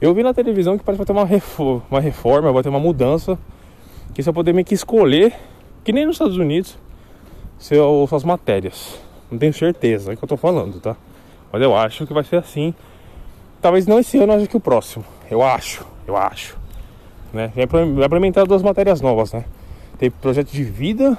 Eu 0.00 0.14
vi 0.14 0.22
na 0.22 0.32
televisão 0.32 0.78
que 0.78 0.82
parece 0.82 1.00
que 1.00 1.12
vai 1.12 1.14
ter 1.14 1.20
uma, 1.20 1.26
reforma, 1.26 1.82
uma 1.90 2.00
reforma, 2.00 2.50
vai 2.50 2.62
ter 2.62 2.70
uma 2.70 2.80
mudança, 2.80 3.38
que 4.14 4.22
você 4.22 4.30
vai 4.30 4.34
poder 4.34 4.54
meio 4.54 4.64
que 4.64 4.74
escolher, 4.74 5.34
que 5.84 5.92
nem 5.92 6.06
nos 6.06 6.14
Estados 6.14 6.38
Unidos, 6.38 6.78
seu, 7.58 8.06
suas 8.08 8.24
matérias. 8.24 8.98
Não 9.30 9.38
tenho 9.38 9.52
certeza, 9.52 10.10
é 10.10 10.14
o 10.14 10.16
que 10.16 10.24
eu 10.24 10.28
tô 10.28 10.38
falando, 10.38 10.80
tá? 10.80 10.96
Mas 11.52 11.60
eu 11.60 11.76
acho 11.76 12.06
que 12.06 12.14
vai 12.14 12.24
ser 12.24 12.36
assim. 12.36 12.74
Talvez 13.60 13.86
não 13.86 13.98
esse 13.98 14.16
ano, 14.18 14.32
acho 14.32 14.48
que 14.48 14.56
o 14.56 14.60
próximo. 14.60 15.04
Eu 15.30 15.42
acho, 15.42 15.86
eu 16.06 16.16
acho. 16.16 16.56
Né? 17.32 17.52
Vai 17.54 18.06
implementar 18.06 18.46
duas 18.46 18.62
matérias 18.62 19.02
novas, 19.02 19.32
né? 19.34 19.44
Tem 19.98 20.10
projeto 20.10 20.50
de 20.50 20.64
vida 20.64 21.16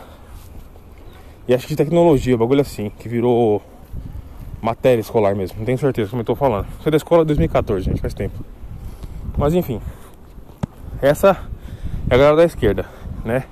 e 1.47 1.53
acho 1.53 1.67
que 1.67 1.73
de 1.73 1.77
tecnologia, 1.77 2.37
bagulho 2.37 2.61
assim, 2.61 2.89
que 2.97 3.09
virou 3.09 3.61
matéria 4.61 5.01
escolar 5.01 5.35
mesmo. 5.35 5.57
Não 5.59 5.65
tenho 5.65 5.77
certeza 5.77 6.09
como 6.09 6.21
eu 6.21 6.25
tô 6.25 6.35
falando. 6.35 6.65
Foi 6.79 6.89
da 6.89 6.95
escola 6.95 7.25
2014, 7.25 7.85
gente, 7.85 7.99
faz 7.99 8.13
tempo. 8.13 8.43
Mas 9.37 9.53
enfim. 9.53 9.81
Essa 11.01 11.37
é 12.09 12.15
a 12.15 12.17
galera 12.17 12.37
da 12.37 12.45
esquerda, 12.45 12.85
né? 13.25 13.43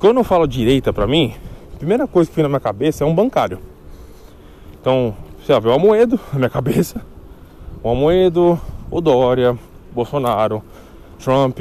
Quando 0.00 0.18
eu 0.18 0.24
falo 0.24 0.46
direita 0.46 0.92
pra 0.92 1.06
mim, 1.06 1.34
a 1.74 1.78
primeira 1.78 2.06
coisa 2.06 2.28
que 2.28 2.34
vem 2.34 2.42
na 2.42 2.48
minha 2.48 2.60
cabeça 2.60 3.04
é 3.04 3.06
um 3.06 3.14
bancário. 3.14 3.60
Então, 4.80 5.14
você 5.40 5.58
vê 5.60 5.68
o 5.68 5.72
Amoedo 5.72 6.18
na 6.32 6.38
minha 6.40 6.50
cabeça. 6.50 7.00
O 7.80 7.90
Amoedo, 7.90 8.60
o 8.90 9.00
Dória, 9.00 9.56
Bolsonaro, 9.92 10.62
Trump. 11.20 11.60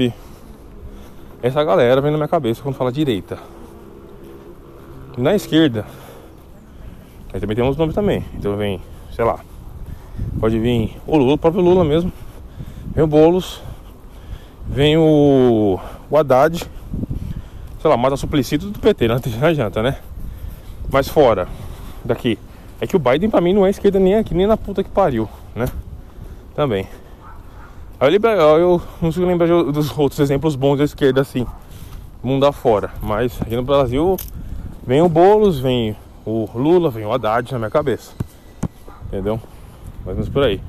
Essa 1.43 1.64
galera 1.64 2.01
vem 2.01 2.10
na 2.10 2.18
minha 2.18 2.28
cabeça 2.28 2.64
quando 2.64 2.76
fala 2.76 2.91
direita. 2.91 3.38
Na 5.18 5.34
esquerda, 5.34 5.86
aí 7.34 7.39
também 7.39 7.55
tem 7.55 7.63
uns 7.63 7.78
nomes 7.78 7.95
também. 7.95 8.24
Então 8.34 8.57
vem, 8.57 8.82
sei 9.13 9.24
lá, 9.24 9.39
pode 10.39 10.59
vir 10.59 10.97
o 11.07 11.18
Lula, 11.18 11.36
o 11.36 11.38
próprio 11.38 11.63
Lula 11.63 11.86
mesmo. 11.86 12.11
Vem 12.93 13.03
o 13.03 13.07
Boulos, 13.07 13.61
vem 14.68 14.97
o, 14.97 15.80
o 16.09 16.18
Haddad, 16.18 16.70
sei 17.82 17.89
lá, 17.89 17.95
mata 17.95 18.18
suplicito 18.18 18.70
do 18.70 18.80
PT, 18.80 19.07
não 19.07 19.47
adianta, 19.47 19.82
né? 19.82 19.97
Mas 20.91 21.07
fora 21.07 21.47
daqui, 22.03 22.38
é 22.82 22.86
que 22.86 22.95
o 22.95 22.99
Biden 22.99 23.30
pra 23.30 23.41
mim 23.41 23.53
não 23.53 23.66
é 23.66 23.70
esquerda 23.70 23.99
nem 23.99 24.16
aqui, 24.16 24.34
nem 24.34 24.45
na 24.45 24.57
puta 24.57 24.84
que 24.84 24.89
pariu, 24.89 25.30
né? 25.55 25.68
Também. 26.55 26.88
Aí 27.99 28.09
liberal, 28.09 28.59
eu 28.59 28.82
não 29.01 29.09
consigo 29.09 29.26
lembrar 29.26 29.47
dos 29.47 29.97
outros 29.97 30.20
exemplos 30.20 30.55
bons 30.55 30.78
da 30.78 30.84
esquerda 30.84 31.22
assim, 31.22 31.47
mundo 32.22 32.45
afora. 32.45 32.91
Mas 33.01 33.41
aqui 33.41 33.55
no 33.55 33.63
Brasil 33.63 34.18
Vem 34.88 35.02
o 35.02 35.10
Boulos, 35.10 35.60
vem 35.60 35.96
o 36.24 36.48
Lula, 36.54 36.92
vem 36.92 37.06
o 37.06 37.12
Haddad 37.12 37.52
na 37.52 37.58
minha 37.58 37.72
cabeça. 37.72 38.12
Entendeu? 39.08 39.40
Mais 40.06 40.10
ou 40.10 40.14
menos 40.14 40.30
por 40.30 40.44
aí. 40.44 40.62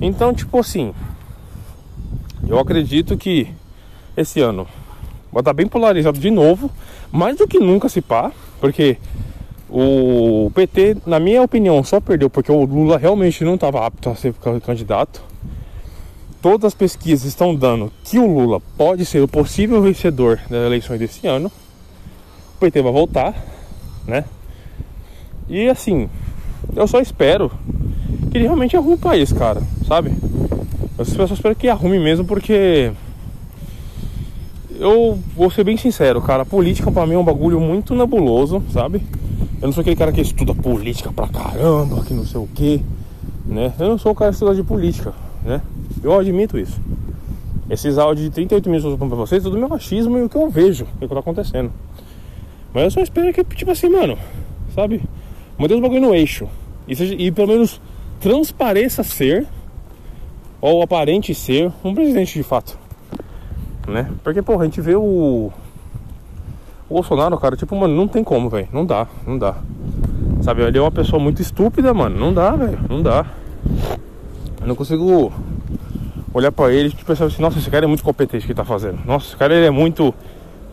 Então, 0.00 0.34
tipo 0.34 0.58
assim, 0.58 0.92
eu 2.48 2.58
acredito 2.58 3.16
que 3.16 3.48
esse 4.16 4.40
ano 4.40 4.66
vai 5.32 5.42
estar 5.42 5.52
bem 5.52 5.68
polarizado 5.68 6.18
de 6.18 6.30
novo, 6.30 6.68
mais 7.12 7.36
do 7.36 7.46
que 7.46 7.60
nunca 7.60 7.88
se 7.88 8.00
pá, 8.00 8.32
porque 8.60 8.98
o 9.70 10.50
PT, 10.52 10.96
na 11.06 11.20
minha 11.20 11.42
opinião, 11.42 11.84
só 11.84 12.00
perdeu 12.00 12.28
porque 12.28 12.50
o 12.50 12.64
Lula 12.64 12.98
realmente 12.98 13.44
não 13.44 13.54
estava 13.54 13.86
apto 13.86 14.10
a 14.10 14.16
ser 14.16 14.34
candidato. 14.64 15.22
Todas 16.42 16.66
as 16.66 16.74
pesquisas 16.74 17.26
estão 17.26 17.54
dando 17.54 17.92
que 18.02 18.18
o 18.18 18.26
Lula 18.26 18.60
pode 18.76 19.04
ser 19.04 19.22
o 19.22 19.28
possível 19.28 19.80
vencedor 19.82 20.40
das 20.50 20.66
eleições 20.66 20.98
desse 20.98 21.26
ano 21.26 21.50
o 22.56 22.58
PT 22.58 22.82
vai 22.82 22.92
voltar, 22.92 23.34
né? 24.06 24.24
E 25.48 25.68
assim, 25.68 26.08
eu 26.74 26.86
só 26.86 27.00
espero 27.00 27.52
que 28.30 28.38
ele 28.38 28.44
realmente 28.44 28.76
arrume 28.76 28.94
o 28.94 28.98
país, 28.98 29.32
cara, 29.32 29.62
sabe? 29.86 30.12
Eu 30.98 31.04
só 31.04 31.24
espero 31.24 31.54
que 31.54 31.68
arrume 31.68 31.98
mesmo 31.98 32.24
porque 32.24 32.90
eu 34.78 35.18
vou 35.36 35.50
ser 35.50 35.64
bem 35.64 35.76
sincero, 35.76 36.20
cara, 36.22 36.44
política 36.44 36.90
pra 36.90 37.06
mim 37.06 37.14
é 37.14 37.18
um 37.18 37.24
bagulho 37.24 37.60
muito 37.60 37.94
nebuloso, 37.94 38.62
sabe? 38.72 39.02
Eu 39.60 39.68
não 39.68 39.72
sou 39.72 39.82
aquele 39.82 39.96
cara 39.96 40.12
que 40.12 40.20
estuda 40.20 40.54
política 40.54 41.12
pra 41.12 41.28
caramba, 41.28 42.02
que 42.04 42.14
não 42.14 42.24
sei 42.24 42.40
o 42.40 42.46
que, 42.46 42.82
né? 43.44 43.72
Eu 43.78 43.88
não 43.88 43.98
sou 43.98 44.12
o 44.12 44.14
cara 44.14 44.30
que 44.30 44.36
estuda 44.36 44.54
de 44.54 44.62
política, 44.62 45.12
né? 45.44 45.60
Eu 46.02 46.18
admito 46.18 46.58
isso. 46.58 46.80
Esses 47.68 47.98
áudios 47.98 48.26
de 48.26 48.32
38 48.32 48.70
minutos 48.70 48.96
que 48.96 49.02
eu 49.02 49.08
pra 49.08 49.16
vocês, 49.16 49.42
é 49.42 49.44
tudo 49.44 49.58
meu 49.58 49.68
machismo 49.68 50.16
e 50.18 50.22
o 50.22 50.28
que 50.28 50.36
eu 50.36 50.48
vejo, 50.48 50.84
o 50.84 50.98
que 50.98 51.08
tá 51.08 51.18
acontecendo. 51.18 51.70
Mas 52.76 52.84
eu 52.84 52.90
só 52.90 53.00
espero 53.00 53.32
que, 53.32 53.42
tipo 53.42 53.70
assim, 53.70 53.88
mano, 53.88 54.18
sabe? 54.74 55.00
Mantém 55.56 55.78
os 55.78 55.82
bagulho 55.82 56.02
no 56.02 56.14
eixo. 56.14 56.46
E, 56.86 56.94
seja, 56.94 57.14
e 57.14 57.32
pelo 57.32 57.48
menos 57.48 57.80
transpareça 58.20 59.02
ser, 59.02 59.46
ou 60.60 60.82
aparente 60.82 61.34
ser, 61.34 61.72
um 61.82 61.94
presidente 61.94 62.34
de 62.34 62.42
fato. 62.42 62.78
Né? 63.88 64.10
Porque, 64.22 64.42
porra, 64.42 64.60
a 64.60 64.64
gente 64.66 64.82
vê 64.82 64.94
o. 64.94 65.50
O 66.86 66.94
Bolsonaro, 66.94 67.38
cara, 67.38 67.56
tipo, 67.56 67.74
mano, 67.74 67.96
não 67.96 68.06
tem 68.06 68.22
como, 68.22 68.50
velho. 68.50 68.68
Não 68.70 68.84
dá, 68.84 69.06
não 69.26 69.38
dá. 69.38 69.56
Sabe, 70.42 70.60
ele 70.60 70.76
é 70.76 70.80
uma 70.82 70.92
pessoa 70.92 71.18
muito 71.18 71.40
estúpida, 71.40 71.94
mano. 71.94 72.20
Não 72.20 72.34
dá, 72.34 72.50
velho. 72.50 72.78
Não 72.90 73.00
dá. 73.00 73.24
Eu 74.60 74.66
não 74.66 74.74
consigo 74.74 75.32
olhar 76.34 76.52
pra 76.52 76.70
ele 76.70 76.90
e 76.90 77.04
pensar 77.06 77.24
assim, 77.24 77.40
nossa, 77.40 77.58
esse 77.58 77.70
cara 77.70 77.86
é 77.86 77.88
muito 77.88 78.04
competente 78.04 78.44
que 78.44 78.52
ele 78.52 78.56
tá 78.56 78.66
fazendo. 78.66 78.98
Nossa, 79.06 79.28
esse 79.28 79.36
cara 79.38 79.54
ele 79.54 79.64
é 79.64 79.70
muito, 79.70 80.14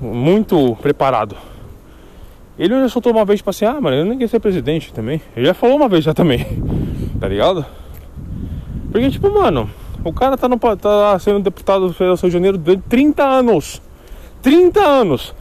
muito 0.01 0.75
preparado. 0.81 1.52
Ele 2.57 2.79
já 2.81 2.89
soltou 2.89 3.11
uma 3.11 3.25
vez, 3.25 3.39
tipo 3.39 3.49
assim, 3.49 3.65
ah, 3.65 3.79
mano, 3.81 3.97
eu 3.97 4.05
nem 4.05 4.13
queria 4.13 4.27
ser 4.27 4.39
presidente 4.39 4.93
também. 4.93 5.21
Ele 5.35 5.45
já 5.45 5.53
falou 5.53 5.75
uma 5.75 5.89
vez 5.89 6.03
já 6.03 6.13
também, 6.13 6.45
tá 7.19 7.27
ligado? 7.27 7.65
Porque, 8.91 9.09
tipo, 9.09 9.31
mano, 9.33 9.69
o 10.03 10.13
cara 10.13 10.37
tá, 10.37 10.47
no, 10.47 10.59
tá 10.59 11.17
sendo 11.17 11.39
deputado 11.39 11.91
federal 11.93 12.15
Rio 12.15 12.29
de 12.29 12.33
Janeiro 12.33 12.57
durante 12.57 12.83
30 12.83 13.23
anos. 13.23 13.81
30 14.41 14.79
anos. 14.79 15.33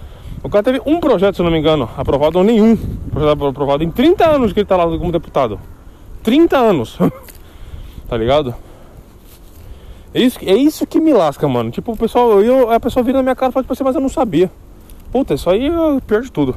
O 0.42 0.48
cara 0.48 0.62
teve 0.62 0.80
um 0.86 0.98
projeto, 1.00 1.36
se 1.36 1.42
não 1.42 1.50
me 1.50 1.58
engano, 1.58 1.88
aprovado 1.96 2.38
ou 2.38 2.44
nenhum. 2.44 2.76
Projeto 3.10 3.46
aprovado 3.46 3.84
em 3.84 3.90
30 3.90 4.26
anos 4.26 4.52
que 4.52 4.60
ele 4.60 4.66
tá 4.66 4.76
lá 4.76 4.84
como 4.84 5.12
deputado. 5.12 5.60
30 6.22 6.56
anos. 6.56 6.98
tá 8.08 8.16
ligado? 8.16 8.54
É 10.14 10.20
isso, 10.20 10.38
é 10.42 10.54
isso 10.54 10.86
que 10.86 11.00
me 11.00 11.12
lasca, 11.12 11.46
mano. 11.46 11.70
Tipo, 11.70 11.92
o 11.92 11.96
pessoal, 11.96 12.40
eu, 12.40 12.70
a 12.70 12.80
pessoa 12.80 13.02
vira 13.02 13.18
na 13.18 13.22
minha 13.22 13.36
cara 13.36 13.50
e 13.50 13.52
fala, 13.52 13.64
tipo 13.64 13.72
assim, 13.72 13.84
mas 13.84 13.94
eu 13.94 14.00
não 14.00 14.08
sabia. 14.08 14.50
Puta, 15.10 15.34
isso 15.34 15.50
aí 15.50 15.66
é 15.66 15.80
o 15.80 16.00
pior 16.00 16.22
de 16.22 16.30
tudo. 16.30 16.56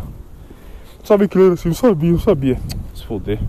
Sabe 1.06 1.30
era 1.32 1.54
assim, 1.54 1.70
eu 1.70 1.76
sabia, 1.76 2.10
eu 2.10 2.20
sabia. 2.20 2.60
Se 2.96 3.06
foder. 3.06 3.40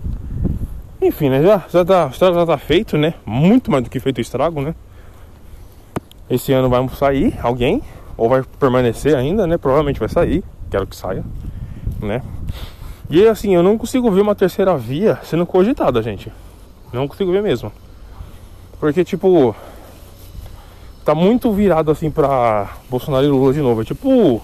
Enfim, 1.01 1.29
né? 1.29 1.41
Já, 1.41 1.63
já 1.67 1.83
tá, 1.83 2.05
o 2.05 2.09
estrago 2.09 2.35
já 2.35 2.45
tá 2.45 2.57
feito, 2.57 2.99
né? 2.99 3.15
Muito 3.25 3.71
mais 3.71 3.83
do 3.83 3.89
que 3.89 3.99
feito 3.99 4.19
o 4.19 4.21
estrago, 4.21 4.61
né? 4.61 4.75
Esse 6.29 6.53
ano 6.53 6.69
vai 6.69 6.87
sair 6.89 7.33
alguém, 7.41 7.81
ou 8.15 8.29
vai 8.29 8.43
permanecer 8.59 9.15
ainda, 9.15 9.47
né? 9.47 9.57
Provavelmente 9.57 9.99
vai 9.99 10.07
sair, 10.07 10.43
quero 10.69 10.85
que 10.85 10.95
saia, 10.95 11.25
né? 11.99 12.21
E 13.09 13.27
assim, 13.27 13.55
eu 13.55 13.63
não 13.63 13.75
consigo 13.75 14.11
ver 14.11 14.21
uma 14.21 14.35
terceira 14.35 14.77
via 14.77 15.17
sendo 15.23 15.45
cogitada, 15.45 15.99
gente. 16.03 16.31
Não 16.93 17.07
consigo 17.07 17.31
ver 17.31 17.41
mesmo. 17.41 17.71
Porque, 18.79 19.03
tipo, 19.03 19.55
tá 21.03 21.15
muito 21.15 21.51
virado 21.51 21.89
assim 21.89 22.11
pra 22.11 22.69
Bolsonaro 22.87 23.25
e 23.25 23.29
Lula 23.29 23.51
de 23.51 23.61
novo. 23.61 23.81
É 23.81 23.85
tipo 23.85 24.43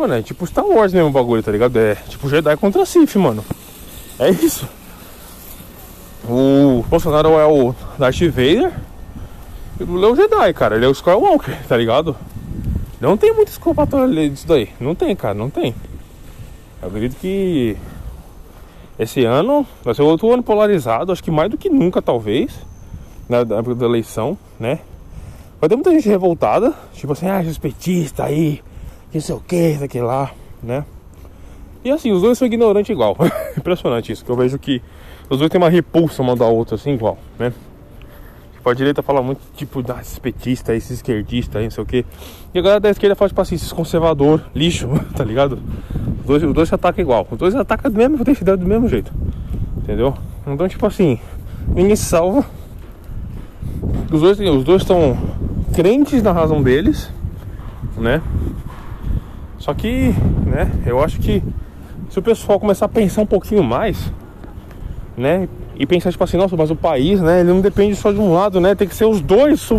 Mano, 0.00 0.14
é 0.14 0.22
tipo 0.22 0.46
Star 0.46 0.64
Wars 0.64 0.94
mesmo 0.94 1.10
o 1.10 1.12
bagulho, 1.12 1.42
tá 1.42 1.52
ligado? 1.52 1.76
É 1.78 1.94
tipo 1.94 2.26
Jedi 2.26 2.56
contra 2.56 2.86
Sith, 2.86 3.16
mano. 3.16 3.44
É 4.18 4.30
isso. 4.30 4.66
O 6.26 6.82
Bolsonaro 6.88 7.38
é 7.38 7.44
o 7.44 7.74
Darth 7.98 8.18
Vader. 8.22 8.72
E 9.78 9.82
o 9.82 9.86
Lula 9.86 10.06
é 10.06 10.10
o 10.10 10.16
Jedi, 10.16 10.54
cara. 10.54 10.76
Ele 10.76 10.86
é 10.86 10.88
o 10.88 10.92
Skywalker, 10.92 11.66
tá 11.68 11.76
ligado? 11.76 12.16
Não 12.98 13.14
tem 13.14 13.34
muito 13.34 13.48
escopatório 13.48 14.30
disso 14.30 14.48
daí. 14.48 14.70
Não 14.80 14.94
tem, 14.94 15.14
cara, 15.14 15.34
não 15.34 15.50
tem. 15.50 15.74
Eu 16.80 16.88
acredito 16.88 17.20
que 17.20 17.76
esse 18.98 19.22
ano 19.26 19.66
vai 19.84 19.94
ser 19.94 20.00
outro 20.00 20.32
ano 20.32 20.42
polarizado, 20.42 21.12
acho 21.12 21.22
que 21.22 21.30
mais 21.30 21.50
do 21.50 21.58
que 21.58 21.68
nunca, 21.68 22.00
talvez, 22.00 22.50
na 23.28 23.40
época 23.40 23.74
da 23.74 23.84
eleição, 23.84 24.38
né? 24.58 24.78
Vai 25.60 25.68
ter 25.68 25.76
muita 25.76 25.90
gente 25.90 26.08
revoltada, 26.08 26.72
tipo 26.94 27.12
assim, 27.12 27.28
ah, 27.28 27.42
petista 27.60 28.24
aí, 28.24 28.62
que 29.10 29.20
sei 29.20 29.34
o 29.34 29.40
que, 29.40 29.74
daquele 29.74 30.04
lá, 30.04 30.30
né? 30.62 30.84
E 31.84 31.90
assim, 31.90 32.12
os 32.12 32.22
dois 32.22 32.38
são 32.38 32.46
ignorantes 32.46 32.90
igual. 32.90 33.16
Impressionante 33.56 34.12
isso, 34.12 34.24
que 34.24 34.30
eu 34.30 34.36
vejo 34.36 34.58
que 34.58 34.82
os 35.28 35.38
dois 35.38 35.50
têm 35.50 35.60
uma 35.60 35.70
repulsa 35.70 36.22
uma 36.22 36.36
da 36.36 36.46
outra, 36.46 36.74
assim, 36.74 36.92
igual, 36.92 37.18
né? 37.38 37.52
Tipo, 38.52 38.68
a 38.68 38.74
direita 38.74 39.02
fala 39.02 39.22
muito, 39.22 39.40
tipo, 39.56 39.82
da 39.82 40.00
esses 40.00 40.18
petistas, 40.18 40.76
esses 40.76 40.98
esquerdistas, 40.98 41.62
não 41.62 41.70
sei 41.70 41.82
o 41.82 41.86
que. 41.86 42.04
E 42.52 42.58
a 42.58 42.62
galera 42.62 42.80
da 42.80 42.90
esquerda 42.90 43.16
fala, 43.16 43.28
tipo 43.30 43.40
assim, 43.40 43.54
esses 43.54 43.72
conservador, 43.72 44.44
lixo, 44.54 44.86
tá 45.16 45.24
ligado? 45.24 45.58
Os 46.20 46.26
dois, 46.26 46.42
os 46.42 46.52
dois 46.52 46.68
se 46.68 46.74
atacam 46.74 47.02
igual. 47.02 47.26
Os 47.30 47.38
dois 47.38 47.54
atacam 47.54 47.90
do 47.90 47.96
mesmo, 47.96 48.18
do 48.18 48.66
mesmo 48.66 48.86
jeito. 48.86 49.10
Entendeu? 49.78 50.14
Então, 50.46 50.68
tipo 50.68 50.86
assim, 50.86 51.18
ninguém 51.68 51.96
se 51.96 52.04
salva. 52.04 52.44
Os 54.12 54.20
dois 54.20 54.38
os 54.38 54.64
dois 54.64 54.82
estão 54.82 55.16
crentes 55.72 56.22
na 56.22 56.32
razão 56.32 56.62
deles, 56.62 57.10
né? 57.96 58.20
Só 59.60 59.72
que 59.72 60.12
né? 60.50 60.70
Eu 60.84 61.02
acho 61.02 61.18
que 61.20 61.42
se 62.10 62.18
o 62.18 62.22
pessoal 62.22 62.58
começar 62.58 62.86
a 62.86 62.88
pensar 62.88 63.22
um 63.22 63.26
pouquinho 63.26 63.62
mais, 63.62 64.12
né? 65.16 65.48
E 65.76 65.86
pensar 65.86 66.10
tipo 66.10 66.22
assim, 66.22 66.36
nossa, 66.36 66.56
mas 66.56 66.70
o 66.70 66.76
país, 66.76 67.20
né? 67.20 67.40
Ele 67.40 67.50
não 67.50 67.60
depende 67.60 67.94
só 67.96 68.12
de 68.12 68.18
um 68.18 68.34
lado, 68.34 68.60
né? 68.60 68.74
Tem 68.74 68.86
que 68.86 68.94
ser 68.94 69.06
os 69.06 69.20
dois, 69.20 69.70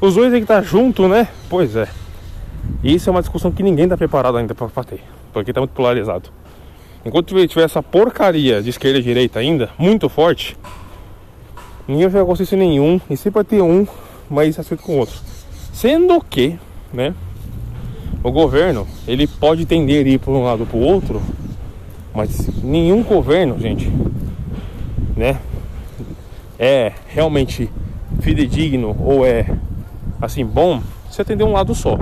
os 0.00 0.14
dois 0.14 0.30
tem 0.30 0.40
que 0.40 0.44
estar 0.44 0.62
junto, 0.62 1.08
né? 1.08 1.28
Pois 1.48 1.74
é. 1.76 1.88
Isso 2.82 3.08
é 3.08 3.10
uma 3.10 3.20
discussão 3.20 3.50
que 3.50 3.62
ninguém 3.62 3.84
está 3.84 3.96
preparado 3.96 4.36
ainda 4.36 4.54
para 4.54 4.84
ter, 4.84 5.00
porque 5.32 5.52
está 5.52 5.60
muito 5.60 5.70
polarizado. 5.70 6.28
Enquanto 7.04 7.34
tiver 7.46 7.62
essa 7.62 7.82
porcaria 7.82 8.60
de 8.60 8.70
esquerda 8.70 8.98
e 8.98 9.02
direita 9.02 9.38
ainda, 9.38 9.70
muito 9.78 10.08
forte, 10.08 10.58
ninguém 11.86 12.08
vai 12.08 12.24
consenso 12.24 12.56
nenhum, 12.56 13.00
e 13.08 13.16
sempre 13.16 13.36
vai 13.36 13.44
ter 13.44 13.62
um 13.62 13.86
mais 14.28 14.58
acerto 14.58 14.82
com 14.82 14.96
o 14.96 14.98
outro. 14.98 15.18
Sendo 15.72 16.20
que, 16.20 16.58
né, 16.92 17.14
o 18.22 18.30
governo, 18.30 18.86
ele 19.06 19.26
pode 19.26 19.64
tender 19.64 20.04
a 20.04 20.08
ir 20.08 20.18
para 20.18 20.32
um 20.32 20.44
lado 20.44 20.66
para 20.66 20.76
o 20.76 20.82
outro, 20.82 21.22
mas 22.14 22.48
nenhum 22.62 23.02
governo, 23.02 23.58
gente, 23.58 23.90
né, 25.16 25.38
é 26.58 26.92
realmente 27.08 27.70
fidedigno 28.20 28.96
ou 28.98 29.24
é 29.24 29.46
assim 30.20 30.44
bom 30.44 30.82
se 31.10 31.22
atender 31.22 31.44
um 31.44 31.52
lado 31.52 31.74
só. 31.74 31.96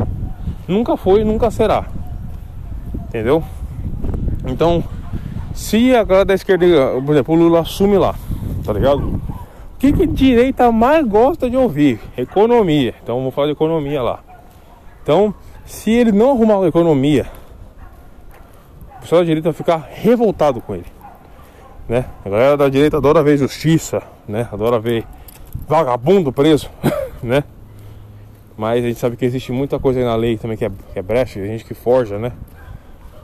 Nunca 0.66 0.96
foi, 0.96 1.22
nunca 1.22 1.50
será. 1.50 1.86
Entendeu? 3.08 3.42
Então, 4.46 4.82
se 5.54 5.94
a 5.94 6.02
galera 6.02 6.24
da 6.24 6.34
esquerda, 6.34 6.66
por 7.04 7.12
exemplo, 7.12 7.34
o 7.34 7.38
Lula 7.38 7.60
assume 7.60 7.96
lá, 7.98 8.14
tá 8.64 8.72
ligado? 8.72 9.20
O 9.76 9.78
que, 9.78 9.92
que 9.92 10.06
direita 10.06 10.72
mais 10.72 11.06
gosta 11.06 11.50
de 11.50 11.56
ouvir? 11.56 12.00
Economia. 12.16 12.94
Então 13.02 13.18
vamos 13.18 13.34
falar 13.34 13.48
de 13.48 13.52
economia 13.52 14.02
lá. 14.02 14.20
Então, 15.02 15.34
se 15.66 15.90
ele 15.90 16.12
não 16.12 16.30
arrumar 16.30 16.64
a 16.64 16.68
economia, 16.68 17.26
o 18.96 19.00
pessoal 19.00 19.20
da 19.20 19.26
direita 19.26 19.50
vai 19.50 19.56
ficar 19.56 19.88
revoltado 19.92 20.60
com 20.60 20.74
ele. 20.74 20.86
Né? 21.88 22.04
A 22.24 22.28
galera 22.28 22.56
da 22.56 22.68
direita 22.68 22.96
adora 22.96 23.22
ver 23.22 23.36
justiça, 23.36 24.02
né? 24.26 24.48
Adora 24.50 24.80
ver 24.80 25.04
vagabundo 25.68 26.32
preso, 26.32 26.70
né? 27.22 27.44
Mas 28.56 28.84
a 28.84 28.88
gente 28.88 28.98
sabe 28.98 29.16
que 29.16 29.24
existe 29.24 29.52
muita 29.52 29.78
coisa 29.78 30.02
na 30.02 30.16
lei 30.16 30.38
também 30.38 30.56
que 30.56 30.64
é, 30.64 30.70
que 30.92 30.98
é 30.98 31.02
brecha, 31.02 31.44
gente 31.44 31.64
que 31.64 31.74
forja, 31.74 32.18
né? 32.18 32.32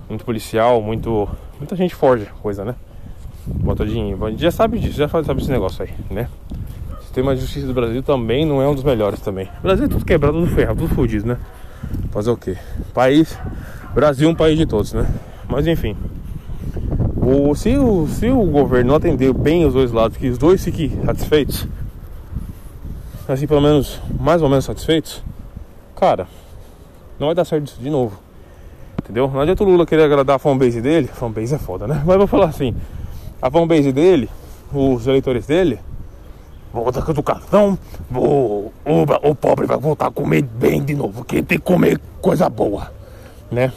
Muito 0.09 0.25
policial, 0.25 0.83
muito. 0.83 1.29
Muita 1.59 1.75
gente 1.75 1.95
forja 1.95 2.27
coisa, 2.43 2.65
né? 2.65 2.75
Bota 3.47 3.87
dinheiro. 3.87 4.25
A 4.25 4.31
gente 4.31 4.43
já 4.43 4.51
sabe 4.51 4.79
disso, 4.79 4.99
já 4.99 5.09
sabe 5.09 5.35
desse 5.35 5.51
negócio 5.51 5.85
aí, 5.85 5.91
né? 6.11 6.29
O 6.99 7.03
sistema 7.03 7.35
de 7.35 7.41
justiça 7.41 7.67
do 7.67 7.75
Brasil 7.75 8.03
também 8.03 8.45
não 8.45 8.61
é 8.61 8.69
um 8.69 8.75
dos 8.75 8.85
melhores 8.85 9.21
também. 9.21 9.49
O 9.61 9.63
Brasil 9.63 9.87
é 9.87 9.89
tudo 9.89 10.05
quebrado, 10.05 10.39
tudo 10.39 10.55
ferrado, 10.55 10.81
tudo 10.81 10.95
fodido, 10.95 11.27
né? 11.27 11.39
Fazer 12.11 12.31
o 12.31 12.37
quê? 12.37 12.57
País. 12.93 13.39
Brasil 13.95 14.29
é 14.29 14.33
um 14.33 14.35
país 14.35 14.59
de 14.59 14.67
todos, 14.67 14.93
né? 14.93 15.07
Mas 15.49 15.67
enfim. 15.67 15.97
O, 17.17 17.55
se, 17.55 17.77
o, 17.77 18.07
se 18.09 18.29
o 18.31 18.45
governo 18.45 18.89
não 18.89 18.97
atender 18.97 19.33
bem 19.33 19.65
os 19.65 19.75
dois 19.75 19.93
lados, 19.93 20.17
que 20.17 20.29
os 20.29 20.39
dois 20.39 20.65
fiquem 20.65 20.91
satisfeitos, 21.05 21.67
assim, 23.29 23.47
pelo 23.47 23.61
menos, 23.61 24.01
mais 24.19 24.43
ou 24.43 24.49
menos 24.49 24.65
satisfeitos, 24.65 25.23
cara, 25.95 26.27
não 27.19 27.29
vai 27.29 27.35
dar 27.35 27.45
certo 27.45 27.69
isso 27.69 27.81
de 27.81 27.89
novo. 27.89 28.19
Entendeu? 29.03 29.29
Não 29.29 29.41
adianta 29.41 29.63
o 29.63 29.67
Lula 29.67 29.87
querer 29.87 30.05
agradar 30.05 30.37
a 30.37 30.39
fanbase 30.39 30.81
dele. 30.81 31.07
Fanbase 31.09 31.55
é 31.55 31.59
foda, 31.59 31.87
né? 31.87 32.03
Mas 32.05 32.17
vou 32.17 32.27
falar 32.27 32.47
assim: 32.47 32.75
a 33.41 33.51
fanbase 33.51 33.93
dele, 33.93 34.29
os 34.73 35.07
eleitores 35.07 35.47
dele, 35.47 35.79
vou 36.73 36.85
botar 36.85 37.03
com 37.03 37.11
educação, 37.11 37.79
vou, 38.11 38.73
o, 38.85 39.31
o 39.31 39.35
pobre 39.35 39.67
vai 39.67 39.77
voltar 39.77 40.07
a 40.07 40.11
comer 40.11 40.43
bem 40.43 40.83
de 40.83 40.95
novo, 40.95 41.19
porque 41.19 41.43
tem 41.43 41.59
que 41.59 41.65
comer 41.65 42.01
coisa 42.21 42.49
boa, 42.49 42.91
né? 43.51 43.73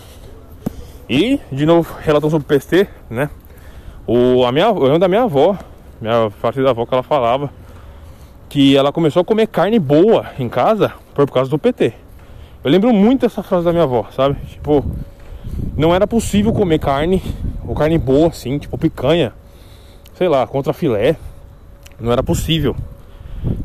E, 1.09 1.39
de 1.51 1.65
novo, 1.65 1.93
relação 2.01 2.29
sobre 2.29 2.55
o 2.55 2.59
PST, 2.59 2.87
né? 3.09 3.29
O, 4.07 4.45
a 4.45 4.51
minha, 4.51 4.65
eu 4.65 4.97
da 4.97 5.07
minha 5.07 5.23
avó, 5.23 5.57
minha 5.99 6.31
parte 6.41 6.61
da 6.61 6.69
avó 6.69 6.85
que 6.85 6.93
ela 6.93 7.03
falava 7.03 7.49
que 8.49 8.77
ela 8.77 8.91
começou 8.91 9.21
a 9.21 9.25
comer 9.25 9.47
carne 9.47 9.79
boa 9.79 10.27
em 10.39 10.47
casa 10.47 10.93
por 11.13 11.29
causa 11.29 11.49
do 11.49 11.57
PT. 11.57 11.93
Eu 12.63 12.71
lembro 12.71 12.93
muito 12.93 13.21
dessa 13.21 13.43
frase 13.43 13.65
da 13.65 13.71
minha 13.71 13.83
avó, 13.83 14.07
sabe? 14.15 14.35
Tipo, 14.47 14.85
não 15.75 15.93
era 15.93 16.07
possível 16.07 16.53
comer 16.53 16.79
carne, 16.79 17.21
ou 17.67 17.75
carne 17.75 17.97
boa 17.97 18.29
assim, 18.29 18.57
tipo 18.57 18.77
picanha, 18.77 19.33
sei 20.13 20.27
lá, 20.27 20.47
contra 20.47 20.73
filé. 20.73 21.17
Não 21.99 22.11
era 22.11 22.21
possível, 22.21 22.75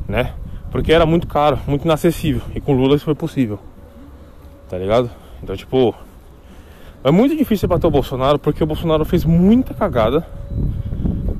né? 0.08 0.34
Porque 0.70 0.92
era 0.92 1.04
muito 1.04 1.26
caro, 1.26 1.58
muito 1.66 1.84
inacessível. 1.84 2.42
E 2.54 2.60
com 2.60 2.72
Lula 2.72 2.96
isso 2.96 3.04
foi 3.04 3.14
possível. 3.14 3.58
Tá 4.68 4.78
ligado? 4.78 5.10
Então, 5.42 5.56
tipo, 5.56 5.94
é 7.02 7.10
muito 7.10 7.36
difícil 7.36 7.68
bater 7.68 7.86
o 7.86 7.90
Bolsonaro 7.90 8.38
porque 8.38 8.62
o 8.62 8.66
Bolsonaro 8.66 9.04
fez 9.04 9.24
muita 9.24 9.74
cagada 9.74 10.26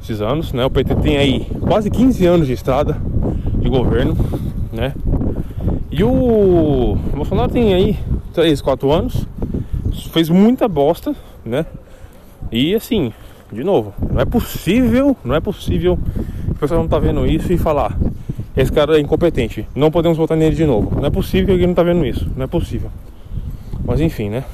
esses 0.02 0.20
anos, 0.20 0.52
né? 0.52 0.64
O 0.64 0.70
PT 0.70 0.94
tem 0.96 1.16
aí 1.18 1.46
quase 1.60 1.90
15 1.90 2.26
anos 2.26 2.46
de 2.46 2.54
estrada 2.54 2.96
de 3.56 3.68
governo, 3.68 4.16
né? 4.72 4.94
E 5.90 6.02
o 6.02 6.96
Bolsonaro 7.14 7.52
tem 7.52 7.74
aí 7.74 7.98
3, 8.32 8.60
4 8.60 8.90
anos, 8.90 9.26
fez 10.12 10.28
muita 10.28 10.66
bosta, 10.66 11.14
né? 11.44 11.66
E 12.50 12.74
assim, 12.74 13.12
de 13.52 13.62
novo, 13.62 13.92
não 14.10 14.20
é 14.20 14.24
possível, 14.24 15.16
não 15.22 15.34
é 15.34 15.40
possível 15.40 15.98
pessoal 16.60 16.80
não 16.80 16.88
tá 16.88 16.98
vendo 16.98 17.26
isso 17.26 17.52
e 17.52 17.58
falar 17.58 17.96
esse 18.56 18.72
cara 18.72 18.96
é 18.96 19.00
incompetente, 19.00 19.66
não 19.74 19.90
podemos 19.90 20.18
votar 20.18 20.36
nele 20.36 20.54
de 20.54 20.66
novo. 20.66 20.96
Não 20.96 21.06
é 21.06 21.10
possível 21.10 21.46
que 21.46 21.52
alguém 21.52 21.66
não 21.66 21.74
tá 21.74 21.82
vendo 21.82 22.04
isso, 22.04 22.28
não 22.36 22.44
é 22.44 22.46
possível. 22.46 22.90
Mas 23.84 24.00
enfim, 24.00 24.28
né? 24.28 24.44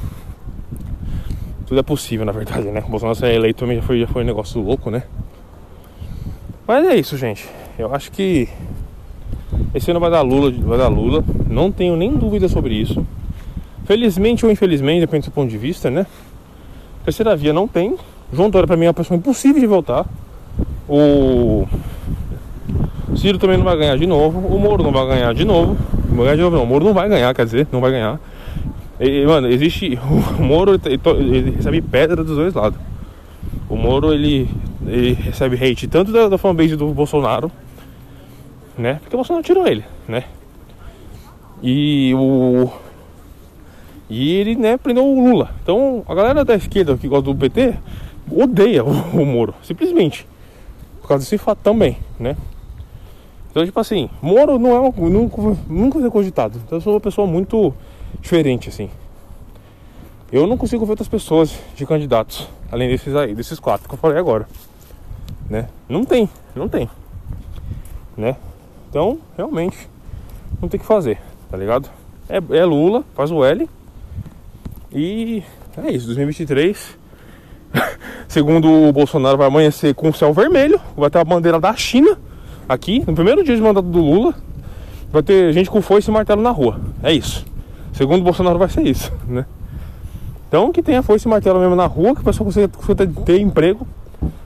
Tudo 1.66 1.80
é 1.80 1.82
possível, 1.82 2.24
na 2.24 2.32
verdade, 2.32 2.68
né? 2.68 2.82
O 2.86 2.90
Bolsonaro 2.90 3.18
ser 3.18 3.34
eleito 3.34 3.60
também 3.60 3.76
já 3.76 3.82
foi, 3.82 4.00
já 4.00 4.06
foi 4.06 4.22
um 4.22 4.26
negócio 4.26 4.60
louco, 4.60 4.90
né? 4.90 5.02
Mas 6.66 6.86
é 6.86 6.96
isso, 6.96 7.16
gente. 7.16 7.48
Eu 7.78 7.94
acho 7.94 8.12
que 8.12 8.48
esse 9.74 9.90
ano 9.90 9.98
vai 9.98 10.10
dar 10.10 10.22
Lula, 10.22 10.52
vai 10.52 10.78
dar 10.78 10.88
Lula. 10.88 11.24
Não 11.48 11.72
tenho 11.72 11.96
nem 11.96 12.14
dúvida 12.16 12.48
sobre 12.48 12.74
isso. 12.74 13.04
Felizmente 13.84 14.44
ou 14.44 14.52
infelizmente, 14.52 15.00
depende 15.00 15.28
do 15.28 15.32
ponto 15.32 15.48
de 15.48 15.58
vista, 15.58 15.90
né? 15.90 16.06
Terceira 17.04 17.34
via 17.34 17.52
não 17.52 17.66
tem. 17.66 17.96
João 18.32 18.50
Dória 18.50 18.66
pra 18.66 18.76
mim 18.76 18.84
é 18.84 18.88
uma 18.88 18.94
pessoa 18.94 19.16
impossível 19.16 19.60
de 19.60 19.66
voltar. 19.66 20.06
O 20.88 21.66
Ciro 23.16 23.38
também 23.38 23.56
não 23.56 23.64
vai 23.64 23.76
ganhar 23.76 23.96
de 23.96 24.06
novo. 24.06 24.38
O 24.38 24.58
Moro 24.58 24.82
não 24.82 24.92
vai 24.92 25.06
ganhar 25.06 25.34
de 25.34 25.44
novo. 25.44 25.76
Não 26.08 26.16
vai 26.16 26.24
ganhar 26.26 26.36
de 26.36 26.42
novo, 26.42 26.56
não. 26.56 26.64
O 26.64 26.66
Moro 26.66 26.84
não 26.84 26.94
vai 26.94 27.08
ganhar, 27.08 27.34
quer 27.34 27.44
dizer, 27.44 27.66
não 27.72 27.80
vai 27.80 27.90
ganhar. 27.90 28.20
E, 29.00 29.24
mano, 29.26 29.48
existe. 29.48 29.98
O 30.38 30.42
Moro 30.42 30.80
ele 31.16 31.50
recebe 31.50 31.82
pedra 31.82 32.22
dos 32.22 32.36
dois 32.36 32.54
lados. 32.54 32.78
O 33.68 33.76
Moro 33.76 34.12
ele 34.12 34.48
ele 34.86 35.14
recebe 35.14 35.56
hate 35.56 35.88
tanto 35.88 36.12
da, 36.12 36.28
da 36.28 36.38
fanbase 36.38 36.76
do 36.76 36.88
Bolsonaro, 36.88 37.50
né? 38.78 38.94
Porque 39.02 39.16
o 39.16 39.18
Bolsonaro 39.18 39.44
tirou 39.44 39.66
ele, 39.66 39.84
né? 40.06 40.24
E 41.62 42.12
o. 42.14 42.70
E 44.08 44.34
ele, 44.34 44.54
né, 44.54 44.76
prendeu 44.76 45.04
o 45.04 45.28
Lula. 45.28 45.50
Então 45.62 46.04
a 46.08 46.14
galera 46.14 46.44
da 46.44 46.54
esquerda 46.54 46.96
que 46.96 47.08
gosta 47.08 47.24
do 47.24 47.34
PT 47.34 47.74
odeia 48.30 48.84
o, 48.84 48.90
o 48.90 49.26
Moro, 49.26 49.54
simplesmente. 49.62 50.26
Por 51.06 51.10
causa 51.10 51.24
desse 51.24 51.38
fato 51.38 51.60
também, 51.62 51.98
né? 52.18 52.36
Então, 53.48 53.64
tipo 53.64 53.78
assim, 53.78 54.10
Moro 54.20 54.58
não 54.58 54.72
é 54.72 54.80
uma, 54.80 55.08
nunca, 55.08 55.56
nunca 55.68 56.00
foi 56.00 56.10
cogitado. 56.10 56.60
Então 56.66 56.78
eu 56.78 56.82
sou 56.82 56.94
uma 56.94 57.00
pessoa 57.00 57.26
muito 57.26 57.72
diferente, 58.20 58.68
assim. 58.68 58.90
Eu 60.32 60.46
não 60.48 60.56
consigo 60.56 60.84
ver 60.84 60.90
outras 60.90 61.08
pessoas 61.08 61.56
de 61.76 61.86
candidatos, 61.86 62.48
além 62.72 62.88
desses 62.88 63.14
aí, 63.14 63.34
desses 63.34 63.60
quatro 63.60 63.88
que 63.88 63.94
eu 63.94 63.98
falei 63.98 64.18
agora 64.18 64.46
né? 65.48 65.68
Não 65.88 66.04
tem, 66.04 66.28
não 66.54 66.68
tem, 66.68 66.88
né? 68.16 68.36
Então, 68.88 69.18
realmente, 69.36 69.88
não 70.60 70.68
tem 70.68 70.78
que 70.78 70.86
fazer, 70.86 71.18
tá 71.50 71.56
ligado? 71.56 71.88
É, 72.28 72.36
é 72.36 72.64
Lula, 72.64 73.04
faz 73.14 73.30
o 73.30 73.44
L 73.44 73.68
e 74.92 75.42
é 75.76 75.90
isso, 75.90 76.06
2023. 76.06 76.98
Segundo 78.36 78.70
o 78.70 78.92
Bolsonaro, 78.92 79.38
vai 79.38 79.46
amanhecer 79.46 79.94
com 79.94 80.10
o 80.10 80.12
céu 80.12 80.30
vermelho, 80.30 80.78
vai 80.94 81.08
ter 81.08 81.18
a 81.18 81.24
bandeira 81.24 81.58
da 81.58 81.74
China 81.74 82.18
aqui, 82.68 83.02
no 83.06 83.14
primeiro 83.14 83.42
dia 83.42 83.56
de 83.56 83.62
mandato 83.62 83.88
do 83.88 83.98
Lula, 83.98 84.34
vai 85.10 85.22
ter 85.22 85.54
gente 85.54 85.70
com 85.70 85.80
foice 85.80 86.10
e 86.10 86.12
martelo 86.12 86.42
na 86.42 86.50
rua. 86.50 86.78
É 87.02 87.10
isso. 87.10 87.46
Segundo 87.94 88.20
o 88.20 88.24
Bolsonaro, 88.24 88.58
vai 88.58 88.68
ser 88.68 88.82
isso, 88.82 89.10
né? 89.26 89.46
Então, 90.46 90.70
que 90.70 90.82
tenha 90.82 91.02
foice 91.02 91.26
e 91.26 91.30
martelo 91.30 91.58
mesmo 91.58 91.74
na 91.74 91.86
rua, 91.86 92.14
que 92.14 92.20
o 92.20 92.24
pessoal 92.24 92.44
consiga 92.44 92.68
ter 93.24 93.40
emprego 93.40 93.86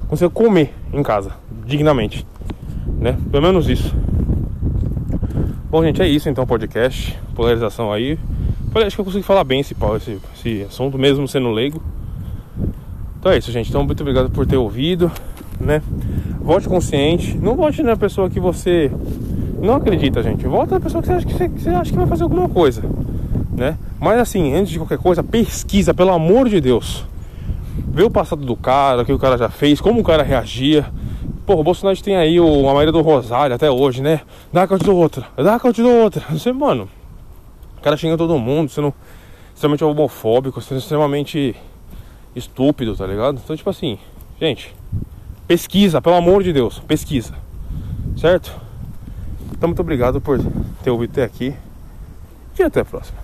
consiga 0.06 0.30
comer 0.30 0.72
em 0.92 1.02
casa, 1.02 1.32
dignamente. 1.66 2.24
Né? 2.86 3.18
Pelo 3.28 3.42
menos 3.42 3.68
isso. 3.68 3.92
Bom, 5.68 5.82
gente, 5.82 6.00
é 6.00 6.06
isso 6.06 6.28
então, 6.28 6.46
podcast. 6.46 7.18
Polarização 7.34 7.92
aí. 7.92 8.16
Acho 8.72 8.94
que 8.94 9.00
eu 9.00 9.04
consegui 9.04 9.24
falar 9.24 9.42
bem 9.42 9.58
esse, 9.58 9.74
esse, 9.96 10.20
esse 10.36 10.62
assunto, 10.62 10.96
mesmo 10.96 11.26
sendo 11.26 11.50
leigo. 11.50 11.82
Então 13.20 13.30
é 13.30 13.36
isso, 13.36 13.52
gente. 13.52 13.68
Então, 13.68 13.84
muito 13.84 14.00
obrigado 14.00 14.30
por 14.30 14.46
ter 14.46 14.56
ouvido, 14.56 15.12
né? 15.60 15.82
Vote 16.40 16.66
consciente. 16.66 17.36
Não 17.36 17.54
vote 17.54 17.82
na 17.82 17.94
pessoa 17.94 18.30
que 18.30 18.40
você 18.40 18.90
não 19.60 19.74
acredita, 19.74 20.22
gente. 20.22 20.46
Vote 20.46 20.72
na 20.72 20.80
pessoa 20.80 21.02
que 21.02 21.08
você 21.08 21.12
acha 21.12 21.26
que, 21.26 21.34
você, 21.34 21.48
que 21.50 21.60
você 21.60 21.68
acha 21.68 21.90
que 21.90 21.98
vai 21.98 22.06
fazer 22.06 22.22
alguma 22.22 22.48
coisa, 22.48 22.82
né? 23.52 23.76
Mas 24.00 24.18
assim, 24.18 24.54
antes 24.54 24.72
de 24.72 24.78
qualquer 24.78 24.96
coisa, 24.96 25.22
pesquisa, 25.22 25.92
pelo 25.92 26.12
amor 26.12 26.48
de 26.48 26.62
Deus. 26.62 27.04
Vê 27.92 28.02
o 28.02 28.10
passado 28.10 28.42
do 28.42 28.56
cara, 28.56 29.02
o 29.02 29.04
que 29.04 29.12
o 29.12 29.18
cara 29.18 29.36
já 29.36 29.50
fez, 29.50 29.82
como 29.82 30.00
o 30.00 30.04
cara 30.04 30.22
reagia. 30.22 30.86
Pô, 31.44 31.56
o 31.56 31.62
Bolsonaro 31.62 32.02
tem 32.02 32.16
aí 32.16 32.38
a 32.38 32.72
Maria 32.72 32.90
do 32.90 33.02
Rosário 33.02 33.54
até 33.54 33.70
hoje, 33.70 34.00
né? 34.00 34.22
Dá 34.50 34.66
que 34.66 34.72
eu 34.72 34.78
te 34.78 34.84
dou 34.86 34.96
outra, 34.96 35.26
dá 35.36 35.60
que 35.60 35.66
eu 35.66 35.74
te 35.74 35.82
dou 35.82 35.92
outra. 35.92 36.22
Você, 36.30 36.52
mano, 36.54 36.88
o 37.76 37.82
cara 37.82 37.98
xinga 37.98 38.16
todo 38.16 38.38
mundo, 38.38 38.70
sendo 38.70 38.94
extremamente 39.54 39.84
homofóbico, 39.84 40.58
sendo 40.62 40.78
extremamente 40.78 41.54
estúpido, 42.34 42.96
tá 42.96 43.06
ligado? 43.06 43.40
Então, 43.42 43.56
tipo 43.56 43.70
assim, 43.70 43.98
gente, 44.40 44.74
pesquisa, 45.46 46.00
pelo 46.00 46.16
amor 46.16 46.42
de 46.42 46.52
Deus, 46.52 46.78
pesquisa, 46.80 47.34
certo? 48.16 48.54
Então, 49.52 49.68
muito 49.68 49.80
obrigado 49.80 50.20
por 50.20 50.38
ter 50.82 50.90
ouvido 50.90 51.10
até 51.12 51.24
aqui 51.24 51.54
e 52.58 52.62
até 52.62 52.80
a 52.80 52.84
próxima. 52.84 53.18